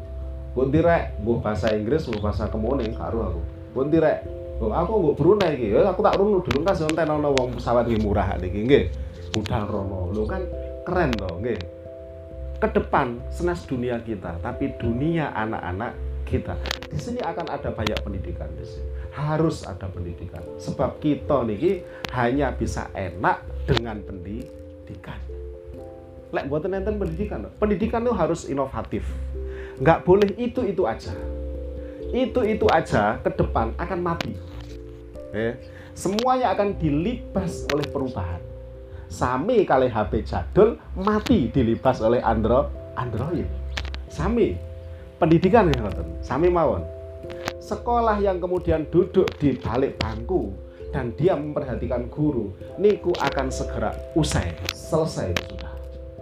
Pundi 0.55 0.81
rek, 0.81 1.21
mbuh 1.21 1.43
bahasa 1.45 1.69
Inggris, 1.75 2.09
mbuh 2.09 2.23
bahasa 2.23 2.49
kemuning 2.49 2.95
karo 2.97 3.27
aku. 3.27 3.41
Pundi 3.75 4.01
rek? 4.01 4.25
Oh, 4.59 4.75
aku 4.75 4.91
mbok 4.99 5.15
Brunei. 5.15 5.55
Ya 5.55 5.87
aku 5.87 6.03
tak 6.03 6.19
runu 6.19 6.43
dulu 6.43 6.67
kan 6.67 6.75
sonten 6.75 7.07
ana 7.07 7.29
wong 7.31 7.55
pesawat 7.55 7.87
iki 7.87 7.99
murah 8.03 8.35
niki 8.39 8.67
nggih. 8.67 8.83
Budal 9.31 9.69
rono. 9.69 10.11
Lho 10.11 10.27
kan 10.27 10.41
keren 10.83 11.15
loh 11.15 11.37
nggih 11.39 11.79
ke 12.59 12.67
depan 12.75 13.23
senas 13.31 13.63
dunia 13.63 14.03
kita, 14.03 14.35
tapi 14.43 14.75
dunia 14.75 15.31
anak-anak 15.31 15.95
kita. 16.29 16.53
Di 16.87 16.99
sini 17.01 17.19
akan 17.19 17.49
ada 17.49 17.73
banyak 17.73 17.97
pendidikan 18.05 18.47
di 18.53 18.63
sini. 18.63 18.85
Harus 19.17 19.65
ada 19.65 19.89
pendidikan. 19.89 20.45
Sebab 20.61 21.01
kita 21.01 21.41
niki 21.43 21.81
hanya 22.13 22.53
bisa 22.53 22.87
enak 22.93 23.41
dengan 23.65 23.99
pendidikan. 24.05 25.17
Lek 26.29 26.45
buat 26.45 26.69
nenten 26.69 27.01
pendidikan. 27.01 27.49
Pendidikan 27.57 28.05
itu 28.05 28.13
harus 28.13 28.45
inovatif. 28.45 29.03
Nggak 29.81 30.05
boleh 30.05 30.29
itu-itu 30.37 30.85
aja. 30.85 31.11
Itu-itu 32.13 32.69
aja 32.69 33.17
ke 33.25 33.33
depan 33.33 33.73
akan 33.81 33.99
mati. 33.99 34.37
Eh, 35.33 35.57
semuanya 35.97 36.53
akan 36.53 36.77
dilibas 36.77 37.65
oleh 37.73 37.85
perubahan 37.89 38.49
sami 39.09 39.65
kali 39.65 39.89
HP 39.89 40.21
jadul 40.21 40.77
mati 40.93 41.49
dilibas 41.49 41.97
oleh 41.99 42.21
Andro 42.21 42.69
Android. 42.93 43.49
Sami 44.05 44.68
pendidikan 45.19 45.69
ya. 45.69 45.91
Sami 46.23 46.47
mawon. 46.47 46.81
Sekolah 47.59 48.17
yang 48.23 48.41
kemudian 48.41 48.87
duduk 48.89 49.29
di 49.37 49.59
balik 49.59 49.99
bangku 49.99 50.55
dan 50.89 51.13
dia 51.13 51.37
memperhatikan 51.37 52.09
guru, 52.09 52.49
niku 52.81 53.13
akan 53.13 53.53
segera 53.53 53.93
usai, 54.17 54.57
selesai 54.73 55.37
sudah. 55.37 55.73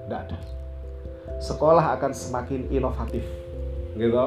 Tidak 0.03 0.19
ada. 0.27 0.39
Sekolah 1.39 1.95
akan 1.95 2.11
semakin 2.11 2.67
inovatif. 2.67 3.23
Gitu. 3.95 4.25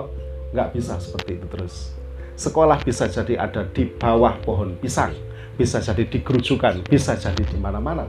Nggak 0.56 0.68
bisa 0.72 0.96
seperti 0.96 1.36
itu 1.36 1.46
terus. 1.50 1.92
Sekolah 2.40 2.80
bisa 2.80 3.04
jadi 3.04 3.36
ada 3.36 3.68
di 3.68 3.84
bawah 3.84 4.32
pohon 4.40 4.72
pisang 4.80 5.12
bisa 5.60 5.76
jadi 5.84 6.08
di 6.08 6.24
gerujukan, 6.24 6.80
bisa 6.88 7.12
jadi 7.20 7.44
di 7.44 7.60
mana-mana. 7.60 8.08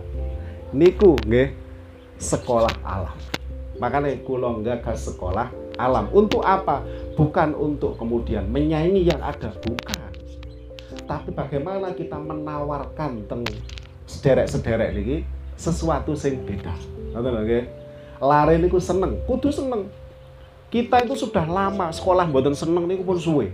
Niku 0.71 1.19
nggih 1.19 1.51
sekolah 2.15 2.79
alam. 2.79 3.11
Makanya 3.75 4.15
kula 4.23 4.55
ke 4.79 4.95
sekolah 4.95 5.51
alam. 5.81 6.05
Untuk 6.13 6.45
apa? 6.45 6.85
Bukan 7.17 7.57
untuk 7.57 7.97
kemudian 7.97 8.45
menyaingi 8.47 9.01
yang 9.01 9.19
ada, 9.19 9.49
bukan. 9.65 10.09
Tapi 11.09 11.29
bagaimana 11.33 11.91
kita 11.97 12.15
menawarkan 12.15 13.25
teng 13.25 13.43
sederek-sederek 14.05 14.95
ini 14.95 15.17
sesuatu 15.57 16.13
sing 16.13 16.45
beda. 16.45 16.71
Nggih. 17.17 17.65
Lare 18.21 18.55
niku 18.61 18.77
seneng, 18.77 19.17
kudu 19.25 19.49
seneng. 19.49 19.89
Kita 20.71 21.03
itu 21.03 21.17
sudah 21.17 21.43
lama 21.43 21.91
sekolah 21.91 22.29
mboten 22.29 22.55
seneng 22.55 22.87
niku 22.87 23.03
pun 23.03 23.19
suwe 23.19 23.51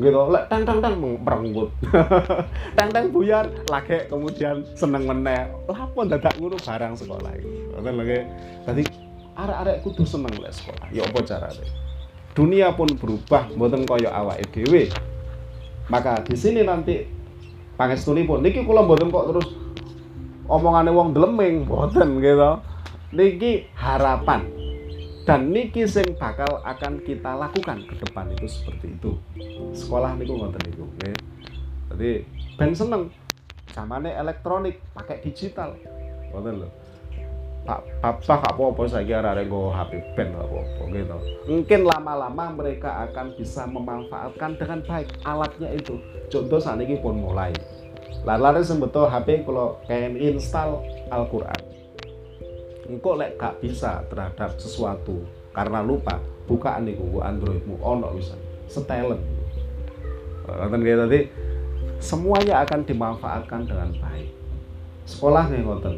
gitu 0.00 0.24
lek 0.32 0.48
tang 0.48 0.64
tang 0.64 0.80
tang 0.80 0.96
merenggut 0.96 1.68
tang 2.78 2.88
tang 2.88 3.12
buyar 3.12 3.44
lagi 3.68 4.08
kemudian 4.08 4.64
seneng 4.72 5.04
meneh 5.04 5.52
lapon 5.68 6.08
dadak 6.08 6.32
ngono 6.40 6.56
barang 6.56 6.96
sekolah 6.96 7.32
ngoten 7.76 7.92
lho 8.00 8.18
dadi 8.64 8.84
arek-arek 9.36 9.76
kudu 9.84 10.04
seneng 10.04 10.32
lek 10.40 10.52
sekolah. 10.52 10.88
Ya 10.92 11.04
apa 11.06 11.20
carane? 11.24 11.64
Dunia 12.32 12.72
pun 12.72 12.88
berubah 12.96 13.52
mboten 13.52 13.84
kaya 13.84 14.08
awake 14.12 14.48
dhewe. 14.52 14.88
Maka 15.88 16.24
di 16.24 16.36
sini 16.36 16.64
nanti 16.64 17.04
pun 18.24 18.38
niki 18.40 18.62
kula 18.62 18.86
mboten 18.86 19.10
kok 19.10 19.26
terus 19.34 19.48
omongane 20.48 20.90
wong 20.92 21.12
deleming 21.12 21.68
mboten 21.68 22.20
gitu. 22.20 22.60
Niki 23.12 23.68
harapan. 23.76 24.48
Dan 25.22 25.54
niki 25.54 25.86
sing 25.86 26.18
bakal 26.18 26.64
akan 26.66 26.98
kita 27.06 27.38
lakukan 27.38 27.86
ke 27.86 27.94
depan 28.02 28.26
itu 28.34 28.46
seperti 28.48 28.96
itu. 28.96 29.12
Sekolah 29.70 30.16
niku 30.18 30.34
ngoten 30.34 30.62
niku 30.66 30.84
nggih. 30.98 31.16
Jadi 31.92 32.10
ben 32.56 32.72
seneng. 32.72 33.12
Zamane 33.72 34.12
elektronik 34.12 34.84
pakai 34.92 35.24
digital. 35.24 35.76
Ngoten 36.32 36.64
lho 36.64 36.81
Papa 37.62 38.18
gak 38.42 38.58
apa-apa 38.58 38.82
saya 38.90 39.22
ada 39.22 39.38
go 39.46 39.70
HP 39.70 40.02
ben 40.18 40.34
gak 40.34 40.50
apa-apa 40.50 40.82
gitu. 40.90 41.16
Mungkin 41.46 41.80
lama-lama 41.86 42.44
mereka 42.58 43.06
akan 43.06 43.38
bisa 43.38 43.70
memanfaatkan 43.70 44.58
dengan 44.58 44.82
baik 44.82 45.08
alatnya 45.22 45.70
itu. 45.70 45.94
Contoh 46.26 46.58
saat 46.58 46.82
ini 46.82 46.98
pun 46.98 47.22
mulai. 47.22 47.54
Lalu 48.26 48.66
betul 48.82 49.06
HP 49.06 49.46
kalau 49.46 49.78
kayak 49.86 50.18
install 50.18 50.82
Al-Quran 51.10 51.72
engkau 52.92 53.16
lek 53.16 53.38
gak 53.40 53.56
bisa 53.64 54.04
terhadap 54.12 54.58
sesuatu 54.60 55.24
karena 55.56 55.80
lupa 55.80 56.20
bukaan 56.44 56.84
nih 56.84 56.98
gue 56.98 57.22
Androidmu 57.22 57.80
ono 57.80 58.12
bisa 58.12 58.36
setelan 58.68 59.20
ngoten 60.44 60.80
kayak 60.82 60.98
tadi 61.06 61.20
semuanya 62.02 62.66
akan 62.66 62.80
dimanfaatkan 62.82 63.64
dengan 63.64 63.94
baik 63.96 64.28
sekolah 65.08 65.48
nih 65.48 65.62
ngoten 65.62 65.94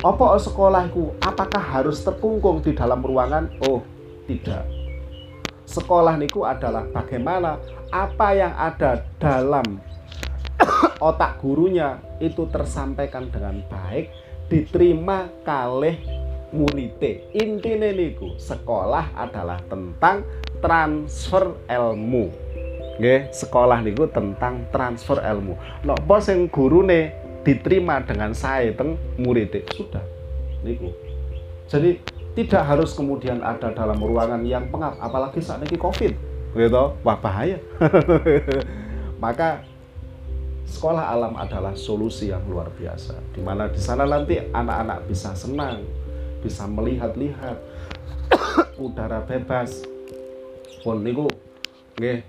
apa 0.00 0.40
sekolahku? 0.40 1.12
Apakah 1.20 1.60
harus 1.60 2.00
terkungkung 2.00 2.64
di 2.64 2.72
dalam 2.72 3.04
ruangan? 3.04 3.52
Oh 3.68 3.84
tidak. 4.24 4.64
Sekolah 5.68 6.16
niku 6.16 6.48
adalah 6.48 6.88
bagaimana? 6.88 7.60
Apa 7.92 8.32
yang 8.32 8.56
ada 8.56 9.04
dalam 9.20 9.78
otak 11.02 11.42
gurunya 11.42 12.00
itu 12.22 12.48
tersampaikan 12.48 13.28
dengan 13.28 13.60
baik 13.68 14.08
diterima 14.48 15.28
kalih 15.42 15.96
murite 16.52 17.24
intine 17.32 17.96
niku 17.96 18.36
sekolah 18.36 19.16
adalah 19.16 19.58
tentang 19.66 20.22
transfer 20.60 21.56
ilmu. 21.66 22.28
Nggih 23.00 23.32
sekolah 23.32 23.80
niku 23.80 24.04
tentang 24.12 24.68
transfer 24.68 25.18
ilmu. 25.18 25.56
Napa 25.82 26.20
sing 26.20 26.46
gurune 26.52 27.21
diterima 27.42 27.98
dengan 28.02 28.30
saya 28.32 28.70
teng 28.74 28.94
murite 29.18 29.66
sudah. 29.74 30.02
Niku. 30.62 30.94
Jadi 31.66 31.98
tidak 32.38 32.62
harus 32.64 32.94
kemudian 32.94 33.42
ada 33.42 33.74
dalam 33.74 33.98
ruangan 33.98 34.40
yang 34.46 34.70
pengap 34.70 34.96
apalagi 35.02 35.42
saat 35.42 35.66
ini 35.66 35.76
covid. 35.76 36.14
Gitu. 36.54 36.84
Wah 37.02 37.18
bahaya. 37.18 37.58
Maka 39.22 39.66
sekolah 40.66 41.12
alam 41.12 41.34
adalah 41.34 41.74
solusi 41.74 42.30
yang 42.30 42.46
luar 42.46 42.70
biasa. 42.72 43.18
Di 43.34 43.42
mana 43.42 43.66
di 43.68 43.80
sana 43.82 44.06
nanti 44.06 44.38
anak-anak 44.38 45.04
bisa 45.10 45.34
senang 45.34 45.82
bisa 46.40 46.66
melihat-lihat. 46.66 47.58
Udara 48.82 49.22
bebas. 49.26 49.82
Pun 50.82 51.02
niku 51.02 51.26
nggih. 51.98 52.22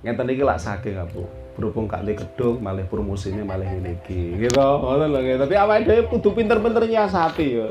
Ngeten 0.00 0.32
iki 0.32 0.40
lak 0.40 0.56
saking 0.56 0.96
aku 0.96 1.39
berhubung 1.58 1.90
gak 1.90 2.06
di 2.06 2.14
gedung 2.14 2.62
malah 2.62 2.86
promosinya 2.86 3.42
malah 3.42 3.66
ini 3.66 3.98
gitu 4.06 4.58
ngoten 4.58 5.08
lho 5.10 5.20
tapi 5.40 5.54
awake 5.58 5.84
dhewe 5.86 6.02
kudu 6.10 6.28
pinter-pinter 6.34 6.84
nyiasati 6.86 7.46
ya 7.58 7.68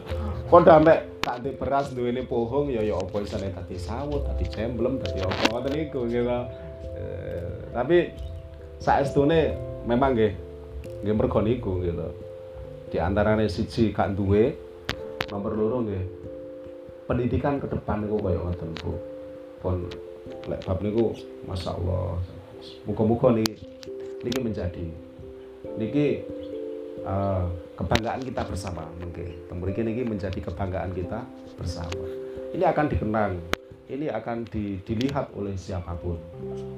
padha 0.52 0.82
ambek 0.82 1.00
tak 1.24 1.44
di 1.46 1.52
beras 1.56 1.92
duwene 1.94 2.26
pohong 2.26 2.74
ya 2.74 2.82
ya 2.82 2.98
apa 2.98 3.22
isane 3.22 3.54
dadi 3.54 3.76
sawut 3.80 4.26
dadi 4.26 4.46
jemblem 4.50 4.98
dadi 5.00 5.24
apa 5.24 5.44
ngoten 5.52 5.72
niku 5.72 6.10
gitu 6.10 6.40
eh, 6.98 7.50
tapi 7.72 8.14
saestune 8.80 9.54
memang 9.84 10.16
nggih 10.16 10.34
nggih 11.04 11.16
mergo 11.16 11.40
gitu. 11.44 12.08
Di 12.90 12.98
antarane 12.98 13.46
siji 13.46 13.94
gak 13.94 14.18
duwe, 14.18 14.56
nomor 15.30 15.54
loro 15.54 15.78
nggih 15.86 16.04
pendidikan 17.06 17.62
ke 17.62 17.70
depan 17.70 18.02
niku 18.06 18.18
kaya 18.18 18.40
ngoten 18.40 18.70
Bu. 18.82 18.94
Pun 19.62 19.76
lek 20.50 20.64
bab 20.66 20.80
niku 20.82 21.14
masyaallah. 21.46 22.39
Muga-muga 22.88 23.36
niki 23.36 23.66
niki 24.20 24.40
menjadi 24.44 24.86
niki 25.80 26.28
uh, 27.08 27.48
kebanggaan 27.80 28.22
kita 28.24 28.42
bersama 28.48 28.84
mungkin. 29.00 29.32
Mungkin 29.52 29.84
niki 29.88 30.04
menjadi 30.04 30.40
kebanggaan 30.44 30.92
kita 30.96 31.24
bersama. 31.56 32.04
Ini 32.56 32.66
akan 32.66 32.86
dikenang 32.90 33.34
ini 33.90 34.06
akan 34.06 34.46
di, 34.46 34.78
dilihat 34.86 35.34
oleh 35.34 35.58
siapa 35.58 35.98
pun. 35.98 36.22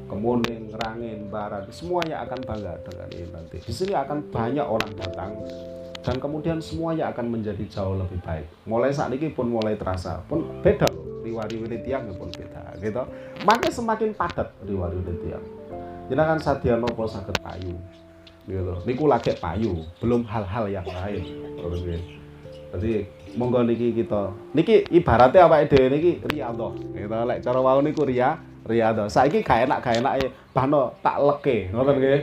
Kemuning, 0.08 0.72
Rangin, 0.72 1.28
Barat, 1.28 1.68
semuanya 1.76 2.24
akan 2.24 2.40
bangga 2.40 2.80
dengan 2.88 3.08
ini 3.12 3.28
nanti. 3.36 3.58
Di 3.60 3.74
sini 3.76 3.92
akan 3.92 4.32
banyak 4.32 4.64
orang 4.64 4.92
datang 4.96 5.32
dan 6.02 6.16
kemudian 6.18 6.58
semuanya 6.64 7.12
akan 7.12 7.30
menjadi 7.30 7.68
jauh 7.68 8.00
lebih 8.00 8.18
baik. 8.24 8.48
Mulai 8.64 8.96
saat 8.96 9.12
ini 9.12 9.28
pun 9.28 9.52
mulai 9.52 9.76
terasa, 9.76 10.24
pun 10.26 10.64
beda 10.64 10.88
loh. 10.88 11.22
Riwari 11.22 11.62
tiang 11.86 12.10
pun 12.18 12.34
beda, 12.34 12.80
gitu. 12.82 13.04
Makin 13.46 13.72
semakin 13.72 14.10
padat 14.18 14.50
riwari 14.66 14.98
tiang. 15.22 15.61
Jangan 16.10 16.40
sadya 16.42 16.76
nopo 16.80 17.06
sakit 17.06 17.38
payu, 17.40 17.76
gitu. 18.50 18.74
Niku 18.88 19.06
lagi 19.06 19.38
payu, 19.38 19.86
belum 20.02 20.26
hal-hal 20.26 20.66
yang 20.72 20.88
lain. 20.88 21.24
Jadi 22.72 23.04
monggo 23.36 23.68
niki 23.68 23.92
kita. 23.92 24.32
Niki 24.56 24.88
ibaratnya 24.96 25.48
apa 25.48 25.64
ide 25.68 25.92
niki 25.92 26.24
riyadhah. 26.24 26.72
Gitu 26.96 27.18
lek 27.28 27.40
cara 27.44 27.60
wau 27.60 27.80
niku 27.84 28.08
riya 28.08 28.40
riyadhah. 28.64 29.12
Saiki 29.12 29.44
gak 29.44 29.68
enak 29.68 29.84
gak 29.84 30.00
enak 30.00 30.14
bahno 30.56 30.96
tak 31.04 31.20
leke. 31.20 31.68
Ngoten 31.76 31.96
nggih. 32.00 32.22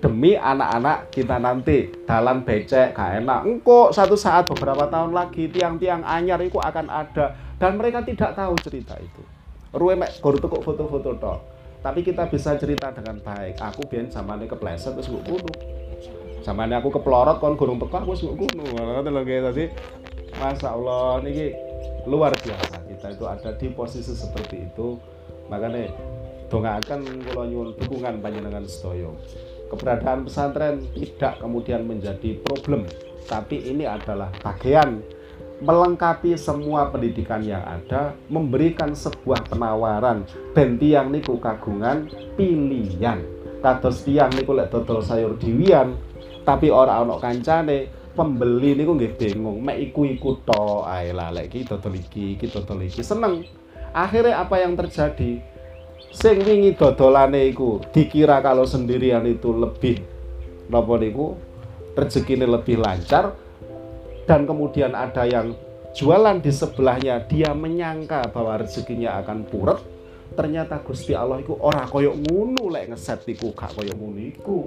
Demi 0.00 0.32
anak-anak 0.32 1.12
kita 1.12 1.36
nanti 1.36 1.92
dalam 2.08 2.40
becek 2.40 2.96
gak 2.96 3.20
enak. 3.20 3.44
Engko 3.44 3.92
satu 3.92 4.16
saat 4.16 4.48
beberapa 4.48 4.88
tahun 4.88 5.12
lagi 5.12 5.52
tiang-tiang 5.52 6.00
anyar 6.00 6.40
itu 6.40 6.56
akan 6.56 6.88
ada. 6.88 7.36
Dan 7.60 7.76
mereka 7.76 8.00
tidak 8.00 8.32
tahu 8.32 8.56
cerita 8.56 8.96
itu. 8.96 9.20
Ruwe 9.76 10.00
mek 10.00 10.16
guru 10.24 10.40
tukuk 10.40 10.64
foto-foto 10.64 11.12
tok 11.20 11.38
tapi 11.80 12.04
kita 12.04 12.28
bisa 12.28 12.56
cerita 12.60 12.92
dengan 12.92 13.20
baik. 13.20 13.56
Aku 13.60 13.88
biar 13.88 14.08
zamane 14.12 14.44
kepleset 14.44 14.92
terus 14.96 15.08
gue 15.08 15.22
kudu 15.24 15.50
zamane 16.40 16.72
aku 16.72 16.88
keplorot 16.88 17.36
kon 17.36 17.56
gunung 17.56 17.76
teko 17.76 18.00
aku 18.00 18.16
wis 18.16 18.24
kudu 18.24 18.64
ngoten 18.72 19.12
lho 19.12 19.22
tadi 19.24 19.64
Masya 20.40 20.68
Allah 20.72 21.20
ini 21.24 21.52
luar 22.08 22.32
biasa. 22.32 22.84
Kita 22.88 23.06
itu 23.12 23.24
ada 23.28 23.50
di 23.56 23.66
posisi 23.72 24.12
seperti 24.16 24.72
itu. 24.72 24.96
Makanya 25.52 25.90
akan 26.50 27.00
kalau 27.30 27.46
nyuwun 27.46 27.78
dukungan 27.78 28.18
panjenengan 28.18 28.66
sedoyo 28.66 29.14
keberadaan 29.70 30.26
pesantren 30.26 30.82
tidak 30.98 31.38
kemudian 31.38 31.86
menjadi 31.86 32.36
problem. 32.42 32.84
Tapi 33.30 33.70
ini 33.70 33.86
adalah 33.86 34.34
bagian 34.42 34.98
melengkapi 35.60 36.40
semua 36.40 36.88
pendidikan 36.88 37.44
yang 37.44 37.60
ada 37.60 38.16
memberikan 38.32 38.96
sebuah 38.96 39.44
penawaran. 39.52 40.24
Ben 40.56 40.80
tiang 40.80 41.12
niku 41.12 41.36
kagungan 41.36 42.08
pilihan. 42.34 43.20
Kados 43.60 44.08
tiang 44.08 44.32
niku 44.32 44.56
lek 44.56 44.72
dodol 44.72 45.04
sayur 45.04 45.36
diwian 45.36 45.96
tapi 46.48 46.72
orang 46.72 47.06
ana 47.06 47.16
kancane. 47.20 48.00
Pembeli 48.10 48.74
niku 48.74 48.98
nggih 48.98 49.14
bingung 49.14 49.62
mek 49.62 49.78
iku-iku 49.78 50.42
to 50.42 50.82
ae 50.82 51.14
lah 51.14 51.30
lek 51.30 51.54
iki 51.54 51.62
dodol 51.62 51.94
iki 51.94 52.34
iki 52.34 52.50
dodol 52.50 52.82
iki. 52.82 53.06
Seneng. 53.06 53.46
Akhirnya 53.94 54.42
apa 54.42 54.58
yang 54.58 54.74
terjadi? 54.74 55.38
Sing 56.10 56.42
wingi 56.42 56.74
dodolane 56.74 57.46
iku 57.52 57.78
dikira 57.94 58.42
kalau 58.42 58.66
sendirian 58.66 59.22
itu 59.30 59.54
lebih 59.54 60.02
napa 60.66 60.98
niku? 60.98 61.38
Rezekine 61.94 62.46
lebih 62.46 62.82
lancar 62.82 63.34
dan 64.28 64.44
kemudian 64.48 64.92
ada 64.92 65.24
yang 65.24 65.56
jualan 65.94 66.38
di 66.38 66.52
sebelahnya 66.54 67.22
dia 67.26 67.50
menyangka 67.50 68.30
bahwa 68.30 68.62
rezekinya 68.62 69.18
akan 69.22 69.46
puret 69.46 69.80
ternyata 70.38 70.78
Gusti 70.82 71.12
Allah 71.12 71.42
iku 71.42 71.58
ora 71.58 71.86
koyok 71.86 72.30
ngunu 72.30 72.70
lek 72.70 72.94
ngeset 72.94 73.26
iku 73.26 73.50
gak 73.50 73.74
koyok 73.74 73.96
ngunu 73.98 74.20
iku. 74.30 74.58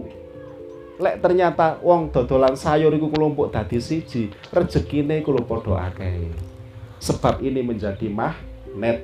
lek 1.02 1.26
ternyata 1.26 1.82
wong 1.82 2.14
dodolan 2.14 2.54
sayur 2.54 2.94
iku 2.94 3.10
kelompok 3.10 3.50
dadi 3.50 3.82
siji 3.82 4.30
rezekine 4.54 5.24
iku 5.24 5.34
lho 5.34 5.42
padha 5.48 5.90
akeh. 5.90 6.30
Sebab 7.02 7.44
ini 7.44 7.66
menjadi 7.66 8.08
magnet. 8.08 9.04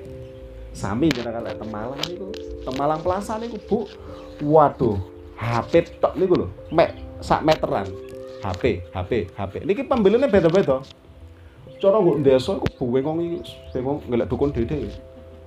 Sami 0.70 1.10
jenengan 1.10 1.42
lek 1.42 1.58
Temalang 1.58 1.98
niku 2.06 2.30
Temalang 2.62 3.02
Plaza 3.02 3.42
niku 3.42 3.58
Bu. 3.66 3.80
Waduh 4.46 5.02
HP 5.40 5.98
tok 5.98 6.14
niku 6.20 6.46
lho 6.46 6.48
mek 6.70 6.94
sak 7.24 7.42
meteran 7.42 7.88
HP 8.40 8.92
HP 8.92 9.12
HP 9.36 9.54
niki 9.68 9.84
pembelinya 9.86 10.28
beda-beda. 10.32 10.84
Cara 11.80 11.98
nggo 12.00 12.20
desa 12.20 12.60
iku 12.60 12.84
bengong 12.92 13.20
iki 13.24 13.38
bengong 13.72 14.04
ngelek 14.12 14.28
dukun 14.28 14.52
dede 14.52 14.92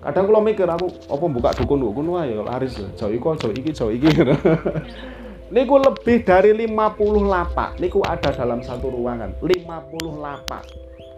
kadang 0.03 0.26
kalau 0.26 0.43
mikir 0.43 0.66
aku 0.66 0.90
apa 1.07 1.24
buka 1.30 1.51
dukun 1.55 1.78
dukun 1.78 2.18
wae 2.18 2.34
ya 2.34 2.43
laris 2.43 2.74
jauh 2.99 3.14
iku 3.14 3.38
jauh 3.38 3.55
iki 3.55 3.70
jauh 3.70 3.93
iki. 3.93 4.11
Niku 5.53 5.76
lebih 5.76 6.24
dari 6.24 6.57
50 6.64 7.28
lapak. 7.28 7.76
Niku 7.76 8.01
ada 8.09 8.32
dalam 8.32 8.64
satu 8.64 8.88
ruangan. 8.88 9.36
50 9.36 9.61
lapak 10.16 10.64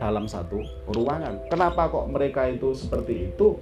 dalam 0.02 0.26
satu 0.26 0.58
ruangan. 0.90 1.38
Kenapa 1.46 1.86
kok 1.86 2.10
mereka 2.10 2.50
itu 2.50 2.74
seperti 2.74 3.30
itu? 3.30 3.54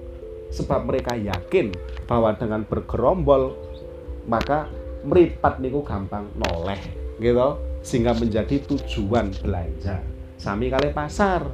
Sebab 0.48 0.88
mereka 0.88 1.12
yakin 1.12 1.76
bahwa 2.08 2.32
dengan 2.40 2.64
bergerombol 2.64 3.52
maka 4.24 4.64
meripat 5.04 5.60
niku 5.60 5.84
gampang 5.84 6.32
noleh 6.40 6.80
gitu 7.20 7.58
sehingga 7.82 8.14
menjadi 8.14 8.62
tujuan 8.64 9.34
belanja. 9.42 9.98
Sami 10.38 10.70
kali 10.70 10.94
pasar 10.94 11.46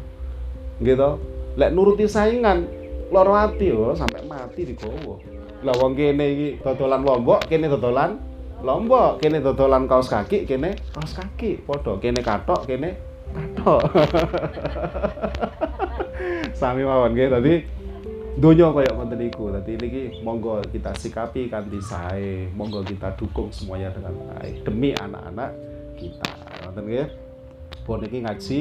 gitu 0.78 1.18
lek 1.58 1.74
nuruti 1.74 2.06
saingan 2.06 2.70
loro 3.10 3.34
ati 3.34 3.66
yo 3.66 3.90
sampai 3.98 4.22
mati 4.30 4.62
digowo 4.62 5.18
lah 5.66 5.74
wong 5.74 5.98
kene 5.98 6.24
iki 6.30 6.48
dodolan 6.62 7.02
lombok 7.02 7.50
kene 7.50 7.66
dodolan 7.66 8.14
lombok 8.62 9.18
kene 9.18 9.42
dodolan 9.42 9.90
kaos 9.90 10.06
kaki 10.06 10.46
kene 10.46 10.78
kaos 10.94 11.18
kaki. 11.18 11.66
Padha 11.66 11.98
kene 11.98 12.22
katok 12.22 12.62
kene 12.66 12.94
katok 13.34 13.82
sami 16.60 16.82
mawon 16.86 17.14
nggih. 17.14 17.28
Tadi 17.30 17.54
donya 18.38 18.70
kaya 18.70 18.90
ngoten 18.94 19.18
niku. 19.18 19.50
Dadi 19.50 19.72
niki 19.78 20.02
monggo 20.22 20.62
kita 20.70 20.94
sikapi 20.94 21.50
kanthi 21.50 21.82
sae 21.82 22.46
monggo 22.54 22.86
kita 22.86 23.18
dukung 23.18 23.50
semuanya 23.50 23.90
dengan 23.90 24.14
baik. 24.30 24.62
Demi 24.62 24.94
anak-anak 24.94 25.50
kita. 25.98 26.30
Ngoten 26.62 26.82
nggih? 26.86 27.08
Pun 27.82 28.00
iki 28.06 28.18
ngaji. 28.22 28.60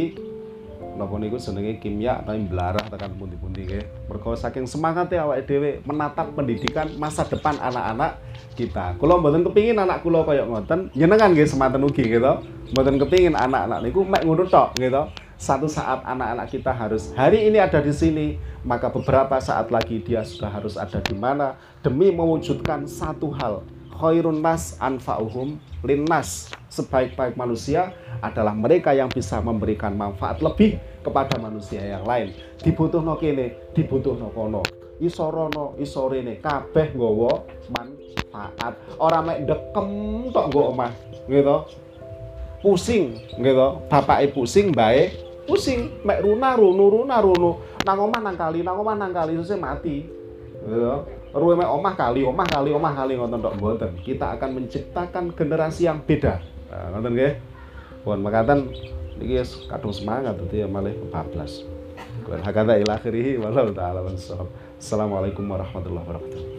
Napa 0.98 1.14
niku 1.22 1.38
jenenge 1.38 1.78
kimia 1.78 2.26
tapi 2.26 2.42
belarah 2.50 2.82
tekan 2.90 3.14
pundi-pundi 3.14 3.70
nggih? 3.70 4.10
Mergo 4.10 4.34
saking 4.34 4.66
semangatnya 4.66 5.30
awake 5.30 5.46
dhewe 5.46 5.72
menatap 5.86 6.34
pendidikan 6.34 6.90
masa 6.98 7.22
depan 7.22 7.54
anak-anak 7.62 8.18
kita. 8.58 8.98
Kula 8.98 9.22
mboten 9.22 9.46
kepingin 9.46 9.78
anak 9.78 10.02
kula 10.02 10.26
kaya 10.26 10.50
ngoten. 10.50 10.90
Nyenengan 10.98 11.38
nggih 11.38 11.46
semanten 11.46 11.86
ugi 11.86 12.02
gitu 12.02 12.58
mboten 12.74 13.00
kepingin 13.00 13.36
anak-anak 13.36 13.80
niku 13.80 14.04
mek 14.04 14.28
ngono 14.28 14.44
tok 14.44 14.76
gitu 14.76 15.08
satu 15.38 15.70
saat 15.70 16.04
anak-anak 16.04 16.50
kita 16.52 16.74
harus 16.74 17.14
hari 17.16 17.48
ini 17.48 17.62
ada 17.62 17.80
di 17.80 17.94
sini 17.94 18.36
maka 18.66 18.92
beberapa 18.92 19.40
saat 19.40 19.72
lagi 19.72 20.04
dia 20.04 20.26
sudah 20.26 20.52
harus 20.52 20.76
ada 20.76 21.00
di 21.00 21.16
mana 21.16 21.56
demi 21.80 22.12
mewujudkan 22.12 22.84
satu 22.90 23.32
hal 23.38 23.64
khairun 23.98 24.40
nas 24.40 24.78
anfa'uhum. 24.78 25.58
Linnas 25.82 26.54
sebaik-baik 26.70 27.38
manusia 27.38 27.94
adalah 28.22 28.54
mereka 28.54 28.94
yang 28.94 29.10
bisa 29.10 29.42
memberikan 29.42 29.94
manfaat 29.94 30.42
lebih 30.42 30.78
kepada 31.02 31.38
manusia 31.42 31.82
yang 31.82 32.06
lain. 32.06 32.34
Dibutuh 32.62 33.02
no 33.02 33.18
kene 33.18 33.74
dibutuh 33.74 34.18
no 34.18 34.30
kono 34.34 34.62
isorono 34.98 35.78
isorene 35.78 36.42
kabeh 36.42 36.94
nggawa 36.94 37.46
manfaat. 37.74 38.74
Orang 38.98 39.30
mek 39.30 39.46
dekem 39.46 39.90
tok 40.34 40.46
nggo 40.50 40.62
omah 40.74 40.92
gitu. 41.30 41.58
Pusing 42.62 43.22
gitu. 43.38 43.68
Bapak 43.90 44.26
ibu 44.26 44.46
pusing 44.46 44.74
baik 44.74 45.14
pusing. 45.46 46.02
Mek 46.02 46.26
runa 46.26 46.58
runu 46.58 46.86
runa 46.90 47.18
runu. 47.22 47.62
Nang 47.86 47.98
omah 48.10 48.22
nang 48.22 48.36
kali 48.36 48.66
nang 48.66 48.82
omah 48.82 48.98
nang 48.98 49.14
kali 49.14 49.38
mati 49.58 50.18
gitu 50.68 51.17
ruwe 51.38 51.54
omah 51.62 51.94
kali 51.94 52.26
omah 52.26 52.48
kali 52.50 52.70
omah 52.74 52.94
kali 52.98 53.14
ngoten 53.16 53.40
tok. 53.40 53.54
Mboten. 53.62 53.92
Kita 54.02 54.36
akan 54.36 54.50
menciptakan 54.58 55.24
generasi 55.38 55.86
yang 55.86 56.02
beda. 56.02 56.42
Nah, 56.74 56.98
ngoten 56.98 57.12
nggih. 57.14 57.34
Pun 58.02 58.20
makaten 58.24 58.74
niki 59.22 59.42
kadung 59.70 59.94
semangat 59.94 60.36
dadi 60.42 60.66
malih 60.66 60.98
kebablas. 61.08 61.64
Hakata 62.28 62.76
ila 62.76 63.00
akhirih 63.00 63.40
wallahu 63.40 63.72
taala 63.72 64.04
Assalamualaikum 64.78 65.48
warahmatullahi 65.48 66.06
wabarakatuh 66.06 66.57